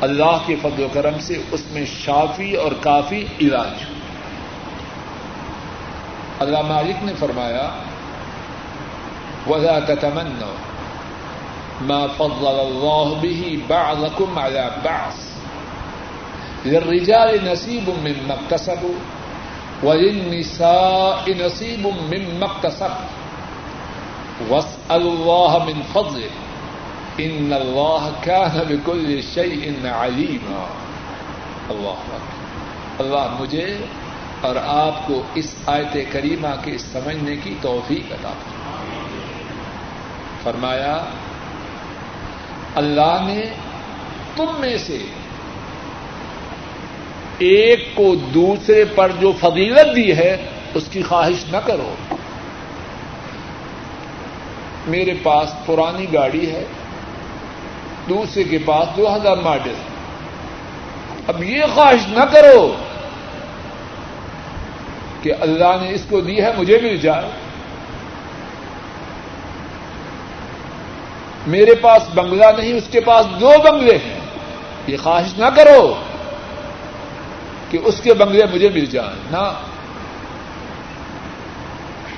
اللہ 0.00 0.38
کے 0.46 0.56
فضل 0.62 0.82
و 0.82 0.88
کرم 0.92 1.18
سے 1.20 1.42
اس 1.52 1.64
میں 1.70 1.84
شافی 2.04 2.54
اور 2.54 2.72
کافی 2.80 3.24
علاج۔ 3.40 3.84
اللہ 6.40 6.62
مالک 6.62 7.04
نے 7.04 7.12
فرمایا، 7.18 7.70
ولا 9.50 9.78
تتمنوا 9.78 10.54
ما 11.80 12.06
فضل 12.16 12.46
الله 12.46 13.18
به 13.20 13.56
بعضكم 13.66 14.38
على 14.38 14.68
بعض 14.82 15.12
للرجال 16.66 17.44
نصيب 17.44 17.88
مما 17.88 18.34
اكتسبوا 18.34 18.98
وللنساء 19.82 21.30
نصيب 21.46 21.86
مما 21.86 22.46
اكتسبوا 22.46 23.06
واسألوا 24.48 25.12
الله 25.12 25.64
من 25.64 25.82
فضله 25.92 26.45
ان 27.18 27.52
الله 27.52 28.08
كان 28.20 28.58
بكل 28.68 29.20
شيء 29.34 29.88
عليما۔ 29.88 30.66
اللہ 31.68 32.18
اللہ 32.98 33.36
مجھے 33.40 33.76
اور 34.40 34.56
آپ 34.56 35.06
کو 35.06 35.22
اس 35.34 35.54
آیت 35.66 35.96
کریمہ 36.12 36.48
کے 36.64 36.78
سمجھنے 36.78 37.36
کی 37.36 37.54
توفیق 37.60 38.12
عطا 38.12 38.32
فرمایا، 40.42 41.04
اللہ 42.74 43.18
نے 43.22 43.42
تم 44.36 44.46
میں 44.58 44.76
سے 44.78 44.98
ایک 47.38 47.94
کو 47.94 48.14
دوسرے 48.14 48.84
پر 48.84 49.12
جو 49.20 49.32
فضیلت 49.40 49.96
دی 49.96 50.16
ہے، 50.16 50.36
اس 50.74 50.84
کی 50.90 51.02
خواہش 51.02 51.52
نہ 51.52 51.56
کرو۔ 51.56 51.94
میرے 54.86 55.14
پاس 55.22 55.66
پرانی 55.66 56.06
گاڑی 56.12 56.50
ہے۔ 56.50 56.64
دوسرے 58.08 58.44
کے 58.44 58.58
پاس 58.58 58.96
دو 58.96 59.16
ہزار 59.16 59.36
ماڈل 59.36 59.74
اب 61.26 61.42
یہ 61.42 61.62
خواہش 61.74 62.08
نہ 62.08 62.24
کرو 62.32 62.74
کہ 65.22 65.32
اللہ 65.40 65.76
نے 65.82 65.90
اس 65.94 66.02
کو 66.08 66.20
دی 66.20 66.42
ہے، 66.42 66.52
مجھے 66.58 66.78
مل 66.82 66.96
جائے۔ 66.96 67.30
میرے 71.46 71.74
پاس 71.74 72.02
بنگلہ 72.14 72.46
نہیں، 72.58 72.72
اس 72.72 72.88
کے 72.90 73.00
پاس 73.00 73.26
دو 73.40 73.50
بنگلے 73.64 73.96
ہیں۔ 73.96 74.20
یہ 74.86 74.96
خواہش 75.02 75.38
نہ 75.38 75.46
کرو 75.56 75.94
کہ 77.70 77.78
اس 77.84 78.00
کے 78.00 78.14
بنگلے 78.14 78.42
مجھے 78.54 78.68
مل 78.68 78.86
جائیں 78.86 79.16
نہ۔ 79.30 79.52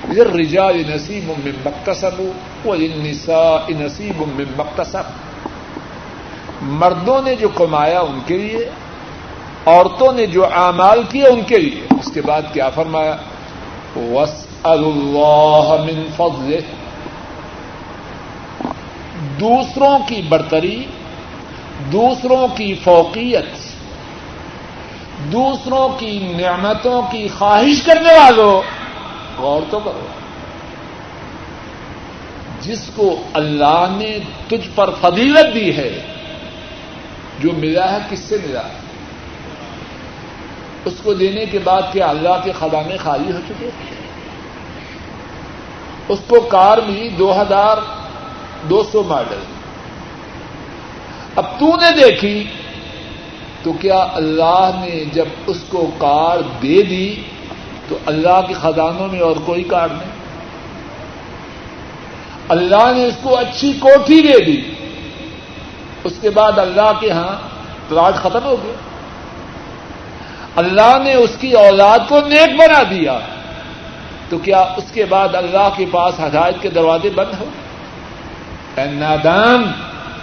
رجا 0.09 0.69
نصیب 0.71 1.31
میں 1.45 1.51
مختصب 1.65 2.21
وہ 2.63 2.75
نسا 2.75 3.57
نصیب 3.69 4.23
میں 4.35 4.45
مختصب 4.57 5.28
مردوں 6.61 7.21
نے 7.21 7.35
جو 7.35 7.49
کمایا 7.49 7.99
ان 7.99 8.19
کے 8.25 8.37
لیے، 8.37 8.69
عورتوں 9.65 10.13
نے 10.13 10.25
جو 10.25 10.45
اعمال 10.45 11.03
کیے 11.09 11.27
ان 11.27 11.41
کے 11.47 11.57
لیے۔ 11.57 11.81
اس 11.89 12.11
کے 12.13 12.21
بعد 12.21 12.41
کیا 12.53 12.69
فرمایا؟ 12.69 13.15
وس 13.95 14.47
اللہ 14.63 15.75
من 15.85 16.05
فضل 16.15 16.59
دوسروں 19.39 19.99
کی 20.07 20.21
برتری، 20.29 20.85
دوسروں 21.91 22.47
کی 22.57 22.75
فوقیت، 22.83 23.45
دوسروں 25.31 25.89
کی 25.97 26.33
نعمتوں 26.37 27.01
کی 27.11 27.27
خواہش 27.37 27.81
کرنے 27.85 28.13
والوں 28.19 28.61
غور 29.41 29.61
تو 29.69 29.79
کرو 29.79 30.07
جس 32.61 32.89
کو 32.95 33.15
اللہ 33.33 33.85
نے 33.91 34.19
تجھ 34.47 34.69
پر 34.75 34.89
فضیلت 35.01 35.55
دی 35.55 35.77
ہے 35.77 36.05
جو 37.39 37.51
ملا 37.57 37.91
ہے 37.91 37.97
کس 38.09 38.19
سے 38.19 38.37
ملا؟ 38.47 38.59
ہے 38.59 38.89
اس 40.85 40.93
کو 41.03 41.13
دینے 41.13 41.45
کے 41.45 41.59
بعد 41.59 41.81
کیا 41.91 42.07
اللہ 42.07 42.41
کے 42.43 42.51
خزانے 42.59 42.97
خالی 42.97 43.31
ہو 43.31 43.37
چکے؟ 43.49 43.69
اس 46.07 46.19
کو 46.27 46.39
کار 46.39 46.77
ملی 46.77 47.09
دو 47.09 47.41
ہزار 47.41 47.77
دو 48.69 48.83
سو 48.91 49.03
ماڈل۔ 49.03 49.39
اب 51.35 51.59
تو 51.59 51.65
نے 51.65 52.01
دیکھی 52.01 52.43
تو 53.63 53.73
کیا 53.73 54.07
اللہ 54.13 54.71
نے 54.79 55.05
جب 55.13 55.25
اس 55.47 55.63
کو 55.69 55.91
کار 55.97 56.37
دے 56.61 56.81
دی 56.81 57.15
تو 57.87 57.97
اللہ 58.05 58.41
کے 58.47 58.53
خزانوں 58.53 59.07
میں 59.07 59.19
اور 59.19 59.35
کوئی 59.45 59.63
کار 59.63 59.87
نہیں؟ 59.89 60.19
اللہ 62.49 62.91
نے 62.95 63.05
اس 63.05 63.15
کو 63.21 63.37
اچھی 63.37 63.73
کوٹھی 63.73 64.21
دے 64.21 64.45
دی۔ 64.45 64.78
اس 66.09 66.17
کے 66.21 66.29
بعد 66.29 66.59
اللہ 66.59 66.91
کے 66.99 67.11
ہاں 67.11 67.35
پلاٹ 67.89 68.15
ختم 68.15 68.43
ہو 68.43 68.55
گیا۔ 68.63 68.73
اللہ 70.55 70.97
نے 71.03 71.13
اس 71.13 71.37
کی 71.39 71.51
اولاد 71.51 71.99
کو 72.09 72.19
نیک 72.19 72.55
بنا 72.59 72.83
دیا۔ 72.89 73.19
تو 74.29 74.37
کیا 74.37 74.59
اس 74.77 74.91
کے 74.93 75.05
بعد 75.05 75.35
اللہ 75.35 75.69
کے 75.77 75.85
پاس 75.91 76.13
ہدایت 76.19 76.55
کے 76.61 76.69
دروازے 76.69 77.09
بند 77.09 77.41
ہو؟ 77.41 77.45
اے 78.77 78.85
نادان، 78.85 79.71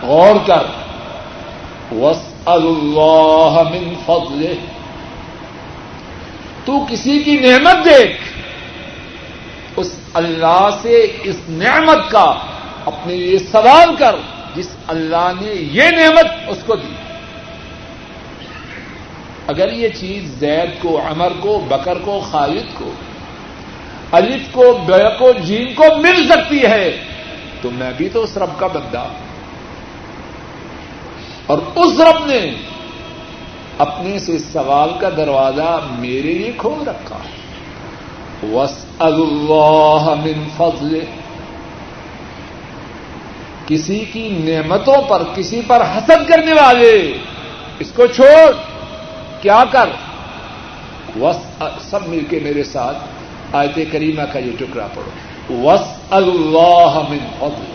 غور 0.03 0.47
کر۔ 0.47 0.67
وس 1.95 2.23
اللہ 2.47 3.63
من 3.71 3.95
فضل 4.07 4.55
تو 6.65 6.87
کسی 6.91 7.19
کی 7.19 7.37
نعمت 7.37 7.85
دیکھ۔ 7.85 8.23
اس 9.77 9.99
اللہ 10.15 10.69
سے 10.83 11.17
اس 11.25 11.37
نعمت 11.49 12.11
کا 12.11 12.35
اپنے 12.85 13.15
لیے 13.15 13.39
سوال 13.39 13.97
کر۔ 13.97 14.17
جس 14.57 14.69
اللہ 14.87 15.33
نے 15.41 15.53
یہ 15.53 15.83
نعمت 15.83 16.27
اس 16.49 16.59
کو 16.67 16.77
دی۔ 16.77 16.95
اگر 19.47 19.73
یہ 19.73 19.89
چیز 19.89 20.41
زید 20.41 20.83
کو، 20.83 21.01
عمر 21.07 21.33
کو، 21.41 21.59
بکر 21.69 21.99
کو، 22.05 22.21
خالد 22.31 22.79
کو، 22.79 22.91
الف 24.13 24.53
کو 24.53 24.79
بے 24.87 25.19
کو 25.19 25.33
جین 25.33 25.75
کو 25.75 25.85
مل 25.97 26.29
سکتی 26.29 26.63
ہے، 26.63 26.97
تو 27.63 27.71
میں 27.71 27.91
بھی 27.97 28.09
تو 28.09 28.23
اس 28.23 28.37
رب 28.37 28.59
کا 28.59 28.67
بندہ۔ 28.67 29.05
اور 31.47 31.59
اس 31.77 32.01
رب 32.01 32.27
نے 32.27 32.53
اپنے 33.79 34.19
سے 34.19 34.39
سوال 34.39 34.91
کا 35.01 35.09
دروازہ 35.17 35.81
میرے 35.99 36.35
لیے 36.35 36.53
کھول 36.59 36.89
رکھا۔ 36.89 37.19
وس 38.43 38.85
اللہ 38.99 40.15
من 40.25 40.49
فضل 40.57 41.01
کسی 43.67 43.99
کی 44.13 44.29
نعمتوں 44.29 45.03
پر، 45.09 45.23
کسی 45.35 45.61
پر 45.67 45.83
حسد 45.83 46.29
کرنے 46.29 46.53
والے، 46.53 46.93
اس 47.79 47.93
کو 47.93 48.07
چھوڑ، 48.07 48.53
کیا 49.43 49.63
کر؟ 49.71 49.89
وس 51.21 51.37
سب 51.91 52.09
مل 52.09 52.25
کے 52.31 52.39
میرے 52.43 52.65
ساتھ 52.65 52.97
آیت 53.53 53.79
کریمہ 53.93 54.23
کا 54.33 54.39
یہ 54.39 54.57
ٹکڑا 54.59 54.87
پڑو 54.95 55.11
وس 55.63 55.85
اللہ 56.11 56.99
من 57.09 57.25
فضل 57.39 57.75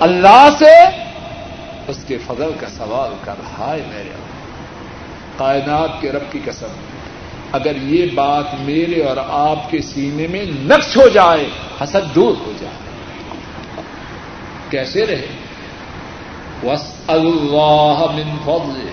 اللہ 0.00 0.48
سے 0.58 0.74
اس 1.88 2.04
کے 2.06 2.18
فضل 2.26 2.50
کا 2.60 2.66
سوال 2.76 3.14
کر۔ 3.24 3.40
ہائے 3.58 3.82
میرے 3.88 4.14
کائنات 5.36 6.00
کے 6.00 6.12
رب 6.12 6.32
کی 6.32 6.40
قسم، 6.44 6.72
اگر 7.52 7.76
یہ 7.76 8.06
بات 8.14 8.54
میرے 8.60 9.02
اور 9.02 9.16
آپ 9.28 9.70
کے 9.70 9.80
سینے 9.82 10.26
میں 10.26 10.44
نقش 10.44 10.96
ہو 10.96 11.08
جائے، 11.08 11.44
حسد 11.82 12.14
دور 12.14 12.34
ہو 12.46 12.52
جائے۔ 12.60 12.81
کیسے 14.72 15.06
رہے؟ 15.06 15.26
وس 16.62 16.92
اللہ 17.06 18.06
من 18.14 18.36
فضل 18.44 18.88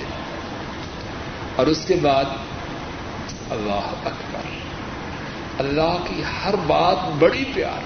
اور 1.55 1.67
اس 1.67 1.85
کے 1.85 1.95
بعد، 2.01 2.25
اللہ 3.49 3.91
اکبر۔ 4.05 4.39
اللہ 5.59 5.97
کی 6.07 6.21
ہر 6.23 6.55
بات 6.67 6.97
بڑی 7.19 7.43
پیار۔ 7.53 7.81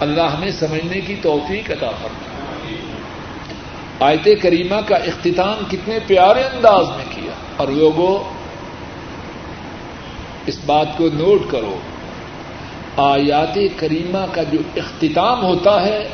اللہ 0.00 0.22
ہمیں 0.22 0.50
سمجھنے 0.50 1.00
کی 1.00 1.16
توفیق 1.22 1.70
عطا 1.70 1.90
فرمائے۔ 1.90 2.76
آیت 4.00 4.42
کریمہ 4.42 4.80
کا 4.88 4.96
اختتام 4.96 5.64
کتنے 5.70 5.98
پیارے 6.06 6.42
انداز 6.42 6.86
میں 6.88 7.04
کیا۔ 7.14 7.32
اور 7.56 7.68
لوگوں 7.68 8.34
اس 10.46 10.58
بات 10.66 10.86
کو 10.96 11.08
نوٹ 11.12 11.50
کرو۔ 11.50 11.78
آیات 12.96 13.58
کریمہ 13.76 14.26
کا 14.32 14.42
جو 14.42 14.58
اختتام 14.76 15.42
ہوتا 15.42 15.82
ہے، 15.82 16.08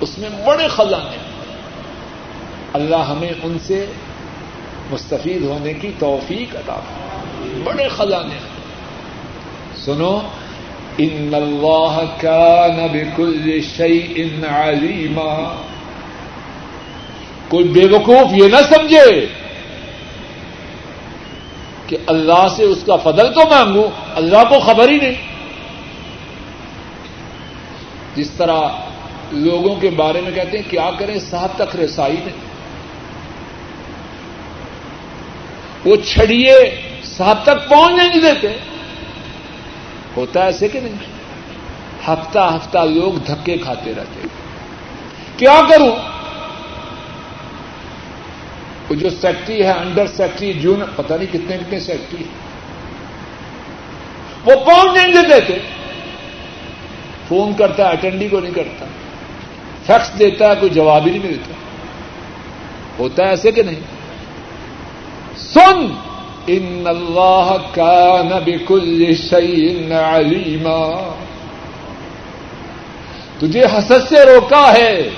اس 0.00 0.18
میں 0.18 0.28
بڑے 0.46 0.68
خزانے 0.68 1.16
اللہ 2.72 2.96
ہمیں 2.96 3.32
ان 3.42 3.58
سے 3.58 3.86
مستفید 4.90 5.42
ہونے 5.42 5.72
کی 5.72 5.90
توفیق 5.98 6.56
عطا 6.56 6.80
بڑے 7.64 7.88
خزانے 7.88 8.38
سنو، 9.76 10.20
ان 10.98 11.34
اللہ 11.34 12.04
کان 12.20 12.86
بکل 12.92 13.60
شیء 13.76 14.24
علیما۔ 14.48 15.62
کوئی 17.48 17.64
بے 17.64 17.86
وقوف 17.90 18.32
یہ 18.32 18.48
نہ 18.48 18.74
سمجھے 18.74 19.26
کہ 21.86 21.96
اللہ 22.06 22.48
سے 22.56 22.64
اس 22.64 22.78
کا 22.86 22.96
فضل 22.96 23.32
تو 23.34 23.40
مانگوں، 23.50 23.88
اللہ 24.14 24.42
کو 24.48 24.58
خبر 24.58 24.88
ہی 24.88 24.96
نہیں۔ 24.96 25.29
جس 28.14 28.30
طرح 28.30 28.68
لوگوں 29.32 29.76
کے 29.80 29.90
بارے 29.90 30.20
میں 30.20 30.32
کہتے 30.32 30.58
ہیں 30.58 30.70
کیا 30.70 30.90
کریں 30.98 31.18
صاحب 31.18 31.48
تک 31.56 31.76
رسائی 31.76 32.16
نہیں 32.16 32.50
وہ 35.84 35.96
چھڑیے 35.96 36.80
صاحب 37.04 37.38
تک 37.42 37.68
پہنچ 37.68 37.94
نہیں 37.94 38.20
دیتے 38.20 38.58
ہوتا 40.16 40.44
ایسے 40.44 40.68
کہ 40.68 40.80
نہیں۔ 40.80 40.94
ہفتہ 42.08 42.56
ہفتہ 42.56 42.78
لوگ 42.78 43.12
دھکے 43.12 43.58
کھاتے 43.58 43.94
رہتے 43.94 44.28
کیا 45.36 45.60
کروں؟ 45.68 45.96
وہ 48.90 48.94
جو 48.94 49.10
سیکٹری 49.10 49.62
ہے، 49.62 49.70
انڈر 49.70 50.06
سیکٹری، 50.06 50.52
جون، 50.52 50.82
پتہ 50.96 51.14
نہیں 51.14 51.32
کتنے 51.32 51.56
کتنے 51.56 51.80
سیکٹری۔ 51.80 52.24
وہ 54.44 54.64
پہنچ 54.64 54.96
نہیں 54.96 55.12
دیتے؟ 55.12 55.40
تھے 55.40 55.58
فون 57.30 57.52
کرتا 57.58 57.86
ہے 57.86 57.92
اٹینڈی 57.92 58.28
کو 58.28 58.40
نہیں 58.40 58.54
کرتا۔ 58.54 58.84
فیکس 59.86 60.18
دیتا 60.18 60.48
ہے، 60.48 60.54
کوئی 60.60 60.70
جواب 60.70 61.06
ہی 61.06 61.10
نہیں 61.10 61.24
ملتا۔ 61.24 61.52
ہوتا 62.98 63.24
ہے 63.24 63.28
ایسے 63.28 63.52
کہ 63.52 63.62
نہیں؟ 63.62 63.80
سن! 65.36 65.86
ان 66.46 66.84
اللہ 66.86 67.56
کا 67.72 68.22
نبی 68.24 68.52
کل 68.66 69.14
شعین 69.30 69.92
علیما۔ 69.92 71.14
تجھے 73.38 73.62
حسد 73.64 74.08
سے 74.08 74.24
روکا 74.34 74.72
ہے۔ 74.72 75.08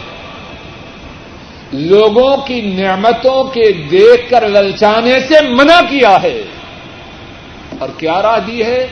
لوگوں 1.73 2.37
کی 2.37 2.61
نعمتوں 2.61 3.45
کے 3.45 3.73
دیکھ 3.73 4.31
کر 4.31 4.49
للچانے 4.49 5.21
سے 5.21 5.35
منع 5.49 5.81
کیا 5.81 6.23
ہے۔ 6.23 6.43
اور 7.79 7.89
کیا 7.99 8.23
راہ 8.23 8.39
دی 8.47 8.65
ہے؟ 8.65 8.87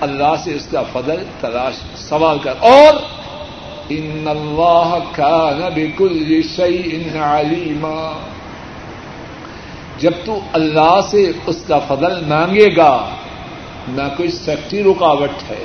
اللہ 0.00 0.34
سے 0.44 0.54
اس 0.54 0.66
کا 0.66 0.82
فضل 0.92 1.22
تلاش 1.40 1.74
سوال 1.96 2.38
کر۔ 2.42 2.52
اور 2.60 2.94
ان 3.88 4.24
اللہ 4.30 4.98
کا 5.12 5.50
نبی 5.58 5.86
کل 5.98 6.40
شعی 6.56 7.02
علیما 7.20 8.18
جب 9.98 10.12
تو 10.24 10.38
اللہ 10.52 11.00
سے 11.10 11.32
اس 11.46 11.64
کا 11.68 11.78
فضل 11.78 12.24
مانگے 12.26 12.76
گا، 12.76 13.08
نہ 13.88 14.02
کوئی 14.16 14.30
سیکٹری 14.30 14.82
رکاوٹ 14.82 15.50
ہے، 15.50 15.64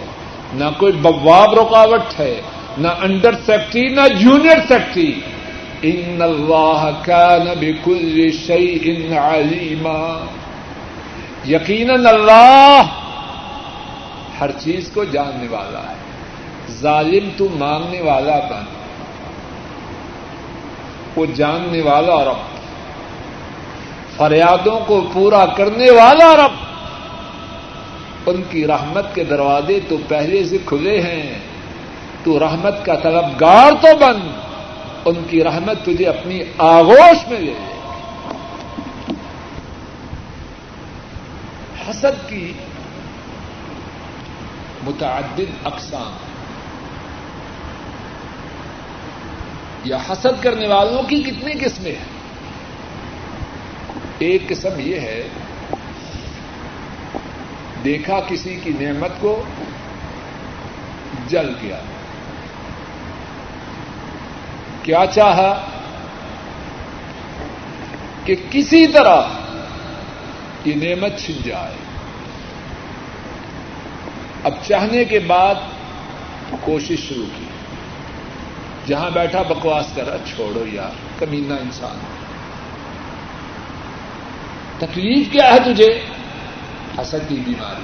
نہ 0.54 0.66
کوئی 0.78 0.94
بواب 0.94 1.54
رکاوٹ 1.54 2.20
ہے، 2.20 2.42
نہ 2.78 2.88
انڈر 2.88 3.32
سیکٹری 3.46 3.88
نہ 3.88 4.08
جونیئر 4.20 4.58
سیکٹری 4.68 5.20
ان 5.82 6.22
اللہ 6.22 6.90
كان 7.06 7.48
بكل 7.60 8.32
شيء 8.32 9.18
عليما 9.18 10.26
یقیناً 11.48 12.06
اللہ 12.06 12.82
ہر 14.42 14.52
چیز 14.52 14.92
کو 14.94 15.04
جاننے 15.04 15.48
والا 15.48 15.80
ہے۔ 15.80 15.96
ظالم 16.72 17.30
تو 17.38 17.48
مانگنے 17.54 18.02
والا 18.02 18.40
بن۔ 18.40 18.64
وہ 21.16 21.26
جاننے 21.36 21.82
والا 21.82 22.24
رب۔ 22.24 22.60
فریادوں 24.18 24.80
کو 24.88 25.08
پورا 25.14 25.46
کرنے 25.46 25.92
والا 25.92 26.36
رب۔ 26.36 26.52
ان 28.26 28.42
کی 28.50 28.68
رحمت 28.68 29.16
کے 29.16 29.24
دروازے 29.24 29.80
تو 29.88 29.98
پہلے 30.08 30.44
سے 30.44 30.58
کھلے 30.66 31.02
ہیں۔ 31.02 31.40
تو 32.24 32.40
رحمت 32.40 32.86
کا 32.86 32.96
طلبگار 32.96 33.72
تو 33.82 33.98
بن۔ 33.98 34.32
ان 35.06 35.16
کی 35.30 35.44
رحمت 35.44 35.86
تجھے 35.86 36.06
اپنی 36.06 36.40
آغوش 36.58 37.28
میں 37.28 37.40
لے 37.40 37.54
حسد 41.90 42.30
کی 42.30 42.54
متعدد 44.84 45.66
اقسام 45.66 46.12
یا 49.84 49.98
حسد 50.10 50.44
کرنے 50.44 50.68
والوں 50.68 51.04
کی 51.04 51.24
کتنی 51.24 51.54
قسمیں 51.54 51.92
ہیں؟ 51.92 52.20
ایک 54.20 54.50
قسم 54.50 54.70
یہ 54.78 55.00
ہے، 55.00 55.28
دیکھا 57.84 58.20
کسی 58.28 58.60
کی 58.64 58.72
نعمت 58.80 59.12
کو 59.20 59.44
جل 61.28 61.54
گیا۔ 61.62 61.80
کیا 64.84 65.06
چاہا 65.14 65.66
کہ 68.26 68.36
کسی 68.50 68.88
طرح 68.88 69.22
یہ 70.66 70.76
نعمت 70.76 71.20
چھن 71.20 71.34
جائے؟ 71.44 71.89
اب 74.44 74.52
چاہنے 74.68 75.06
کے 75.06 75.20
بعد 75.20 75.56
کوشش 76.60 77.00
شروع 77.10 77.26
کی۔ 77.38 77.44
جہاں 78.88 79.10
بیٹھا 79.10 79.42
بکواس 79.42 79.86
کر 79.96 80.08
رہا 80.08 80.18
چھوڑو 80.36 80.64
یار، 80.74 81.20
کمینہ 81.20 81.54
انسان۔ 81.54 81.98
تکلیف 84.78 85.32
کیا 85.32 85.54
ہے 85.54 85.74
تجھے؟ 85.74 86.06
حسد 87.02 87.30
کی 87.30 87.36
بیماری۔ 87.36 87.84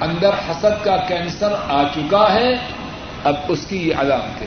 اندر 0.00 0.30
حسد 0.50 0.84
کا 0.84 0.96
کینسر 0.96 1.52
آ 1.68 1.82
چکا 1.82 2.34
ہے، 2.34 2.54
اب 3.24 3.34
اس 3.48 3.66
کی 3.66 3.88
یہ 3.88 3.94
علامتیں۔ 3.98 4.46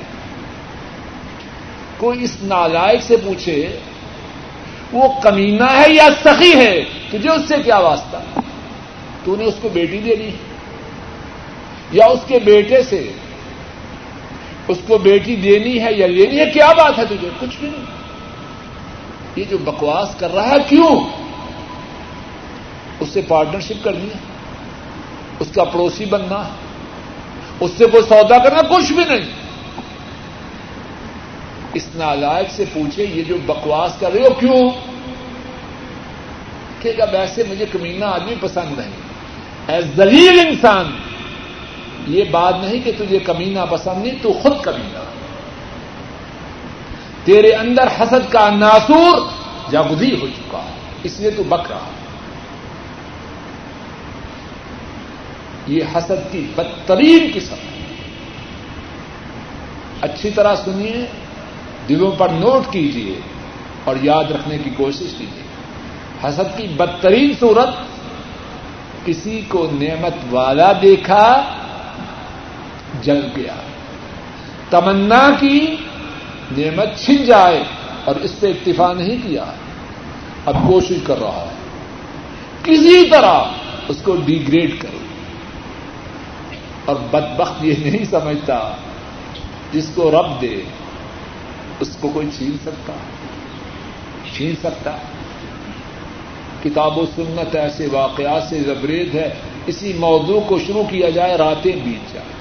کوئی 1.97 2.23
اس 2.23 2.37
نالائق 2.41 3.03
سے 3.03 3.17
پوچھے، 3.17 3.79
وہ 4.91 5.21
کمینہ 5.21 5.71
ہے 5.71 5.93
یا 5.93 6.07
سخی 6.23 6.55
ہے؟ 6.55 6.83
تجھے 7.11 7.29
اس 7.29 7.41
سے 7.47 7.55
کیا 7.65 7.77
واسطہ؟ 7.77 8.17
تو 9.29 9.35
نے 9.35 9.45
اس 9.45 9.53
کو 9.61 9.69
بیٹی 9.69 9.97
دے 9.97 10.15
دی 10.15 10.29
یا 11.91 12.05
اس 12.05 12.19
کے 12.27 12.39
بیٹے 12.39 12.83
سے 12.83 13.11
اس 14.67 14.77
کو 14.87 14.97
بیٹی 14.97 15.35
دینی 15.35 15.83
ہے 15.83 15.93
یا 15.93 16.07
لینی 16.07 16.39
ہے؟ 16.39 16.51
کیا 16.51 16.71
بات 16.71 16.99
ہے 16.99 17.05
تجھے؟ 17.05 17.29
کچھ 17.39 17.57
بھی 17.59 17.69
نہیں۔ 17.69 17.85
یہ 19.35 19.43
جو 19.49 19.57
بکواس 19.57 20.15
کر 20.15 20.33
رہا 20.33 20.49
ہے، 20.49 20.55
کیوں؟ 20.69 20.99
اس 22.99 23.09
سے 23.09 23.21
پارٹنرشپ 23.27 23.83
کرنی 23.83 24.05
ہے، 24.05 24.19
اس 25.39 25.47
کا 25.55 25.63
پڑوسی 25.63 26.05
بننا 26.05 26.49
اس 27.59 27.71
سے 27.77 27.85
کوئی 27.85 28.03
سودا 28.03 28.37
کرنا 28.37 28.61
کچھ 28.61 28.93
بھی 28.93 29.03
نہیں۔ 29.03 29.31
اس 31.73 31.87
نالائق 31.95 32.51
سے 32.51 32.65
پوچھے، 32.73 33.05
یہ 33.05 33.23
جو 33.23 33.37
بکواس 33.45 33.91
کر 33.99 34.13
رہے 34.13 34.21
ہو، 34.21 34.33
کیوں؟ 34.33 34.69
کہ 36.81 37.01
اب 37.01 37.15
ایسے 37.15 37.43
مجھے 37.49 37.65
کمینہ 37.71 38.05
آدمی 38.05 38.35
پسند 38.41 38.79
نہیں۔ 38.79 39.08
اے 39.69 39.81
زلیل 39.95 40.39
انسان. 40.39 40.91
یہ 42.07 42.23
بات 42.31 42.53
نہیں 42.61 42.79
کہ 42.83 42.91
تجھے 42.97 43.19
کمینہ 43.19 43.65
پسند 43.69 44.05
نہیں، 44.05 44.15
تو 44.21 44.33
خود 44.33 44.53
کمینہ. 44.63 45.03
تیرے 47.23 47.51
اندر 47.53 47.87
حسد 47.99 48.31
کا 48.31 48.49
ناسور 48.49 49.17
جاگزی 49.71 50.11
ہو 50.21 50.27
چکا 50.27 50.57
ہے، 50.57 50.77
اس 51.03 51.19
لیے 51.19 51.31
تو 51.31 51.43
بک 51.43 51.71
رہا 51.71 51.89
یہ 55.67 55.81
حسد 55.95 56.31
کی 56.31 56.45
بدترین 56.55 57.29
قسم 57.33 57.67
اچھی 60.01 60.29
طرح 60.29 60.55
سنیے، 60.55 61.05
دلوں 61.89 62.11
پر 62.17 62.29
نوٹ 62.29 62.71
کیجیے 62.73 63.19
اور 63.83 63.95
یاد 64.01 64.31
رکھنے 64.31 64.57
کی 64.57 64.69
کوشش 64.77 65.13
کیجیے 65.17 65.47
حسد 66.23 66.57
کی 66.57 66.67
بدترین 66.77 67.33
صورت 67.39 67.69
کسی 69.05 69.41
کو 69.47 69.67
نعمت 69.71 70.13
والا 70.31 70.71
دیکھا 70.81 71.55
جل 73.01 73.27
گیا 73.35 73.55
تمنا 74.69 75.29
کی 75.39 75.75
نعمت 76.57 76.99
چھن 77.05 77.25
جائے 77.25 77.63
اور 78.05 78.15
اس 78.15 78.39
پہ 78.39 78.47
اکتفا 78.47 78.93
نہیں 78.93 79.17
کیا۔ 79.23 79.45
اب 80.45 80.55
کوشش 80.67 80.95
کر 81.03 81.19
رہا 81.19 81.47
ہے۔ 81.51 81.55
کسی 82.63 83.09
طرح 83.09 83.43
اس 83.87 84.01
کو 84.03 84.15
ڈیگریڈ 84.25 84.81
کرو۔ 84.81 84.97
اور 86.85 86.95
بدبخت 87.11 87.63
یہ 87.63 87.73
نہیں 87.85 88.05
سمجھتا، 88.05 88.75
جس 89.71 89.91
کو 89.95 90.11
رب 90.11 90.41
دے، 90.41 90.61
اس 91.79 91.97
کو 91.99 92.09
کوئی 92.09 92.29
چھین 92.37 92.57
سکتا۔ 92.65 92.93
چھین 94.33 94.55
سکتا۔ 94.55 94.97
کتاب 96.63 96.97
و 96.97 97.05
سنت 97.15 97.55
ایسے 97.55 97.87
واقعات 97.91 98.43
سے 98.43 98.59
زبریز 98.59 99.15
ہے، 99.15 99.33
اسی 99.67 99.93
موضوع 99.93 100.39
کو 100.47 100.59
شروع 100.59 100.83
کیا 100.83 101.09
جائے، 101.09 101.37
راتیں 101.37 101.71
بیت 101.71 102.13
جائے 102.13 102.39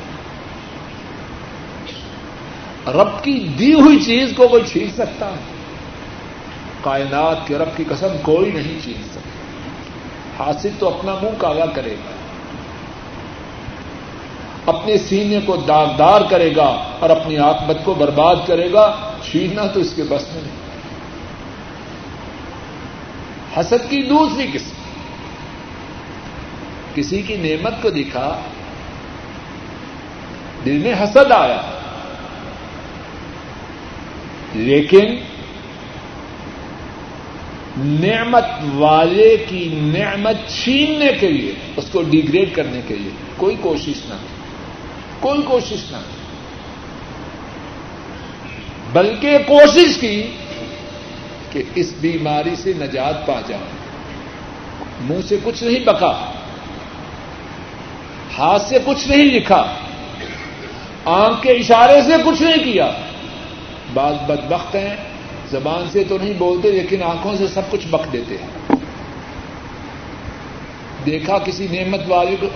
رب 2.86 3.24
کی 3.24 3.48
دی 3.58 3.74
ہوئی 3.74 3.98
چیز 4.04 4.32
کو 4.36 4.48
کوئی 4.48 4.62
چھین 4.72 4.90
سکتا 4.90 5.26
ہے؟ 5.26 5.40
کائنات 6.80 7.46
کے 7.46 7.58
رب 7.58 7.76
کی 7.76 7.84
قسم 7.88 8.08
کوئی 8.22 8.50
نہیں 8.50 8.84
چھین 8.84 9.02
سکتا۔ 9.12 9.20
حاصل 10.44 10.68
تو 10.78 10.88
اپنا 10.88 11.14
منہ 11.22 11.30
کالا 11.38 11.66
کرے 11.66 11.90
گا۔ 11.90 12.10
اپنے 14.66 14.98
سینے 14.98 15.38
کو 15.46 15.56
داغدار 15.56 16.20
کرے 16.30 16.56
گا 16.56 16.84
اور 17.00 17.10
اپنی 17.10 17.38
آکمت 17.38 17.76
کو 17.84 17.94
برباد 17.94 18.36
کرے 18.46 18.72
گا۔ 18.72 18.96
چھیننا 19.30 19.66
تو 19.66 19.80
اس 19.80 19.92
کے 19.96 20.02
بس 20.02 20.34
میں 20.34 20.42
نہیں۔ 20.42 20.57
حسد 23.60 23.90
کی 23.90 24.02
دوسری 24.02 24.46
قسم۔ 24.52 24.74
کسی 26.94 27.22
کی 27.22 27.36
نعمت 27.36 27.82
کو 27.82 27.90
دکھا 27.90 28.40
دل 30.64 30.78
میں 30.78 30.94
حسد 31.02 31.32
آیا۔ 31.32 31.62
لیکن 34.54 35.16
نعمت 37.78 38.44
والے 38.74 39.36
کی 39.48 39.68
نعمت 39.72 40.36
چھیننے 40.48 41.12
کے 41.20 41.28
لیے، 41.28 41.52
اس 41.76 41.84
کو 41.92 42.02
ڈیگریڈ 42.02 42.54
کرنے 42.54 42.80
کے 42.88 42.96
لیے 42.96 43.10
کوئی 43.36 43.56
کوشش 43.60 44.06
نہ 44.08 44.14
کی۔ 44.14 44.26
کوئی 45.20 45.42
کوشش 45.42 45.92
نہ 45.92 45.96
کی۔ 45.96 46.16
بلکہ 48.92 49.38
کوشش 49.38 49.98
کی 50.00 50.22
کہ 51.50 51.62
اس 51.74 51.94
بیماری 52.00 52.56
سے 52.56 52.72
نجات 52.76 53.26
پا 53.26 53.40
جائے۔ 53.46 53.62
منہ 55.00 55.20
سے 55.28 55.36
کچھ 55.44 55.64
نہیں 55.64 55.84
بکا 55.84 56.32
ہاتھ 58.38 58.62
سے 58.62 58.78
کچھ 58.84 59.08
نہیں 59.08 59.24
لکھا۔ 59.24 59.74
آنکھ 61.04 61.42
کے 61.42 61.50
اشارے 61.50 62.00
سے 62.02 62.12
کچھ 62.24 62.42
نہیں 62.42 62.64
کیا۔ 62.64 62.92
بعض 63.94 64.14
بدبخت 64.14 64.74
ہیں۔ 64.74 64.96
زبان 65.50 65.88
سے 65.92 66.04
تو 66.04 66.18
نہیں 66.18 66.34
بولتے، 66.38 66.70
لیکن 66.70 67.02
آنکھوں 67.02 67.36
سے 67.36 67.48
سب 67.48 67.62
کچھ 67.70 67.86
بک 67.86 68.12
دیتے 68.12 68.36
ہیں۔ 68.36 68.76
دیکھا 71.06 71.38
کسی 71.38 71.66
نعمت 71.70 72.00
والے 72.08 72.36
کو۔ 72.40 72.46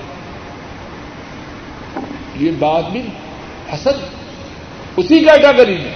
یہ 2.37 2.51
بات 2.59 2.91
بھی 2.91 3.03
حسد۔ 3.75 4.05
اسی 4.97 5.21
کیٹاگری 5.21 5.77
میں۔ 5.79 5.95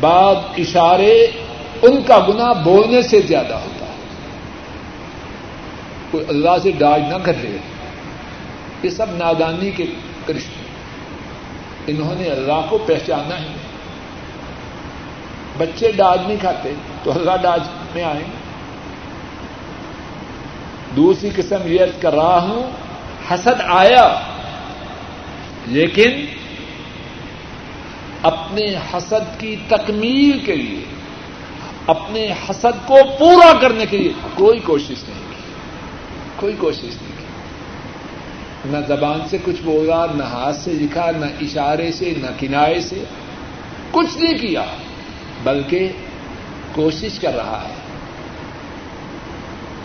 بعض 0.00 0.36
اشارے 0.58 1.26
ان 1.82 2.02
کا 2.02 2.18
گنا 2.28 2.52
بولنے 2.52 3.02
سے 3.02 3.20
زیادہ 3.20 3.54
ہوتا 3.54 3.86
ہے۔ 3.86 3.92
کوئی 6.10 6.24
اللہ 6.28 6.50
سے 6.62 6.70
ڈاج 6.70 7.02
نہ 7.02 7.16
کر 7.22 7.32
لے۔ 7.34 7.58
یہ 8.82 8.90
سب 8.90 9.06
نادانی 9.10 9.70
کے 9.70 9.84
کرشم 10.26 10.62
انہوں 11.86 12.14
نے 12.18 12.24
اللہ 12.24 12.66
کو 12.68 12.78
پہچانا 12.78 13.38
ہی 13.38 13.44
نہیں۔ 13.44 13.70
بچے 15.58 15.92
ڈاج 15.92 16.20
نہیں 16.26 16.36
کھاتے 16.40 16.72
تو 17.02 17.12
اللہ 17.12 17.30
ڈاج 17.42 17.60
میں 17.94 18.02
آئیں۔ 18.02 18.40
دوسری 20.96 21.30
قسم 21.36 21.58
یہ 21.64 21.80
کر 22.00 22.14
رہا 22.14 22.42
ہوں، 22.42 22.70
حسد 23.30 23.60
آیا، 23.66 24.20
لیکن 25.66 26.26
اپنے 28.22 28.74
حسد 28.92 29.40
کی 29.40 29.56
تکمیل 29.68 30.38
کے 30.38 30.56
لیے 30.56 30.84
اپنے 31.90 32.32
حسد 32.32 32.86
کو 32.86 32.96
پورا 33.18 33.52
کرنے 33.60 33.86
کے 33.86 33.96
لیے 33.96 34.12
کوئی 34.34 34.60
کوشش 34.60 35.04
نہیں 35.08 35.30
کی۔ 35.30 35.36
کوئی 36.36 36.56
کوشش 36.58 36.84
نہیں 36.84 37.12
کی۔ 37.18 37.24
نہ 38.64 38.76
زبان 38.88 39.20
سے 39.30 39.38
کچھ 39.44 39.62
بولا، 39.62 40.06
نہ 40.14 40.22
ہاتھ 40.22 40.56
سے 40.56 40.72
لکھا، 40.72 41.10
نہ 41.10 41.24
اشارے 41.40 41.92
سے، 41.92 42.14
نہ 42.16 42.26
کنارے 42.38 42.80
سے 42.80 43.04
کچھ 43.90 44.18
نہیں 44.18 44.38
کیا، 44.38 44.64
بلکہ 45.42 45.92
کوشش 46.72 47.18
کر 47.18 47.34
رہا 47.34 47.64
ہے 47.68 47.74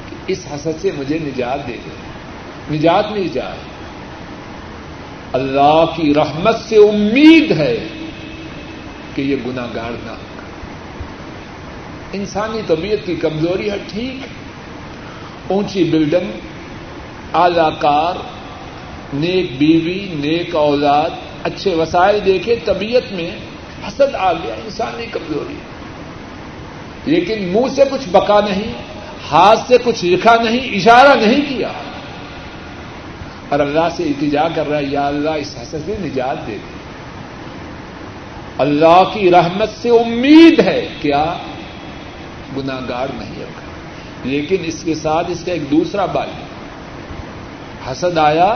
کہ 0.09 0.31
اس 0.31 0.45
حسد 0.51 0.81
سے 0.81 0.91
مجھے 0.97 1.19
نجات 1.19 1.67
دے 1.67 1.77
دے۔ 1.85 1.89
نجات 2.77 3.11
مل 3.11 3.27
جائے۔ 3.27 3.57
اللہ 5.33 5.85
کی 5.95 6.13
رحمت 6.13 6.55
سے 6.59 6.75
امید 6.75 7.51
ہے 7.51 7.87
کہ 9.15 9.21
یہ 9.21 9.35
گناگار 9.45 9.91
نہ 9.91 10.09
ہوگا 10.09 10.24
انسانی 12.16 12.61
طبیعت 12.68 13.05
کی 13.05 13.16
کمزوری 13.16 13.72
ہے، 13.72 13.76
ٹھیک۔ 13.93 14.28
اونچی 15.51 15.84
بلڈنگ، 15.84 16.32
اعلی 17.34 17.76
کار، 17.80 18.13
نیک 19.13 19.57
بیوی، 19.57 20.07
نیک 20.13 20.55
اولاد، 20.55 21.09
اچھے 21.43 21.76
وسائل 21.76 22.20
دیکھے، 22.26 22.55
طبیعت 22.66 23.13
میں 23.13 23.30
حسد 23.88 24.16
آ 24.16 24.34
گیا، 24.34 24.53
انسانی 24.53 25.05
کمزوری۔ 25.11 25.55
لیکن 27.05 27.43
منہ 27.43 27.68
سے 27.76 27.84
کچھ 27.91 28.09
بکا 28.11 28.39
نہیں، 28.39 28.74
ہاتھ 29.32 29.59
سے 29.68 29.78
کچھ 29.84 30.05
لکھا 30.05 30.36
نہیں، 30.43 30.76
اشارہ 30.76 31.20
نہیں 31.20 31.41
کیا۔ 31.49 31.72
اور 33.49 33.59
اللہ 33.59 33.88
سے 33.97 34.03
التجا 34.03 34.47
کر 34.55 34.68
رہا 34.68 34.78
ہے، 34.78 34.84
یا 34.84 35.07
اللہ، 35.07 35.30
اس 35.30 35.55
حسد 35.61 35.78
سے 35.86 35.95
نجات 35.99 36.47
دے 36.47 36.51
دے 36.51 36.86
اللہ 38.57 39.03
کی 39.13 39.32
رحمت 39.32 39.70
سے 39.82 39.89
امید 39.89 40.59
ہے، 40.59 40.88
کیا 41.01 41.38
گناگار 42.57 43.07
نہیں 43.13 43.35
ہوگا 43.37 43.61
لیکن 44.23 44.55
اس 44.63 44.83
کے 44.83 44.95
ساتھ 44.95 45.31
اس 45.31 45.43
کا 45.45 45.51
ایک 45.51 45.71
دوسرا 45.71 46.05
بال 46.05 46.29
حسد 47.91 48.17
آیا، 48.17 48.55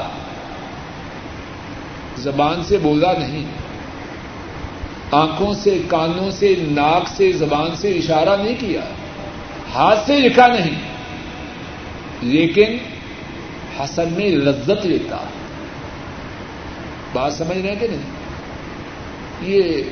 زبان 2.18 2.64
سے 2.64 2.78
بولا 2.78 3.14
نہیں۔ 3.14 3.46
آنکھوں 5.12 5.54
سے، 5.54 5.82
کانوں 5.88 6.32
سے، 6.32 6.56
ناک 6.60 7.08
سے، 7.08 7.32
زبان 7.32 7.76
سے 7.76 7.90
اشارہ 7.90 8.44
نہیں 8.44 8.56
کیا۔ 8.60 8.82
ہاتھ 9.74 10.00
سے 10.06 10.20
لکھا 10.20 10.48
نہیں۔ 10.48 10.82
لیکن 12.22 12.78
حسن 13.80 14.10
میں 14.12 14.30
لذت 14.30 14.86
لیتا۔ 14.86 15.18
بات 17.14 17.34
سمجھ 17.34 17.58
رہے 17.58 17.70
ہیں 17.70 17.80
کہ 17.80 17.88
نہیں؟ 17.88 18.02
یہ 19.42 19.84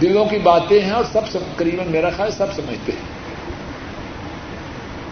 دلوں 0.00 0.24
کی 0.24 0.38
باتیں 0.38 0.80
ہیں 0.80 0.90
اور 0.90 1.04
سب 1.12 1.20
قریباً 1.56 1.86
میرا 1.86 2.10
خیال 2.10 2.30
سب 2.30 2.46
سمجھتے 2.56 2.92
ہیں۔ 2.92 3.22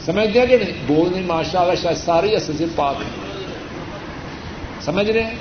سمجھتے 0.00 0.40
ہیں 0.40 0.46
کہ 0.46 0.56
نہیں؟ 0.56 0.72
بولنے 0.86 1.20
ماشاء 1.20 1.60
اللہ 1.60 1.74
شاید 1.74 1.96
سارے 1.96 2.36
اصل 2.36 2.64
پاک 2.74 2.94
ہیں۔ 3.00 3.42
سمجھ 4.80 5.10
رہے 5.10 5.22
ہیں؟ 5.22 5.34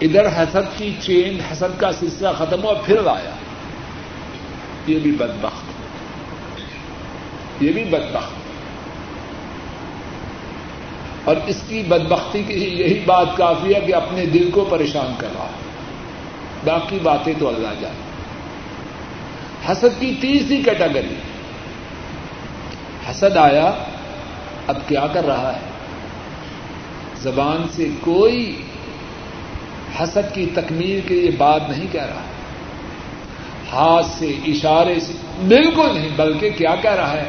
ادھر 0.00 0.26
حسد 0.26 0.78
کی 0.78 0.94
چین، 1.00 1.38
حسد 1.52 1.80
کا 1.80 1.92
سلسلہ 1.92 2.28
ختم 2.38 2.62
ہوا، 2.62 2.72
پھر 2.84 3.02
لایا 3.02 3.30
یہ 4.86 4.98
بھی 4.98 5.12
بدبخت۔ 5.12 5.70
یہ 7.62 7.72
بھی 7.72 7.84
بدبخت۔ 7.84 8.32
اور 11.24 11.36
اس 11.46 11.62
کی 11.68 11.82
بدبختی 11.88 12.42
کی 12.42 12.54
یہی 12.54 13.00
بات 13.06 13.26
کافی 13.36 13.74
ہے 13.74 13.80
کہ 13.80 13.94
اپنے 13.94 14.26
دل 14.26 14.50
کو 14.50 14.64
پریشان 14.70 15.14
کر 15.18 15.28
رہا 15.34 15.44
ہے 15.44 15.67
باقی 16.64 16.98
باتیں 17.02 17.32
تو 17.38 17.48
اللہ 17.48 17.68
جانے۔ 17.80 18.08
حسد 19.72 20.00
کی 20.00 20.14
تیسری 20.20 20.62
کیٹاگری 20.62 21.14
حسد 23.10 23.36
آیا، 23.36 23.72
اب 24.66 24.76
کیا 24.86 25.06
کر 25.12 25.26
رہا 25.26 25.52
ہے؟ 25.54 25.60
زبان 27.22 27.68
سے 27.70 27.88
کوئی 28.00 28.62
حسد 30.00 30.34
کی 30.34 30.46
تکمیل 30.54 31.00
کے 31.08 31.14
لیے 31.14 31.30
بات 31.30 31.60
نہیں 31.68 31.86
کہہ 31.92 32.04
رہا۔ 32.04 32.22
ہاتھ 33.72 34.06
سے 34.06 34.26
اشارے 34.26 35.00
سے 35.00 35.12
بالکل 35.48 35.94
نہیں، 35.94 36.08
بلکہ 36.16 36.50
کیا 36.50 36.74
کہہ 36.82 36.94
رہا 36.94 37.12
ہے؟ 37.12 37.24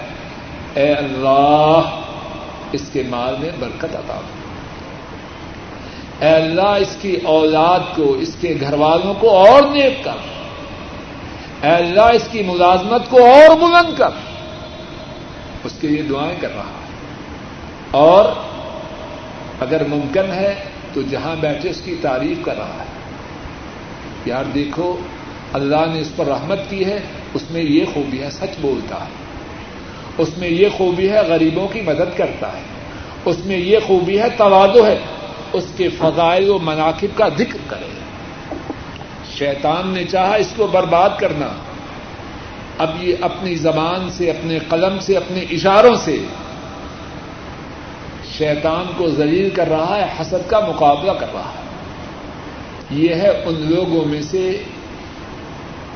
اے 0.74 0.94
اللہ، 0.94 1.82
اس 2.72 2.90
کے 2.94 3.04
مال 3.10 3.36
میں 3.40 3.50
برکت 3.60 3.96
عطا 3.96 4.22
اے 6.22 6.30
اللہ، 6.30 6.78
اس 6.80 6.98
کی 7.02 7.16
اولاد 7.24 7.80
کو، 7.96 8.14
اس 8.14 8.36
کے 8.42 8.56
گھر 8.62 8.74
والوں 8.74 9.14
کو 9.14 9.30
اور 9.30 9.64
نیک 9.64 10.04
کر۔ 10.04 10.12
اے 11.64 11.72
اللہ، 11.72 12.02
اس 12.02 12.28
کی 12.32 12.44
ملازمت 12.44 13.10
کو 13.10 13.18
اور 13.18 13.56
بلند 13.56 13.98
کر۔ 13.98 14.10
اس 15.64 15.72
کے 15.82 15.88
لیے 15.88 16.02
دعائیں 16.02 16.36
کر 16.42 16.56
رہا 16.56 16.64
ہے۔ 16.64 16.88
اور 17.92 18.26
اگر 19.60 19.88
ممکن 19.88 20.32
ہے 20.32 20.56
تو 20.94 21.02
جہاں 21.02 21.36
بیٹھے 21.40 21.70
اس 21.70 21.82
کی 21.82 21.96
تعریف 22.02 22.46
کر 22.46 22.58
رہا 22.58 22.78
ہے۔ 22.80 22.86
یار، 24.26 24.44
دیکھو، 24.44 24.98
اللہ 25.54 25.86
نے 25.94 26.00
اس 26.00 26.12
پر 26.16 26.26
رحمت 26.26 26.60
کی 26.70 26.86
ہے، 26.86 27.00
اس 27.34 27.52
میں 27.52 27.62
یہ 27.62 27.86
خوبی 27.94 28.24
ہے 28.24 28.30
سچ 28.30 28.60
بولتا 28.62 28.96
ہے۔ 28.96 29.10
اس 30.18 30.38
میں 30.38 30.50
یہ 30.50 30.68
خوبی 30.78 31.10
ہے، 31.10 31.22
غریبوں 31.22 31.68
کی 31.68 31.82
مدد 31.82 32.18
کرتا 32.18 32.48
ہے۔ 32.48 32.62
اس 33.26 33.46
میں 33.46 33.58
یہ 33.58 33.78
خوبی 33.88 34.20
ہے 34.20 34.30
توادو 34.38 34.86
ہے۔ 34.86 34.98
اس 35.54 35.66
کے 35.78 35.90
فضائل 35.90 36.50
و 36.50 36.60
مناقب 36.60 37.18
کا 37.18 37.30
ذکر 37.38 37.58
کرے۔ 37.68 38.00
شیطان 39.38 39.88
نے 39.88 40.04
چاہا 40.04 40.36
اس 40.36 40.54
کو 40.56 40.68
برباد 40.68 41.10
کرنا۔ 41.20 41.48
اب 42.78 43.04
یہ 43.04 43.16
اپنی 43.22 43.56
زبان 43.56 44.10
سے، 44.12 44.32
اپنے 44.32 44.60
قلم 44.70 45.00
سے، 45.00 45.18
اپنے 45.18 45.40
اشاروں 45.40 45.96
سے 45.96 46.18
شیطان 48.38 48.86
کو 48.98 49.10
ذلیل 49.10 49.50
کر 49.50 49.70
رہا 49.70 49.96
ہے، 49.98 50.22
حسد 50.22 50.50
کا 50.50 50.60
مقابلہ 50.60 51.12
کر 51.12 51.28
رہا 51.34 51.52
ہے۔ 51.56 51.70
یہ 52.92 53.16
ہے 53.16 53.28
ان 53.28 53.76
لوگوں 53.76 54.06
میں 54.06 54.22
سے 54.22 54.64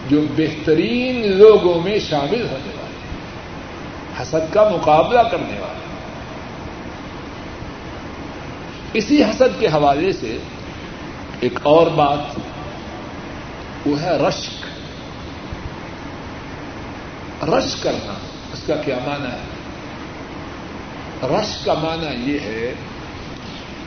جو 0.09 0.21
بہترین 0.37 1.31
لوگوں 1.37 1.81
میں 1.81 1.99
شامل 1.99 2.41
ہونے 2.41 2.71
والے 2.75 2.83
حسد 4.21 4.53
کا 4.53 4.69
مقابلہ 4.69 5.19
کرنے 5.19 5.59
والے 5.59 5.72
اسی 8.93 9.23
حسد 9.23 9.59
کے 9.59 9.67
حوالے 9.67 10.13
سے 10.13 10.37
ایک 11.39 11.59
اور 11.63 11.87
بات، 11.87 12.39
وہ 13.85 14.01
ہے 14.01 14.09
رشک۔ 14.09 14.65
رش 17.43 17.75
کرنا، 17.75 18.13
اس 18.53 18.63
کا 18.67 18.75
کیا 18.75 18.99
معنی 19.05 19.31
ہے؟ 19.31 19.41
رش 21.27 21.65
کا 21.65 21.73
معنی 21.73 22.31
یہ 22.31 22.39
ہے، 22.39 22.73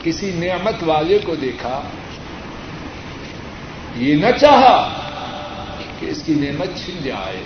کسی 0.03 0.31
نعمت 0.31 0.83
والے 0.83 1.19
کو 1.25 1.35
دیکھا، 1.35 1.81
یہ 3.95 4.15
نہ 4.15 4.37
چاہا 4.41 4.93
کہ 5.99 6.05
اس 6.05 6.23
کی 6.25 6.33
نعمت 6.33 6.67
چھن 6.85 7.03
جائے۔ 7.03 7.43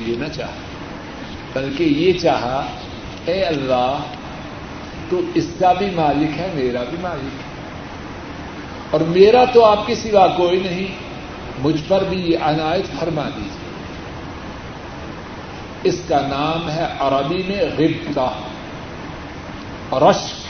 یہ 0.00 0.16
نہ 0.16 0.28
چاہا، 0.28 0.56
بلکہ 1.52 1.84
یہ 1.84 2.12
چاہا، 2.12 2.66
اے 3.24 3.44
اللہ 3.44 3.98
تو 5.10 5.20
اس 5.34 5.46
کا 5.60 5.72
بھی 5.72 5.90
مالک 5.90 6.38
ہے، 6.38 6.50
میرا 6.54 6.82
بھی 6.90 6.98
مالک 7.00 7.24
ہے۔ 7.24 7.58
اور 8.90 9.00
میرا 9.00 9.44
تو 9.44 9.64
آپ 9.64 9.86
کے 9.86 9.94
سوا 9.94 10.26
کوئی 10.26 10.60
نہیں، 10.60 10.86
مجھ 11.58 11.82
پر 11.88 12.04
بھی 12.08 12.20
یہ 12.20 12.38
عنایت 12.42 13.00
فرما 13.00 13.22
دیجیے 13.36 13.68
اس 15.82 16.00
کا 16.08 16.20
نام 16.20 16.70
ہے 16.70 16.86
عربی 16.98 17.42
میں 17.48 17.60
غبتا 17.78 18.30
رشک۔ 20.10 20.48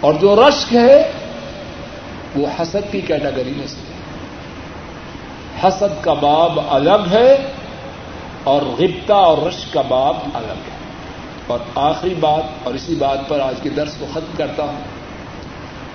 اور 0.00 0.14
جو 0.14 0.48
رشک 0.48 0.74
ہے، 0.74 1.12
وہ 2.36 2.46
حسد 2.62 2.92
کی 2.92 3.00
کیٹاگری 3.00 3.52
میں 3.56 3.66
سے 3.66 3.76
ہے۔ 3.78 3.96
حسد 5.68 6.04
کا 6.04 6.12
باب 6.12 6.60
الگ 6.68 7.12
ہے 7.12 7.52
اور 8.44 8.62
غبتا 8.62 9.14
اور 9.14 9.38
رشک 9.38 9.72
کا 9.72 9.80
باب 9.80 10.16
الگ 10.34 10.52
ہے۔ 10.52 10.85
اور 11.46 11.58
آخری 11.74 12.14
بات 12.14 12.42
اور 12.62 12.74
اسی 12.74 12.94
بات 12.94 13.28
پر 13.28 13.40
آج 13.40 13.54
کے 13.62 13.70
درس 13.70 13.96
کو 13.98 14.06
ختم 14.10 14.32
کرتا 14.36 14.62
ہوں۔ 14.62 14.80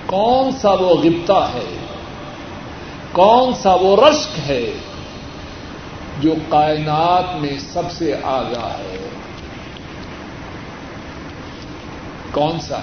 کون 0.06 0.52
سا 0.52 0.72
وہ 0.72 0.90
غبتا 0.90 1.54
ہے؟ 1.54 1.78
کون 3.12 3.54
سا 3.54 3.74
وہ 3.74 4.10
رشک 4.10 4.40
ہے 4.48 4.72
جو 6.20 6.34
کائنات 6.50 7.42
میں 7.42 7.60
سب 7.60 7.92
سے 7.92 8.16
آگاہ 8.24 8.78
ہے؟ 8.80 9.10
کون 12.32 12.60
سا؟ 12.60 12.80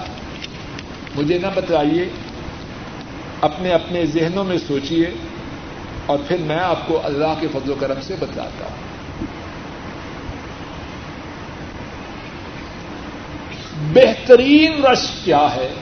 مجھے 1.17 1.39
نہ 1.39 1.47
بتائیے 1.55 2.09
اپنے 3.41 3.71
اپنے 3.71 4.07
ذہنوں 4.07 4.45
میں 4.45 4.59
سوچیے 4.59 5.11
اور 6.07 6.19
پھر 6.29 6.37
میں 6.39 6.59
آپ 6.59 6.87
کو 6.87 7.01
اللہ 7.05 7.35
کے 7.41 7.49
فضل 7.53 7.71
و 7.71 7.75
کرم 7.81 8.01
سے 8.03 8.15
بتلاتا 8.21 8.65
ہوں۔ 8.65 8.88
بہترین 13.83 14.87
رش 14.87 15.11
کیا 15.25 15.49
ہے؟ 15.55 15.75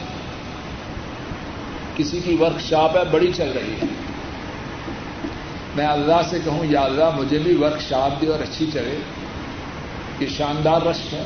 کسی 1.97 2.21
کی 2.21 2.37
ورک 2.41 2.61
شاپ 2.61 2.97
ہے، 2.97 3.03
بڑی 3.11 3.33
چل 3.33 3.53
رہی 3.55 3.73
ہے۔ 3.73 3.87
میں 5.77 5.87
اللہ 5.87 6.23
سے 6.31 6.39
کہوں، 6.45 6.65
یا 6.65 6.81
اللہ، 6.81 7.11
مجھے 7.17 7.39
بھی 7.39 7.55
ورک 7.55 7.81
شاپ 7.81 8.23
دے 8.23 8.27
اور 8.27 8.41
اچھی 8.41 8.67
چلے۔ 8.73 8.99
یہ 10.21 10.27
شاندار 10.27 10.81
رش 10.83 11.13
ہے۔ 11.13 11.23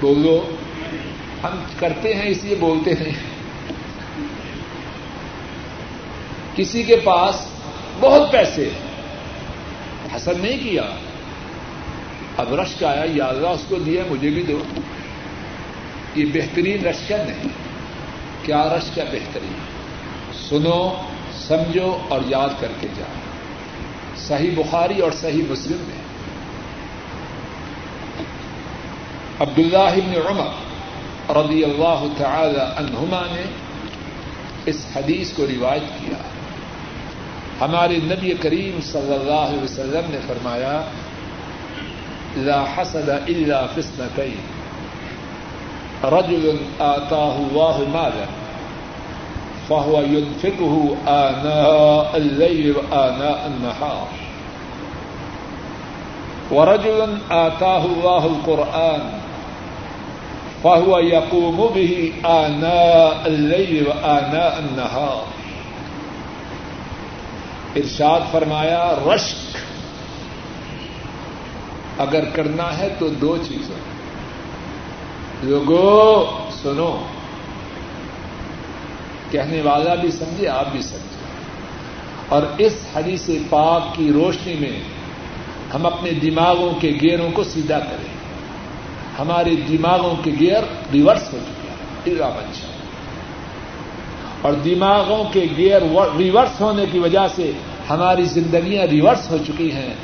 بولو۔ 0.00 0.56
ہم 1.42 1.62
کرتے 1.78 2.14
ہیں، 2.14 2.28
اس 2.28 2.44
لیے 2.44 2.54
بولتے 2.54 2.90
ہیں۔ 2.90 3.12
کسی 6.56 6.82
کے 6.82 6.96
پاس 6.96 7.46
بہت 8.00 8.32
پیسے 8.32 8.70
حسن 10.16 10.32
نہیں 10.40 10.58
کیا۔ 10.62 10.82
اب 12.36 12.54
رشک 12.54 12.84
آیا، 12.84 13.04
یا 13.14 13.24
اللہ 13.24 13.46
اس 13.46 13.64
کو 13.68 13.76
دیا، 13.76 14.02
مجھے 14.10 14.30
بھی 14.30 14.42
دو۔ 14.42 14.58
یہ 16.18 16.24
بہترین 16.32 16.86
رشک 16.86 17.12
نہیں 17.12 17.48
کیا 18.42 18.68
رشک 18.68 18.98
ہے 18.98 19.04
بہترین 19.04 19.52
سنو، 20.48 21.02
سمجھو 21.32 21.98
اور 22.08 22.20
یاد 22.26 22.48
کر 22.60 22.72
کے 22.80 22.88
جاؤ۔ 22.96 23.12
صحیح 24.16 24.50
بخاری 24.56 25.00
اور 25.00 25.12
صحیح 25.12 25.42
مسلم 25.48 25.76
میں۔ 25.76 26.02
عبداللہ 29.40 30.06
بن 30.06 30.30
عمر 30.30 31.36
رضی 31.36 31.64
اللہ 31.64 32.04
تعالی 32.16 32.60
عنہما 32.76 33.22
نے 33.34 33.42
اس 34.66 34.86
حدیث 34.96 35.32
کو 35.32 35.46
روایت 35.46 35.82
کیا۔ 35.82 36.22
ہمارے 37.60 37.96
نبی 37.96 38.32
کریم 38.40 38.80
صلی 38.80 39.14
اللہ 39.14 39.32
علیہ 39.32 39.62
وسلم 39.62 40.10
نے 40.10 40.18
فرمایا، 40.26 40.82
لا 42.36 42.64
حسد 42.64 43.08
الا 43.08 43.66
فسنتين 43.66 44.57
رجل 46.04 46.56
آتاه 46.80 47.36
الله 47.36 47.88
مالا، 47.92 48.26
فهو 49.68 50.02
ينفقه 50.02 50.96
آناء 51.06 52.16
الليل 52.16 52.76
وآناء 52.76 53.46
النهار. 53.46 54.06
ورجل 56.54 57.16
آتاه 57.30 57.84
الله 57.84 58.24
القرآن، 58.24 59.18
فهو 60.62 60.98
يقوم 60.98 61.70
به 61.74 62.12
آناء 62.22 63.26
الليل 63.26 63.86
وآناء 63.86 64.58
النهار. 64.58 65.24
ارشاد 67.76 68.20
فرمایا، 68.30 68.94
رشک، 69.06 69.56
اگر 72.00 72.24
کرنا 72.24 72.78
ہے 72.78 72.88
تو 72.98 73.08
دو 73.08 73.36
چیزیں۔ 73.48 73.97
لوگوں 75.42 76.50
سنو۔ 76.62 77.02
کہنے 79.30 79.60
والا 79.62 79.94
بھی 79.94 80.10
سمجھے، 80.10 80.48
آپ 80.48 80.72
بھی 80.72 80.82
سمجھے۔ 80.82 81.18
اور 82.28 82.42
اس 82.58 82.86
حدیث 82.96 83.30
پاک 83.50 83.96
کی 83.96 84.12
روشنی 84.12 84.54
میں 84.60 84.80
ہم 85.74 85.86
اپنے 85.86 86.12
دماغوں 86.12 86.80
کے 86.80 86.92
گیروں 87.02 87.30
کو 87.30 87.44
سیدھا 87.44 87.78
کریں۔ 87.78 88.18
ہمارے 89.18 89.50
دماغوں 89.56 90.14
کے 90.24 90.30
گیئر 90.40 90.62
ریورس 90.92 91.32
ہو 91.32 91.38
چکے 91.38 91.68
ہیں 91.68 92.30
بنشا 92.30 92.66
اور 94.42 94.52
دماغوں 94.52 95.24
کے 95.32 95.46
گیئر 95.56 95.82
ریورس 96.18 96.60
ہونے 96.60 96.84
کی 96.92 96.98
وجہ 96.98 97.26
سے 97.36 97.52
ہماری 97.90 98.24
زندگیاں 98.24 98.86
ریورس 98.86 99.30
ہو 99.30 99.36
چکی 99.46 99.72
ہیں۔ 99.72 99.94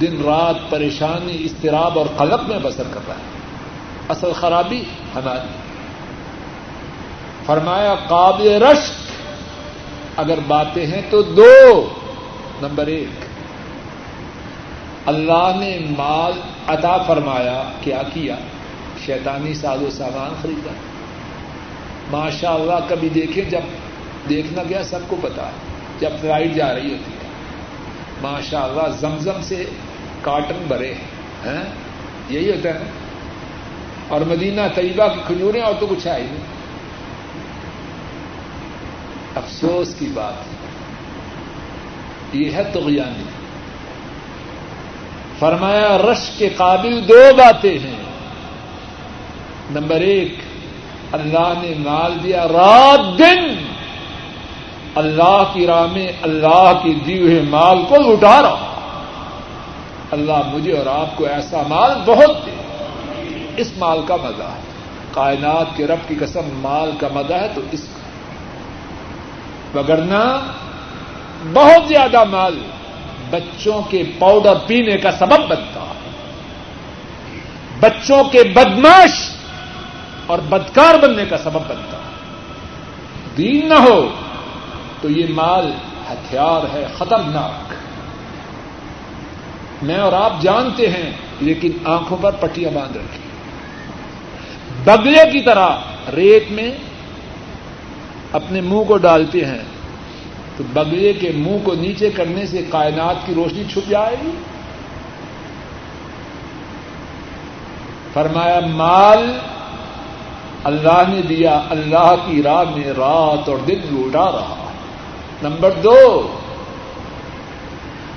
دن 0.00 0.22
رات 0.24 0.70
پریشانی 0.70 1.36
استراب 1.40 1.98
اور 1.98 2.06
قلب 2.16 2.48
میں 2.48 2.58
بسر 2.62 2.82
کر 2.90 3.00
رہا 3.08 3.14
ہے۔ 3.14 3.41
اصل 4.08 4.32
خرابی 4.32 4.84
ہماری۔ 5.14 5.48
فرمایا، 7.46 7.94
قابل 7.94 8.62
رشک۔ 8.62 8.92
اگر 10.16 10.38
باتیں 10.46 10.86
ہیں 10.86 11.02
تو 11.10 11.22
دو۔ 11.22 11.88
نمبر 12.62 12.86
ایک، 12.86 13.24
اللہ 15.06 15.52
نے 15.56 15.78
مال 15.98 16.32
عطا 16.66 16.96
فرمایا، 16.98 17.62
کیا 17.80 18.02
کیا؟ 18.12 18.36
شیطانی 19.06 19.54
ساز 19.54 19.82
و 19.82 19.90
سامان 19.90 20.34
خریدا۔ 20.42 20.72
ماشاء 22.10 22.54
اللہ 22.54 22.86
کبھی 22.88 23.08
دیکھیں، 23.08 23.50
جب 23.50 23.60
دیکھنا 24.28 24.62
گیا، 24.68 24.82
سب 24.82 24.98
کو 25.08 25.16
پتا۔ 25.22 25.50
جب 26.00 26.10
فلائٹ 26.20 26.54
جا 26.54 26.74
رہی 26.74 26.92
ہوتی۔ 26.92 27.12
ہے 27.12 27.28
ماشاء 28.22 28.62
اللہ 28.62 28.88
زمزم 28.88 29.42
سے 29.42 29.64
کاٹن 30.22 30.64
بھرے۔ 30.68 30.94
ہیں 31.46 31.64
یہی 32.28 32.50
ہوتا 32.50 32.68
ہے 32.68 32.74
نا۔ 32.74 33.01
اور 34.12 34.20
مدینہ 34.20 34.60
طیبہ 34.74 35.08
کی 35.08 35.20
کھجوریں 35.26 35.60
اور 35.60 35.72
تو 35.80 35.86
کچھ 35.86 36.08
آئی 36.08 36.22
نہیں۔ 36.22 36.44
افسوس 39.36 39.94
کی 39.98 40.06
بات۔ 40.14 40.34
یہ 42.32 42.50
ہے 42.50 42.64
تو 42.64 42.80
فرمایا، 45.38 45.98
رش 45.98 46.30
کے 46.38 46.48
قابل 46.48 47.08
دو 47.08 47.34
باتیں 47.36 47.78
ہیں۔ 47.78 48.02
نمبر 49.70 49.96
ایک، 49.96 50.34
اللہ 51.12 51.52
نے 51.62 51.74
مال 51.78 52.18
دیا 52.22 52.48
رات 52.48 53.18
دن۔ 53.18 53.64
اللہ 54.94 55.42
کی 55.52 55.66
راہ 55.66 55.86
میں 55.92 56.12
اللہ 56.22 56.72
کی 56.82 56.94
دی 56.94 57.20
ہوئے 57.20 57.42
مال 57.50 57.78
کو 57.88 57.96
لٹا 57.96 58.42
رہا۔ 58.42 58.80
اللہ 60.10 60.42
مجھے 60.52 60.78
اور 60.78 60.86
آپ 60.86 61.16
کو 61.16 61.24
ایسا 61.24 61.62
مال 61.68 61.90
بہت 62.06 62.46
دے۔ 62.46 62.61
اس 63.56 63.72
مال 63.78 64.00
کا 64.06 64.16
مزہ 64.16 64.42
ہے۔ 64.42 64.60
کائنات 65.12 65.66
کے 65.76 65.86
رب 65.86 66.08
کی 66.08 66.14
قسم 66.20 66.40
مال 66.54 66.90
کا 67.00 67.08
مزہ 67.12 67.34
ہے 67.34 67.48
تو 67.54 67.60
اس 67.72 67.80
کا۔ 67.80 68.02
وگرنا 69.78 70.40
بہت 71.52 71.88
زیادہ 71.88 72.24
مال 72.24 72.58
بچوں 73.30 73.82
کے 73.90 74.02
پاؤڈر 74.18 74.54
پینے 74.66 74.96
کا 74.96 75.12
سبب 75.12 75.48
بنتا 75.48 75.80
ہے۔ 75.80 76.10
بچوں 77.80 78.24
کے 78.24 78.42
بدماش 78.42 79.30
اور 80.26 80.38
بدکار 80.38 80.94
بننے 80.94 81.24
کا 81.24 81.38
سبب 81.38 81.60
بنتا 81.68 81.96
ہے۔ 81.96 82.12
دین 83.36 83.68
نہ 83.68 83.74
ہو 83.74 84.08
تو 85.00 85.10
یہ 85.10 85.34
مال 85.34 85.72
ہتھیار 86.10 86.74
ہے، 86.74 86.86
خطرناک۔ 86.98 87.72
میں 89.84 89.98
اور 89.98 90.12
آپ 90.12 90.42
جانتے 90.42 90.90
ہیں 90.90 91.12
لیکن 91.40 91.70
آنکھوں 91.84 92.16
پر 92.20 92.30
پٹیاں 92.30 92.70
باندھ 92.70 92.98
رکھی 92.98 93.31
بگلے 94.84 95.30
کی 95.32 95.40
طرح 95.40 95.68
ریت 96.16 96.52
میں 96.52 96.70
اپنے 98.32 98.60
منہ 98.60 98.82
کو 98.82 98.96
ڈالتے 98.96 99.44
ہیں، 99.44 99.62
تو 100.56 100.64
بگلے 100.72 101.12
کے 101.12 101.32
منہ 101.34 101.58
کو 101.64 101.74
نیچے 101.74 102.10
کرنے 102.10 102.46
سے 102.46 102.64
کائنات 102.68 103.26
کی 103.26 103.34
روشنی 103.34 103.64
چھپ 103.64 103.90
جائے 103.90 104.16
گی۔ 104.22 104.30
فرمایا، 108.12 108.60
مال 108.60 109.38
اللہ 110.64 111.02
نے 111.08 111.22
دیا، 111.22 111.60
اللہ 111.70 112.14
کی 112.26 112.42
راہ 112.42 112.64
میں 112.76 112.88
رات 112.88 113.48
اور 113.48 113.58
دن 113.66 113.80
لوٹا 113.90 114.32
رہا۔ 114.32 114.70
نمبر 115.42 115.70
دو، 115.70 116.28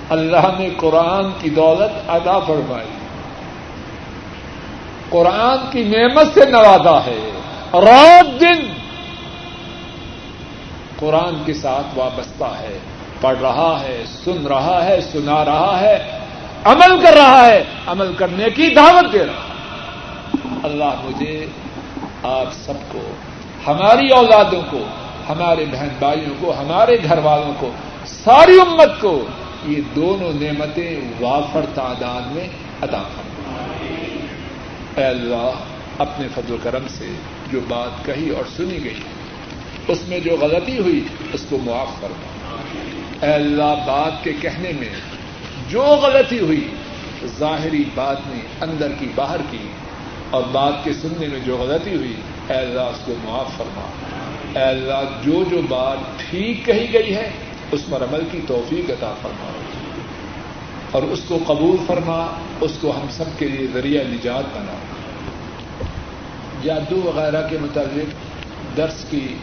اللہ 0.09 0.59
نے 0.59 0.69
قرآن 0.77 1.25
کی 1.41 1.49
دولت 1.49 2.09
ادا 2.09 2.39
فرمائی۔ 2.39 3.04
قرآن 5.09 5.57
کی 5.71 5.83
نعمت 5.83 6.27
سے 6.33 6.45
نوازا 6.45 7.05
ہے۔ 7.05 7.31
رات 7.73 8.41
دن 8.41 8.73
قرآن 10.99 11.43
کے 11.45 11.53
ساتھ 11.53 11.99
وابستہ 11.99 12.43
ہے۔ 12.43 12.79
پڑھ 13.21 13.37
رہا 13.41 13.77
ہے، 13.81 14.03
سن 14.07 14.47
رہا 14.47 14.85
ہے، 14.85 15.01
سنا 15.01 15.45
رہا 15.45 15.77
ہے، 15.79 16.19
عمل 16.63 17.01
کر 17.01 17.13
رہا 17.13 17.45
ہے۔ 17.45 17.63
عمل 17.87 18.13
کرنے 18.13 18.49
کی 18.49 18.69
دعوت 18.69 19.13
دے 19.13 19.25
رہا 19.25 19.33
ہے۔ 19.33 19.55
اللہ 20.63 20.93
مجھے، 21.03 21.45
آپ 22.23 22.53
سب 22.53 22.73
کو، 22.91 22.99
ہماری 23.67 24.09
اولادوں 24.09 24.61
کو، 24.71 24.79
ہمارے 25.29 25.65
بہن 25.71 25.87
بھائیوں 25.99 26.35
کو، 26.39 26.53
ہمارے 26.59 26.97
گھر 27.03 27.17
والوں 27.17 27.53
کو، 27.59 27.69
ساری 28.05 28.59
امت 28.59 29.01
کو 29.01 29.25
یہ 29.65 29.81
دونوں 29.95 30.31
نعمتیں 30.33 30.99
وافر 31.19 31.65
تعداد 31.75 32.21
میں 32.35 32.47
ادا 32.81 33.03
اے 34.97 35.03
اللہ، 35.03 35.51
اپنے 35.99 36.27
فضل 36.35 36.53
و 36.53 36.57
کرم 36.63 36.87
سے 36.97 37.05
جو 37.51 37.59
بات 37.67 38.05
کہی 38.05 38.29
اور 38.29 38.43
سنی 38.57 38.83
گئی، 38.83 38.99
اس 39.87 40.07
میں 40.07 40.19
جو 40.19 40.37
غلطی 40.41 40.77
ہوئی، 40.77 41.03
اس 41.33 41.45
کو 41.49 41.57
معاف 41.63 42.01
فرما۔ 42.01 42.55
اے 43.25 43.33
اللہ، 43.33 43.73
بات 43.87 44.23
کے 44.23 44.33
کہنے 44.41 44.71
میں 44.79 44.89
جو 45.69 45.81
غلطی 45.81 46.39
ہوئی، 46.39 46.67
ظاہری 47.39 47.83
بات 47.95 48.27
میں 48.27 48.39
اندر 48.61 48.91
کی 48.99 49.07
باہر 49.15 49.41
کی، 49.51 49.67
اور 50.29 50.43
بات 50.51 50.83
کے 50.83 50.93
سننے 50.93 51.27
میں 51.27 51.39
جو 51.45 51.57
غلطی 51.57 51.95
ہوئی، 51.95 52.15
اے 52.49 52.57
اللہ، 52.57 52.81
اس 52.81 53.05
کو 53.05 53.13
معاف 53.23 53.57
فرما۔ 53.57 53.85
اے 54.59 54.65
اللہ، 54.65 55.01
جو 55.23 55.43
جو 55.51 55.61
بات 55.69 55.97
ٹھیک 56.19 56.65
کہی 56.65 56.93
گئی 56.93 57.15
ہے، 57.15 57.29
اس 57.71 57.81
پر 57.89 58.03
عمل 58.03 58.23
کی 58.31 58.39
توفیق 58.47 58.89
عطا 58.89 59.13
فرما۔ 59.21 59.51
اور 60.95 61.03
اس 61.03 61.19
کو 61.27 61.37
قبول 61.47 61.77
فرما، 61.87 62.27
اس 62.61 62.71
کو 62.81 62.91
ہم 62.91 63.05
سب 63.09 63.23
کے 63.37 63.47
لیے 63.47 63.67
ذریعہ 63.73 64.03
نجات 64.03 64.57
بنا۔ 64.57 64.75
جادو 66.63 67.01
وغیرہ 67.03 67.49
کے 67.49 67.57
متعلق 67.61 68.05
درس 68.77 69.05
کی 69.09 69.35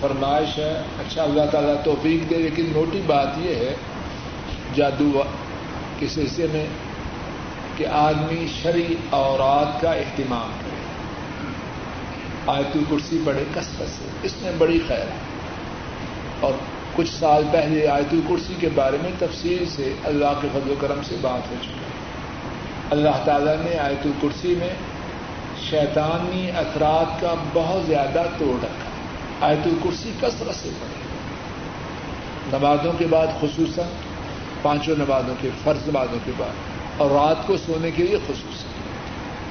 فرمائش 0.00 0.58
ہے۔ 0.58 0.82
اچھا 0.98 1.22
اللہ 1.22 1.42
تعالیٰ 1.52 1.74
توفیق 1.84 2.30
دے، 2.30 2.34
لیکن 2.34 2.66
موٹی 2.74 3.00
بات 3.06 3.28
یہ 3.38 3.54
ہے، 3.54 3.74
جادو 4.74 5.22
کے 5.98 6.06
سلسلے 6.08 6.46
میں 6.52 6.66
کہ 7.76 7.86
آدمی 7.86 8.46
شرع 8.62 8.92
اورات 9.10 9.80
کا 9.80 9.92
اہتمام 9.92 10.50
کرے۔ 10.60 10.80
آیت 12.46 12.76
الکرسی 12.76 13.18
بڑے 13.24 13.44
کثرت 13.54 13.88
سے؟ 13.88 14.04
اس 14.22 14.34
میں 14.42 14.52
بڑی 14.58 14.80
خیر 14.88 14.98
ہے۔ 14.98 15.18
اور 16.40 16.52
کچھ 16.96 17.10
سال 17.18 17.42
پہلے 17.52 17.88
آیت 17.88 18.12
الکرسی 18.12 18.54
کے 18.60 18.68
بارے 18.74 18.96
میں 19.02 19.10
تفصیل 19.18 19.64
سے 19.68 19.94
اللہ 20.04 20.32
کے 20.42 20.48
فضل 20.52 20.70
و 20.70 20.74
کرم 20.80 21.00
سے 21.02 21.16
بات 21.20 21.50
ہو 21.50 21.56
چکی۔ 21.62 21.72
اللہ 22.90 23.24
تعالیٰ 23.24 23.56
نے 23.56 23.78
آیت 23.78 24.06
الکرسی 24.06 24.54
میں 24.58 24.74
شیطانی 25.70 26.50
اثرات 26.50 27.20
کا 27.20 27.34
بہت 27.52 27.86
زیادہ 27.86 28.22
توڑ 28.38 28.64
رکھا۔ 28.64 29.46
آیت 29.46 29.66
الکرسی 29.66 30.12
کثرت 30.20 30.54
سے 30.54 30.68
پڑے 30.80 31.04
نمازوں 32.58 32.92
کے 32.98 33.06
بعد 33.10 33.26
خصوصاً، 33.40 33.84
پانچوں 34.62 34.96
نمازوں 34.96 35.34
کے، 35.40 35.50
فرض 35.64 35.88
نمازوں 35.88 36.18
کے 36.24 36.32
بعد، 36.36 36.54
اور 36.96 37.10
رات 37.10 37.46
کو 37.46 37.56
سونے 37.56 37.90
کے 37.90 38.02
لیے 38.02 38.16
خصوصاً۔ 38.26 38.70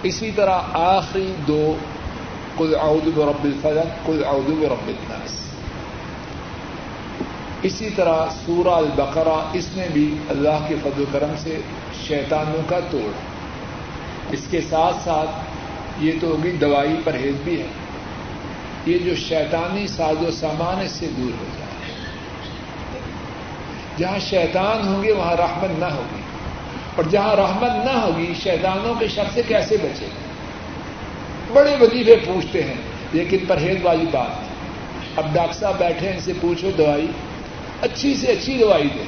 اسی 0.03 0.31
طرح 0.31 0.59
آخری 0.73 1.33
دو 1.47 1.75
کل 2.57 2.75
اعوذ 2.81 3.09
برب 3.15 3.43
الفلق 3.43 4.07
کل 4.07 4.23
اعوذ 4.25 4.51
برب 4.51 4.87
الناس۔ 4.87 5.52
اسی 7.63 7.89
طرح 7.89 8.25
سورہ 8.45 8.69
البقرہ 8.69 9.49
اس 9.53 9.75
میں 9.75 9.87
بھی 9.93 10.17
اللہ 10.29 10.65
کے 10.67 10.75
فضل 10.83 11.01
و 11.01 11.05
کرم 11.11 11.31
سے 11.37 11.61
شیطانوں 12.07 12.69
کا 12.69 12.79
توڑ۔ 12.91 13.11
اس 14.31 14.39
کے 14.49 14.61
ساتھ 14.61 14.95
ساتھ 15.03 15.29
یہ 15.99 16.11
تو 16.21 16.27
ہوگی 16.27 16.51
دوائی 16.51 16.95
پرہیز 17.03 17.35
بھی 17.43 17.61
ہے۔ 17.61 17.67
یہ 18.85 18.97
جو 18.97 19.15
شیطانی 19.15 19.87
ساز 19.87 20.27
و 20.27 20.31
سامان 20.31 20.85
اس 20.85 20.91
سے 20.91 21.07
دور 21.17 21.31
ہو 21.39 21.45
جائے۔ 21.57 21.95
جہاں 23.97 24.19
شیطان 24.19 24.87
ہوں 24.87 25.03
گے، 25.03 25.11
وہاں 25.11 25.35
رحمت 25.35 25.79
نہ 25.79 25.85
ہوگی۔ 25.85 26.21
اور 26.95 27.03
جہاں 27.09 27.35
رحمت 27.35 27.85
نہ 27.85 27.99
ہوگی، 27.99 28.33
شیطانوں 28.43 28.95
کے 28.95 29.07
شخص 29.07 29.33
سے 29.33 29.41
کیسے 29.47 29.77
بچے؟ 29.77 30.05
بڑے 31.53 31.75
وظیفے 31.81 32.15
پوچھتے 32.15 32.63
ہیں، 32.63 32.77
لیکن 33.13 33.37
پرہیز 33.47 33.77
والی 33.83 34.05
بات۔ 34.11 34.43
اب 35.15 35.33
ڈاکٹر 35.33 35.59
صاحب 35.59 35.77
بیٹھے 35.77 36.07
ہیں، 36.07 36.13
ان 36.13 36.21
سے 36.21 36.33
پوچھو 36.41 36.71
دوائی۔ 36.77 37.07
اچھی 37.83 38.15
سے 38.15 38.27
اچھی 38.27 38.57
دوائی 38.57 38.89
دیں 38.95 39.05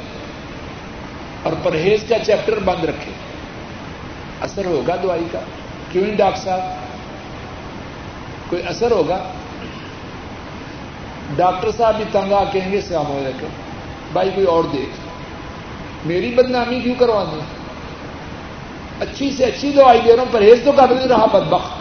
اور 1.43 1.53
پرہیز 1.63 1.99
کا 2.09 2.19
چیپٹر 2.19 2.59
بند 2.59 2.83
رکھے۔ 2.83 3.11
اثر 4.41 4.65
ہوگا 4.65 4.95
دوائی 5.03 5.23
کا؟ 5.31 5.39
کیوں 5.91 6.05
نہیں 6.05 6.15
ڈاکٹر 6.15 6.39
صاحب؟ 6.43 6.59
کوئی 8.49 8.61
اثر 8.67 8.91
ہوگا؟ 8.91 9.23
ڈاکٹر 11.35 11.71
صاحب 11.77 11.95
بھی 11.95 12.05
تنگ 12.11 12.33
آ 12.33 12.43
کہیں 12.43 12.71
گے 12.71 12.81
سیام 12.81 13.07
ہو 13.07 13.23
بھائی 14.13 14.29
کوئی 14.35 14.47
اور 14.47 14.63
دیکھ۔ 14.63 14.99
میری 16.07 16.33
بدنامی 16.33 16.79
کیوں 16.79 16.95
کروانی؟ 16.99 17.39
اچھی 18.99 19.31
سے 19.31 19.45
اچھی 19.45 19.71
دوائی 19.71 19.99
دے 20.05 20.15
رہا 20.15 20.23
ہوں، 20.23 20.33
پرہیز 20.33 20.59
تو 20.65 20.71
کر 20.71 20.87
نہیں 20.89 21.07
رہا 21.07 21.25
بدبخت۔ 21.25 21.71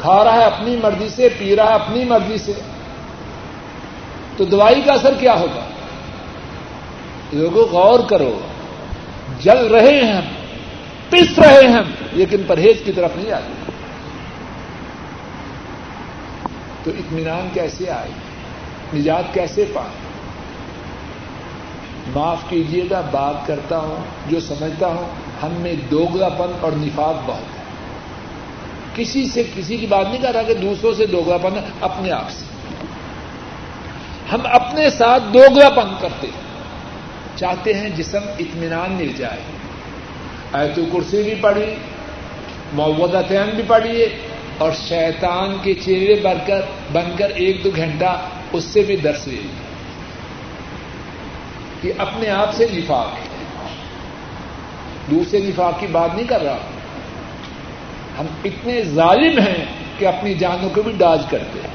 کھا 0.00 0.24
رہا 0.24 0.36
ہے 0.36 0.44
اپنی 0.44 0.76
مرضی 0.82 1.08
سے، 1.08 1.28
پی 1.38 1.56
رہا 1.56 1.68
ہے 1.68 1.74
اپنی 1.74 2.04
مرضی 2.04 2.38
سے۔ 2.38 2.52
تو 4.36 4.44
دوائی 4.44 4.82
کا 4.82 4.92
اثر 4.92 5.14
کیا 5.20 5.40
ہوگا؟ 5.40 5.64
لوگوں 7.32 7.66
غور 7.66 8.00
کرو۔ 8.00 8.40
جل 9.40 9.66
رہے 9.66 10.04
ہیں 10.04 10.12
ہم، 10.12 10.24
پس 11.10 11.38
رہے 11.38 11.68
ہیں 11.68 11.82
لیکن 12.12 12.36
پرہیز 12.46 12.76
کی 12.84 12.92
طرف 12.92 13.10
نہیں 13.16 13.32
آتے۔ 13.32 13.72
تو 16.84 16.90
اطمینان 16.90 17.48
کیسے 17.52 17.90
آئے؟ 17.90 18.10
نجات 18.94 19.34
کیسے 19.34 19.64
پائے 19.74 20.04
معاف 22.14 22.38
کیجیے 22.48 22.84
گا 22.90 23.02
بات 23.10 23.46
کرتا 23.46 23.78
ہوں، 23.78 24.30
جو 24.30 24.40
سمجھتا 24.40 24.86
ہوں، 24.86 25.08
ہم 25.42 25.50
میں 25.52 25.74
دوگلا 25.90 26.28
پن 26.28 26.52
اور 26.60 26.72
نفاق 26.76 27.14
بہت 27.26 27.40
ہے۔ 27.40 27.64
کسی 28.94 29.28
سے 29.28 29.42
کسی 29.54 29.76
کی 29.76 29.86
بات 29.86 30.06
نہیں 30.08 30.22
کر 30.22 30.32
رہا 30.34 30.42
کہ 30.42 30.54
دوسروں 30.54 30.94
سے 30.94 31.06
دوگلا 31.06 31.36
پن 31.36 31.54
اپنے 31.80 32.10
آپ 32.10 32.30
سے۔ 32.30 32.53
ہم 34.34 34.40
اپنے 34.44 34.90
ساتھ 34.90 35.22
دوگلا 35.34 35.68
پن 35.68 35.88
کرتے 36.00 36.26
چاہتے 37.36 37.74
ہیں 37.74 37.88
جسم 37.88 38.20
اطمینان 38.38 38.92
مل 38.92 39.12
جائے۔ 39.16 39.40
ایت 40.52 40.76
کرسی 40.76 41.22
بھی 41.22 41.34
پڑھی 41.40 41.74
معودتین 42.72 43.50
بھی 43.54 43.62
پڑھیے 43.66 44.08
اور 44.58 44.70
شیطان 44.88 45.56
کے 45.62 45.74
چہرے 45.74 46.20
بن 46.22 46.36
کر 46.46 46.60
بن 46.92 47.04
کر 47.18 47.30
ایک 47.30 47.64
دو 47.64 47.70
گھنٹہ 47.76 48.20
اس 48.52 48.64
سے 48.64 48.82
بھی 48.82 48.96
درس 48.96 49.28
لے۔ 49.28 49.36
یہ 51.82 51.92
اپنے 51.98 52.30
آپ 52.30 52.54
سے 52.54 52.66
نفاق 52.72 53.06
ہے۔ 53.06 53.44
دوسرے 55.10 55.40
نفاق 55.40 55.80
کی 55.80 55.86
بات 55.86 56.14
نہیں 56.14 56.26
کر 56.26 56.42
رہا۔ 56.42 56.58
ہم 58.18 58.26
اتنے 58.44 58.82
ظالم 58.82 59.38
ہیں 59.38 59.64
کہ 59.98 60.06
اپنی 60.06 60.34
جانوں 60.34 60.70
کو 60.74 60.82
بھی 60.82 60.92
ڈاج 60.92 61.22
کرتے 61.30 61.58
ہیں۔ 61.64 61.73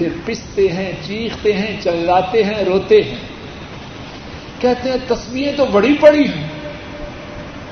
پھر 0.00 0.08
پستے 0.26 0.68
ہیں، 0.68 0.92
چیختے 1.02 1.52
ہیں، 1.52 1.76
چلاتے 1.80 2.44
ہیں، 2.44 2.64
روتے 2.64 3.02
ہیں۔ 3.02 3.16
کہتے 4.60 4.90
ہیں 4.90 4.96
تصویریں 5.08 5.52
تو 5.56 5.66
بڑی 5.66 5.94
پڑی 6.00 6.28
ہیں۔ 6.28 6.48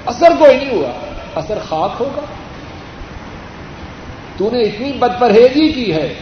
اثر 0.07 0.33
کوئی 0.39 0.57
نہیں 0.57 0.70
ہوا۔ 0.70 0.91
اثر 1.35 1.59
خاک 1.68 1.97
ہوگا۔ 2.01 2.20
تو 4.37 4.51
نے 4.51 4.61
اتنی 4.61 4.93
بد 4.93 5.20
پرہیزی 5.20 5.72
کی 5.72 5.93
ہے 5.93 6.14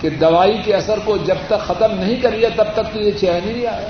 کہ 0.00 0.10
دوائی 0.10 0.58
کے 0.64 0.74
اثر 0.74 0.98
کو 1.04 1.16
جب 1.16 1.34
تک 1.46 1.60
ختم 1.60 1.98
نہیں 1.98 2.20
کریا 2.20 2.48
تب 2.56 2.64
تک 2.74 2.94
تو 2.94 3.00
یہ 3.00 3.10
چین 3.10 3.40
نہیں 3.44 3.66
آیا۔ 3.66 3.88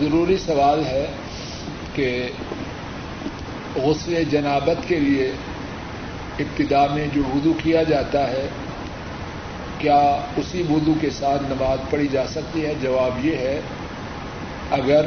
ضروری 0.00 0.36
سوال 0.36 0.86
ہے 0.86 1.06
کہ 1.94 2.26
غسل 3.76 4.24
جنابت 4.24 4.88
کے 4.88 5.00
لیے 5.00 5.32
ابتدا 6.38 6.86
میں 6.86 7.06
جو 7.14 7.22
وضو 7.34 7.52
کیا 7.62 7.82
جاتا 7.82 8.30
ہے 8.30 8.48
کیا 9.78 10.18
اسی 10.36 10.62
وضو 10.70 10.92
کے 11.00 11.10
ساتھ 11.10 11.42
نماز 11.42 11.90
پڑھی 11.90 12.08
جا 12.08 12.26
سکتی 12.26 12.66
ہے؟ 12.66 12.74
جواب 12.82 13.26
یہ 13.26 13.36
ہے، 13.36 13.60
اگر 14.70 15.06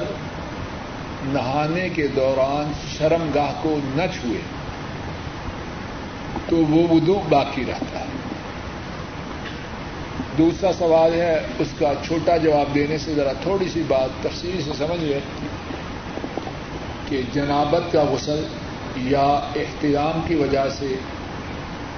نہانے 1.25 1.89
کے 1.89 2.07
دوران 2.07 2.71
شرم 2.97 3.29
گاہ 3.35 3.53
کو 3.61 3.79
نہ 3.95 4.01
چھوئے، 4.13 4.41
تو 6.49 6.57
وہ 6.57 6.95
وضو 6.95 7.21
باقی 7.29 7.63
رہتا 7.67 7.99
ہے۔ 7.99 8.05
دوسرا 10.37 10.73
سوال 10.73 11.13
ہے، 11.13 11.41
اس 11.59 11.67
کا 11.79 11.93
چھوٹا 12.07 12.37
جواب 12.37 12.75
دینے 12.75 12.97
سے 12.97 13.13
ذرا 13.13 13.33
تھوڑی 13.43 13.69
سی 13.73 13.83
بات 13.87 14.23
تفصیل 14.23 14.61
سے 14.61 14.71
سمجھیے 14.77 15.19
کہ 17.09 17.21
جنابت 17.33 17.91
کا 17.91 18.03
غسل 18.03 18.43
یا 18.97 19.49
احترام 19.55 20.21
کی 20.27 20.35
وجہ 20.35 20.69
سے 20.79 20.95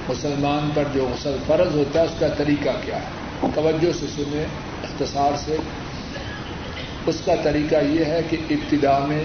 مسلمان 0.09 0.69
پر 0.73 0.83
جو 0.93 1.07
غسل 1.11 1.35
فرض 1.47 1.75
ہوتا 1.75 1.99
ہے، 1.99 2.05
اس 2.05 2.11
کا 2.19 2.27
طریقہ 2.27 2.69
کیا 2.85 2.95
ہے؟ 2.95 3.23
توجہ 3.55 3.91
سے 3.99 4.05
سنیں، 4.15 4.45
اختصار 4.83 5.31
سے۔ 5.45 5.55
اس 7.05 7.21
کا 7.25 7.35
طریقہ 7.43 7.75
یہ 7.75 8.05
ہے 8.05 8.21
کہ 8.29 8.37
ابتدا 8.49 8.99
میں 8.99 9.23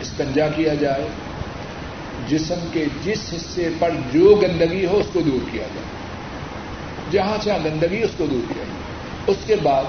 استنجا 0.00 0.48
کیا 0.48 0.74
جائے۔ 0.74 1.08
جسم 2.28 2.66
کے 2.72 2.84
جس 3.04 3.18
حصے 3.32 3.68
پر 3.78 3.90
جو 4.12 4.40
گندگی 4.42 4.86
ہو، 4.86 4.96
اس 4.96 5.06
کو 5.12 5.20
دور 5.20 5.48
کیا 5.52 5.64
جائے۔ 5.74 5.86
جہاں 7.10 7.44
جہاں 7.44 7.58
گندگی، 7.64 8.02
اس 8.02 8.10
کو 8.16 8.26
دور 8.26 8.52
کیا 8.52 8.64
جائے۔ 8.64 8.80
اس 9.26 9.36
کے 9.46 9.56
بعد 9.62 9.84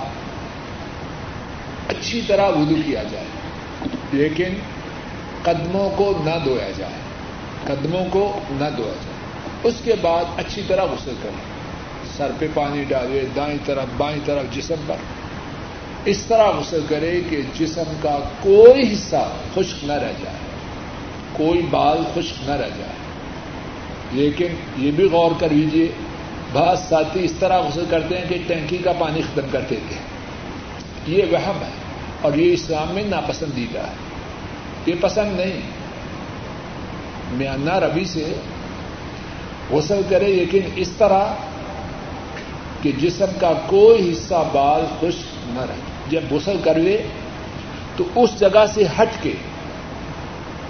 اچھی 1.88 2.22
طرح 2.28 2.50
وضو 2.50 2.76
کیا 2.86 3.04
جائے۔ 3.04 3.26
لیکن 4.12 4.50
قدموں 5.42 5.90
کو 5.90 6.14
نہ 6.26 6.46
دھویا 6.46 6.72
جائے۔ 6.78 6.94
قدموں 7.64 8.06
کو 8.12 8.40
نہ 8.52 8.66
دھویا 8.78 8.94
جائے۔ 9.04 9.13
اس 9.64 9.74
کے 9.84 9.94
بعد 10.02 10.24
اچھی 10.38 10.62
طرح 10.68 10.84
غسل 10.84 11.14
کریں 11.24 11.54
سر 12.18 12.32
پہ 12.40 12.48
پانی 12.54 12.84
ڈالے، 12.84 13.26
دائیں 13.36 13.58
طرف، 13.66 13.86
بائیں 13.98 14.20
طرف، 14.26 14.56
جسم 14.56 14.76
پر۔ 14.88 14.96
اس 16.06 16.24
طرح 16.28 16.48
غسل 16.48 16.86
کرے 16.90 17.22
کہ 17.30 17.42
جسم 17.60 17.94
کا 18.02 18.20
کوئی 18.42 18.94
حصہ 18.94 19.30
خشک 19.54 19.84
نہ 19.84 19.94
رہ 19.94 20.12
جائے۔ 20.24 20.36
کوئی 21.34 21.62
بال 21.62 21.98
خشک 22.14 22.50
نہ 22.50 22.54
رہ 22.54 22.70
جائے۔ 22.78 22.94
لیکن 24.12 24.48
یہ 24.78 24.92
بھی 24.92 25.04
غور 25.04 25.32
کر 25.40 25.50
لیجیے 25.50 25.88
بعض 26.54 26.80
ساتھی 26.90 27.26
اس 27.26 27.34
طرح 27.40 27.60
غسل 27.60 27.86
کرتے 27.90 28.18
ہیں 28.18 28.26
کہ 28.30 28.38
ٹینکی 28.48 28.78
کا 28.78 28.94
پانی 29.00 29.22
ختم 29.22 29.42
کر 29.52 29.62
دیتے 29.70 29.96
ہیں۔ 29.96 30.02
یہ 31.08 31.24
وہم 31.32 31.62
ہے 31.62 31.72
اور 32.22 32.34
یہ 32.34 32.54
اسلام 32.54 32.94
میں 32.94 33.04
ناپسندیدہ 33.04 33.80
ہے۔ 33.80 33.94
یہ 34.86 34.94
پسند 35.02 35.40
نہیں۔ 35.40 35.62
میں 37.32 37.48
ربی 37.80 38.06
سے 38.06 38.34
غسل 39.74 40.02
کرے، 40.10 40.28
لیکن 40.28 40.60
اس 40.76 40.90
طرح 40.98 41.22
کہ 42.82 42.92
جسم 42.92 43.26
کا 43.40 43.54
کوئی 43.68 44.12
حصہ 44.12 44.44
بال 44.52 44.86
خشک 45.00 45.50
نہ 45.50 45.60
رہے۔ 45.60 45.82
جب 46.10 46.22
غسل 46.32 46.58
کروے 46.64 46.98
تو 47.96 48.04
اس 48.16 48.40
جگہ 48.40 48.66
سے 48.74 48.84
ہٹ 49.00 49.10
کے 49.22 49.34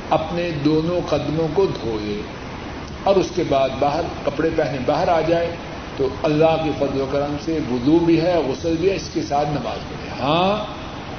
اپنے 0.09 0.49
دونوں 0.65 1.01
قدموں 1.09 1.47
کو 1.53 1.65
دھوئے 1.65 2.21
اور 3.03 3.15
اس 3.15 3.31
کے 3.35 3.43
بعد 3.49 3.69
باہر 3.79 4.01
کپڑے 4.25 4.49
پہنے، 4.55 4.77
باہر 4.85 5.07
آ 5.07 5.21
جائے۔ 5.21 5.55
تو 5.97 6.07
اللہ 6.23 6.55
کے 6.63 6.69
فضل 6.79 7.01
و 7.01 7.05
کرم 7.11 7.35
سے 7.45 7.59
وضو 7.71 7.99
بھی 7.99 8.21
ہے، 8.21 8.33
غسل 8.47 8.75
بھی 8.79 8.89
ہے، 8.89 8.95
اس 8.95 9.09
کے 9.13 9.21
ساتھ 9.21 9.47
نماز 9.49 9.79
پڑھے 9.89 10.09
ہاں 10.19 10.65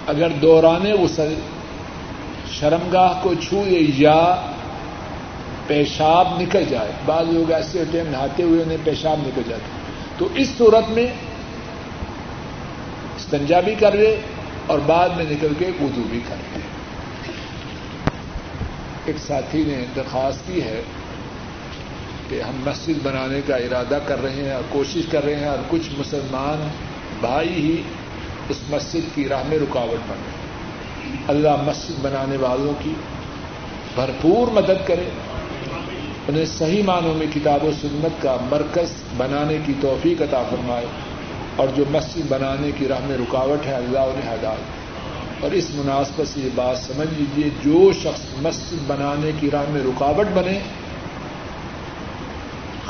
اگر 0.07 0.29
دوران 0.29 1.03
غسل 1.03 1.35
شرمگاہ 2.53 3.13
کو 3.23 3.35
چھوئے 3.35 3.79
یا 3.97 4.35
پیشاب 5.67 6.41
نکل 6.41 6.65
جائے، 6.69 6.91
بعض 7.05 7.27
لوگ 7.29 7.53
ایسے 7.53 7.79
ہوتے 7.79 8.01
ہیں، 8.01 8.11
نہاتے 8.11 8.43
ہوئے 8.43 8.63
انہیں 8.63 8.79
پیشاب 8.85 9.21
نکل 9.21 9.43
جاتا 9.49 9.69
تو 10.19 10.29
اس 10.35 10.49
صورت 10.59 10.91
میں 10.91 11.07
استنجا 13.17 13.61
بھی 13.61 13.75
کر 13.75 13.93
لے 13.93 14.17
اور 14.67 14.79
بعد 14.87 15.09
میں 15.09 15.25
نکل 15.31 15.53
کے 15.59 15.71
وضو 15.81 16.03
بھی 16.11 16.21
کر 16.29 16.37
لے 16.53 16.61
ایک 19.05 19.17
ساتھی 19.19 19.65
نے 19.67 19.85
درخواست 19.97 20.47
کی 20.47 20.63
ہے 20.63 20.83
کہ 22.29 22.41
ہم 22.43 22.55
مسجد 22.65 23.03
بنانے 23.03 23.41
کا 23.47 23.57
ارادہ 23.57 23.99
کر 24.07 24.23
رہے 24.23 24.45
ہیں 24.45 24.53
اور 24.53 24.63
کوشش 24.69 25.03
کر 25.11 25.25
رہے 25.25 25.35
ہیں 25.35 25.49
اور 25.49 25.59
کچھ 25.69 25.89
مسلمان 25.99 26.69
بھائی 27.21 27.49
ہی 27.49 27.83
اس 28.49 28.57
مسجد 28.71 29.15
کی 29.15 29.29
راہ 29.29 29.43
میں 29.49 29.59
رکاوٹ 29.59 30.09
بن 30.09 30.17
رہے 30.25 31.17
اللہ 31.29 31.63
مسجد 31.67 31.95
بنانے 32.03 32.37
والوں 32.37 32.73
کی 32.79 32.95
بھرپور 33.95 34.53
مدد 34.53 34.87
کرے۔ 34.87 35.09
انہیں 36.29 36.45
صحیح 36.45 36.83
معنوں 36.83 37.15
میں 37.15 37.27
کتاب 37.35 37.65
و 37.65 37.71
سنت 37.81 38.23
کا 38.23 38.37
مرکز 38.51 38.93
بنانے 39.17 39.59
کی 39.67 39.73
توفیق 39.81 40.23
عطا 40.23 40.43
فرمائے 40.51 40.87
اور 41.57 41.69
جو 41.75 41.85
مسجد 41.91 42.21
بنانے 42.29 42.71
کی 42.79 42.89
راہ 42.89 43.01
میں 43.05 43.17
رکاوٹ 43.19 43.67
ہے، 43.67 43.75
اللہ 43.75 43.99
انہیں 43.99 44.33
ہدایت 44.33 45.43
اور 45.45 45.51
اس 45.51 45.71
مناسبت 45.75 46.29
سے 46.29 46.41
یہ 46.41 46.49
بات 46.55 46.79
سمجھ 46.79 47.09
لیجیے 47.17 47.51
جو 47.63 47.91
شخص 47.93 48.23
مسجد 48.43 48.87
بنانے 48.87 49.31
کی 49.41 49.51
راہ 49.51 49.71
میں 49.71 49.83
رکاوٹ 49.83 50.27
بنے، 50.35 50.59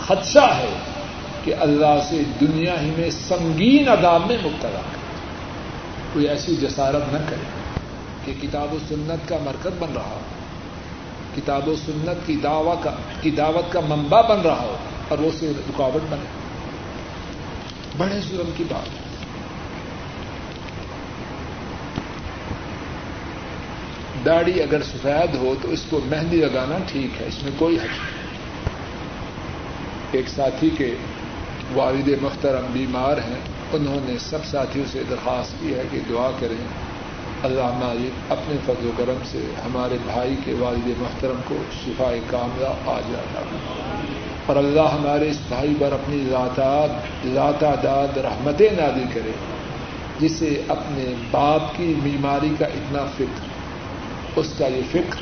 خدشہ 0.07 0.47
ہے 0.57 0.75
کہ 1.45 1.55
اللہ 1.61 1.99
سے 2.09 2.23
دنیا 2.41 2.81
ہی 2.81 2.91
میں 2.97 3.11
سنگین 3.11 3.89
عذاب 3.89 4.27
میں 4.27 4.37
مبتلا 4.45 4.81
کوئی 6.13 6.29
ایسی 6.29 6.57
جسارت 6.57 7.13
نہ 7.13 7.19
کرے 7.29 7.53
کہ 8.25 8.33
کتاب 8.43 8.75
و 8.75 8.79
سنت 8.89 9.29
کا 9.29 9.39
مرکز 9.45 9.73
بن 9.79 9.93
رہا 9.95 10.11
ہو۔ 10.11 10.21
کتاب 11.37 11.69
و 11.69 11.77
سنت 11.77 12.27
کی 12.27 12.37
کی 13.21 13.31
دعوت 13.31 13.73
کا 13.73 13.81
منبع 13.81 14.21
بن 14.21 14.41
رہا 14.41 14.63
ہو 14.63 14.77
اور 15.09 15.19
وہ 15.19 15.31
سے 15.39 15.53
رکاوٹ 15.59 16.11
بنے۔ 16.11 16.25
بڑے 17.97 18.21
ظلم 18.21 18.51
کی 18.57 18.65
بات۔ 18.71 19.15
داڑھی 24.27 24.63
اگر 24.63 24.83
سفید 24.83 25.35
ہو 25.35 25.55
تو 25.63 25.71
اس 25.71 25.85
کو 25.91 26.01
مہندی 26.05 26.37
لگانا 26.37 26.79
ٹھیک 26.87 27.23
ہے، 27.23 27.27
اس 27.27 27.43
میں 27.43 27.53
کوئی 27.59 27.77
حق 27.77 27.85
نہیں۔ 27.85 28.25
ایک 30.13 30.29
ساتھی 30.29 30.71
کے 30.71 30.95
والد 31.75 32.09
محترم 32.23 32.67
بیمار 32.73 33.17
ہیں، 33.17 33.41
انہوں 33.73 34.01
نے 34.05 34.19
سب 34.19 34.39
ساتھیوں 34.45 34.87
سے 34.93 35.03
درخواست 35.11 35.53
کی 35.61 35.75
ہے 35.75 35.83
کہ 35.91 35.99
دعا 36.09 36.31
کریں۔ 36.41 36.94
اللہ 37.45 37.73
مالک 37.75 38.33
اپنے 38.33 38.57
فضل 38.65 38.87
و 38.87 38.91
کرم 38.97 39.19
سے 39.31 39.39
ہمارے 39.65 39.97
بھائی 40.05 40.37
کے 40.45 40.53
والد 40.59 40.87
محترم 40.99 41.41
کو 41.49 41.57
شفا 41.73 42.11
کاملہ 42.31 42.69
آ 42.87 43.01
جاتا 43.09 43.41
اور 44.47 44.57
اللہ 44.57 44.89
ہمارے 44.93 45.29
اس 45.31 45.39
بھائی 45.49 45.75
پر 45.79 45.93
اپنی 45.93 46.25
ذاتا 47.35 47.75
داد 47.83 48.17
رحمتیں 48.19 48.69
نادی 48.77 49.05
کرے، 49.15 49.33
جسے 50.21 50.63
اپنے 50.69 51.05
باپ 51.31 51.77
کی 51.77 51.95
بیماری 52.03 52.55
کا 52.59 52.67
اتنا 52.67 53.05
فکر، 53.17 54.41
اس 54.41 54.55
کا 54.59 54.67
یہ 54.67 54.83
فکر 54.93 55.21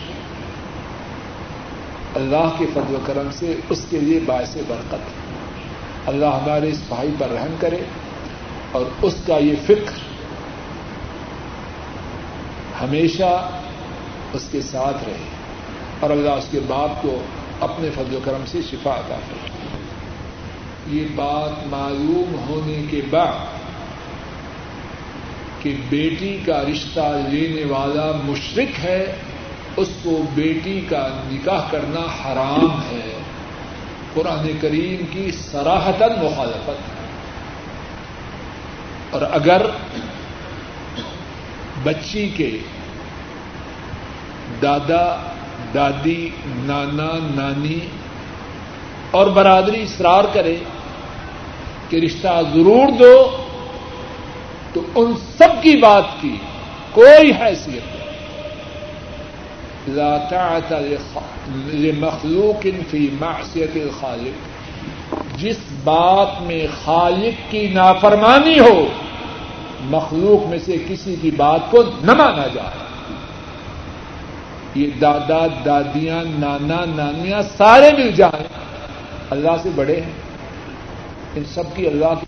اللہ 2.14 2.49
کے 2.59 2.66
فضل 2.75 2.95
و 2.95 2.99
کرم 3.07 3.29
سے 3.33 3.55
اس 3.68 3.85
کے 3.91 4.01
لیے 4.01 4.20
باعث 4.27 4.57
برکت۔ 4.68 6.09
اللہ 6.09 6.39
ہمارے 6.41 6.68
اس 6.68 6.81
بھائی 6.89 7.12
پر 7.18 7.29
رحم 7.31 7.55
کرے 7.61 7.83
اور 8.73 8.85
اس 9.03 9.14
کا 9.27 9.39
یہ 9.39 9.55
فکر 9.66 10.11
ہمیشہ 12.83 13.49
اس 14.33 14.49
کے 14.51 14.62
ساتھ 14.62 15.05
رہے 15.07 15.16
اور 16.01 16.11
اللہ 16.11 16.30
اس 16.30 16.49
کے 16.51 16.61
باپ 16.66 17.03
کو 17.03 17.22
اپنے 17.61 17.91
فضل 17.95 18.14
و 18.14 18.20
کرم 18.24 18.43
سے 18.47 18.62
شفا 18.70 18.91
عطا 18.91 19.16
کرے 19.28 19.53
یہ 20.87 21.05
بات 21.14 21.66
معلوم 21.66 22.45
ہونے 22.49 22.83
کے 22.91 23.01
بعد 23.11 23.62
کہ 25.62 25.76
بیٹی 25.89 26.39
کا 26.47 26.62
رشتہ 26.72 27.18
لینے 27.28 27.64
والا 27.64 28.12
مشرق 28.24 28.85
ہے، 28.85 29.16
اس 29.76 29.89
کو 30.03 30.22
بیٹی 30.35 30.80
کا 30.89 31.09
نکاح 31.33 31.62
کرنا 31.70 32.01
حرام 32.01 32.83
ہے۔ 32.83 33.18
قرآن 34.14 34.51
کریم 34.61 35.07
کی 35.11 35.30
سراہتن 35.30 36.24
مخالفت 36.24 36.68
ہے۔ 36.68 37.07
اور 39.11 39.22
اگر 39.30 39.66
بچی 41.83 42.28
کے 42.28 42.59
دادا، 44.62 45.16
دادی، 45.74 46.30
نانا، 46.46 47.10
نانی 47.34 47.78
اور 49.10 49.26
برادری 49.26 49.82
اصرار 49.82 50.24
کرے 50.32 50.56
کہ 51.88 51.96
رشتہ 51.96 52.40
ضرور 52.54 52.88
دو 52.98 53.36
تو 54.72 54.80
ان 54.94 55.12
سب 55.38 55.62
کی 55.62 55.76
بات 55.76 56.04
کی 56.20 56.36
کوئی 56.92 57.32
حیثیت 57.40 57.82
نہیں۔ 57.84 58.02
مخلوق 61.92 62.66
فی 62.90 63.08
معصیت 63.20 63.70
الخالق، 63.74 64.62
جس 65.40 65.58
بات 65.84 66.42
میں 66.42 66.66
خالق 66.84 67.50
کی 67.50 67.68
نافرمانی 67.68 68.58
ہو، 68.60 68.88
مخلوق 69.80 70.48
میں 70.48 70.58
سے 70.64 70.76
کسی 70.88 71.16
کی 71.20 71.30
بات 71.30 71.60
کو 71.70 71.82
نہ 72.02 72.14
مانا 72.14 72.46
جائے۔ 72.54 72.91
یہ 74.75 74.91
دادا 75.01 75.47
دادیاں 75.64 76.25
نانا 76.25 76.85
نانیاں 76.85 77.43
سارے 77.57 77.91
مل 77.99 78.12
جائیں۔ 78.12 78.47
اللہ 79.31 79.51
سے 79.62 79.68
بڑے 79.75 80.01
ہیں۔ 80.01 80.12
ان 81.35 81.45
سب 81.45 81.62
کی 81.75 81.87
اللہ 81.87 82.14
کی 82.20 82.27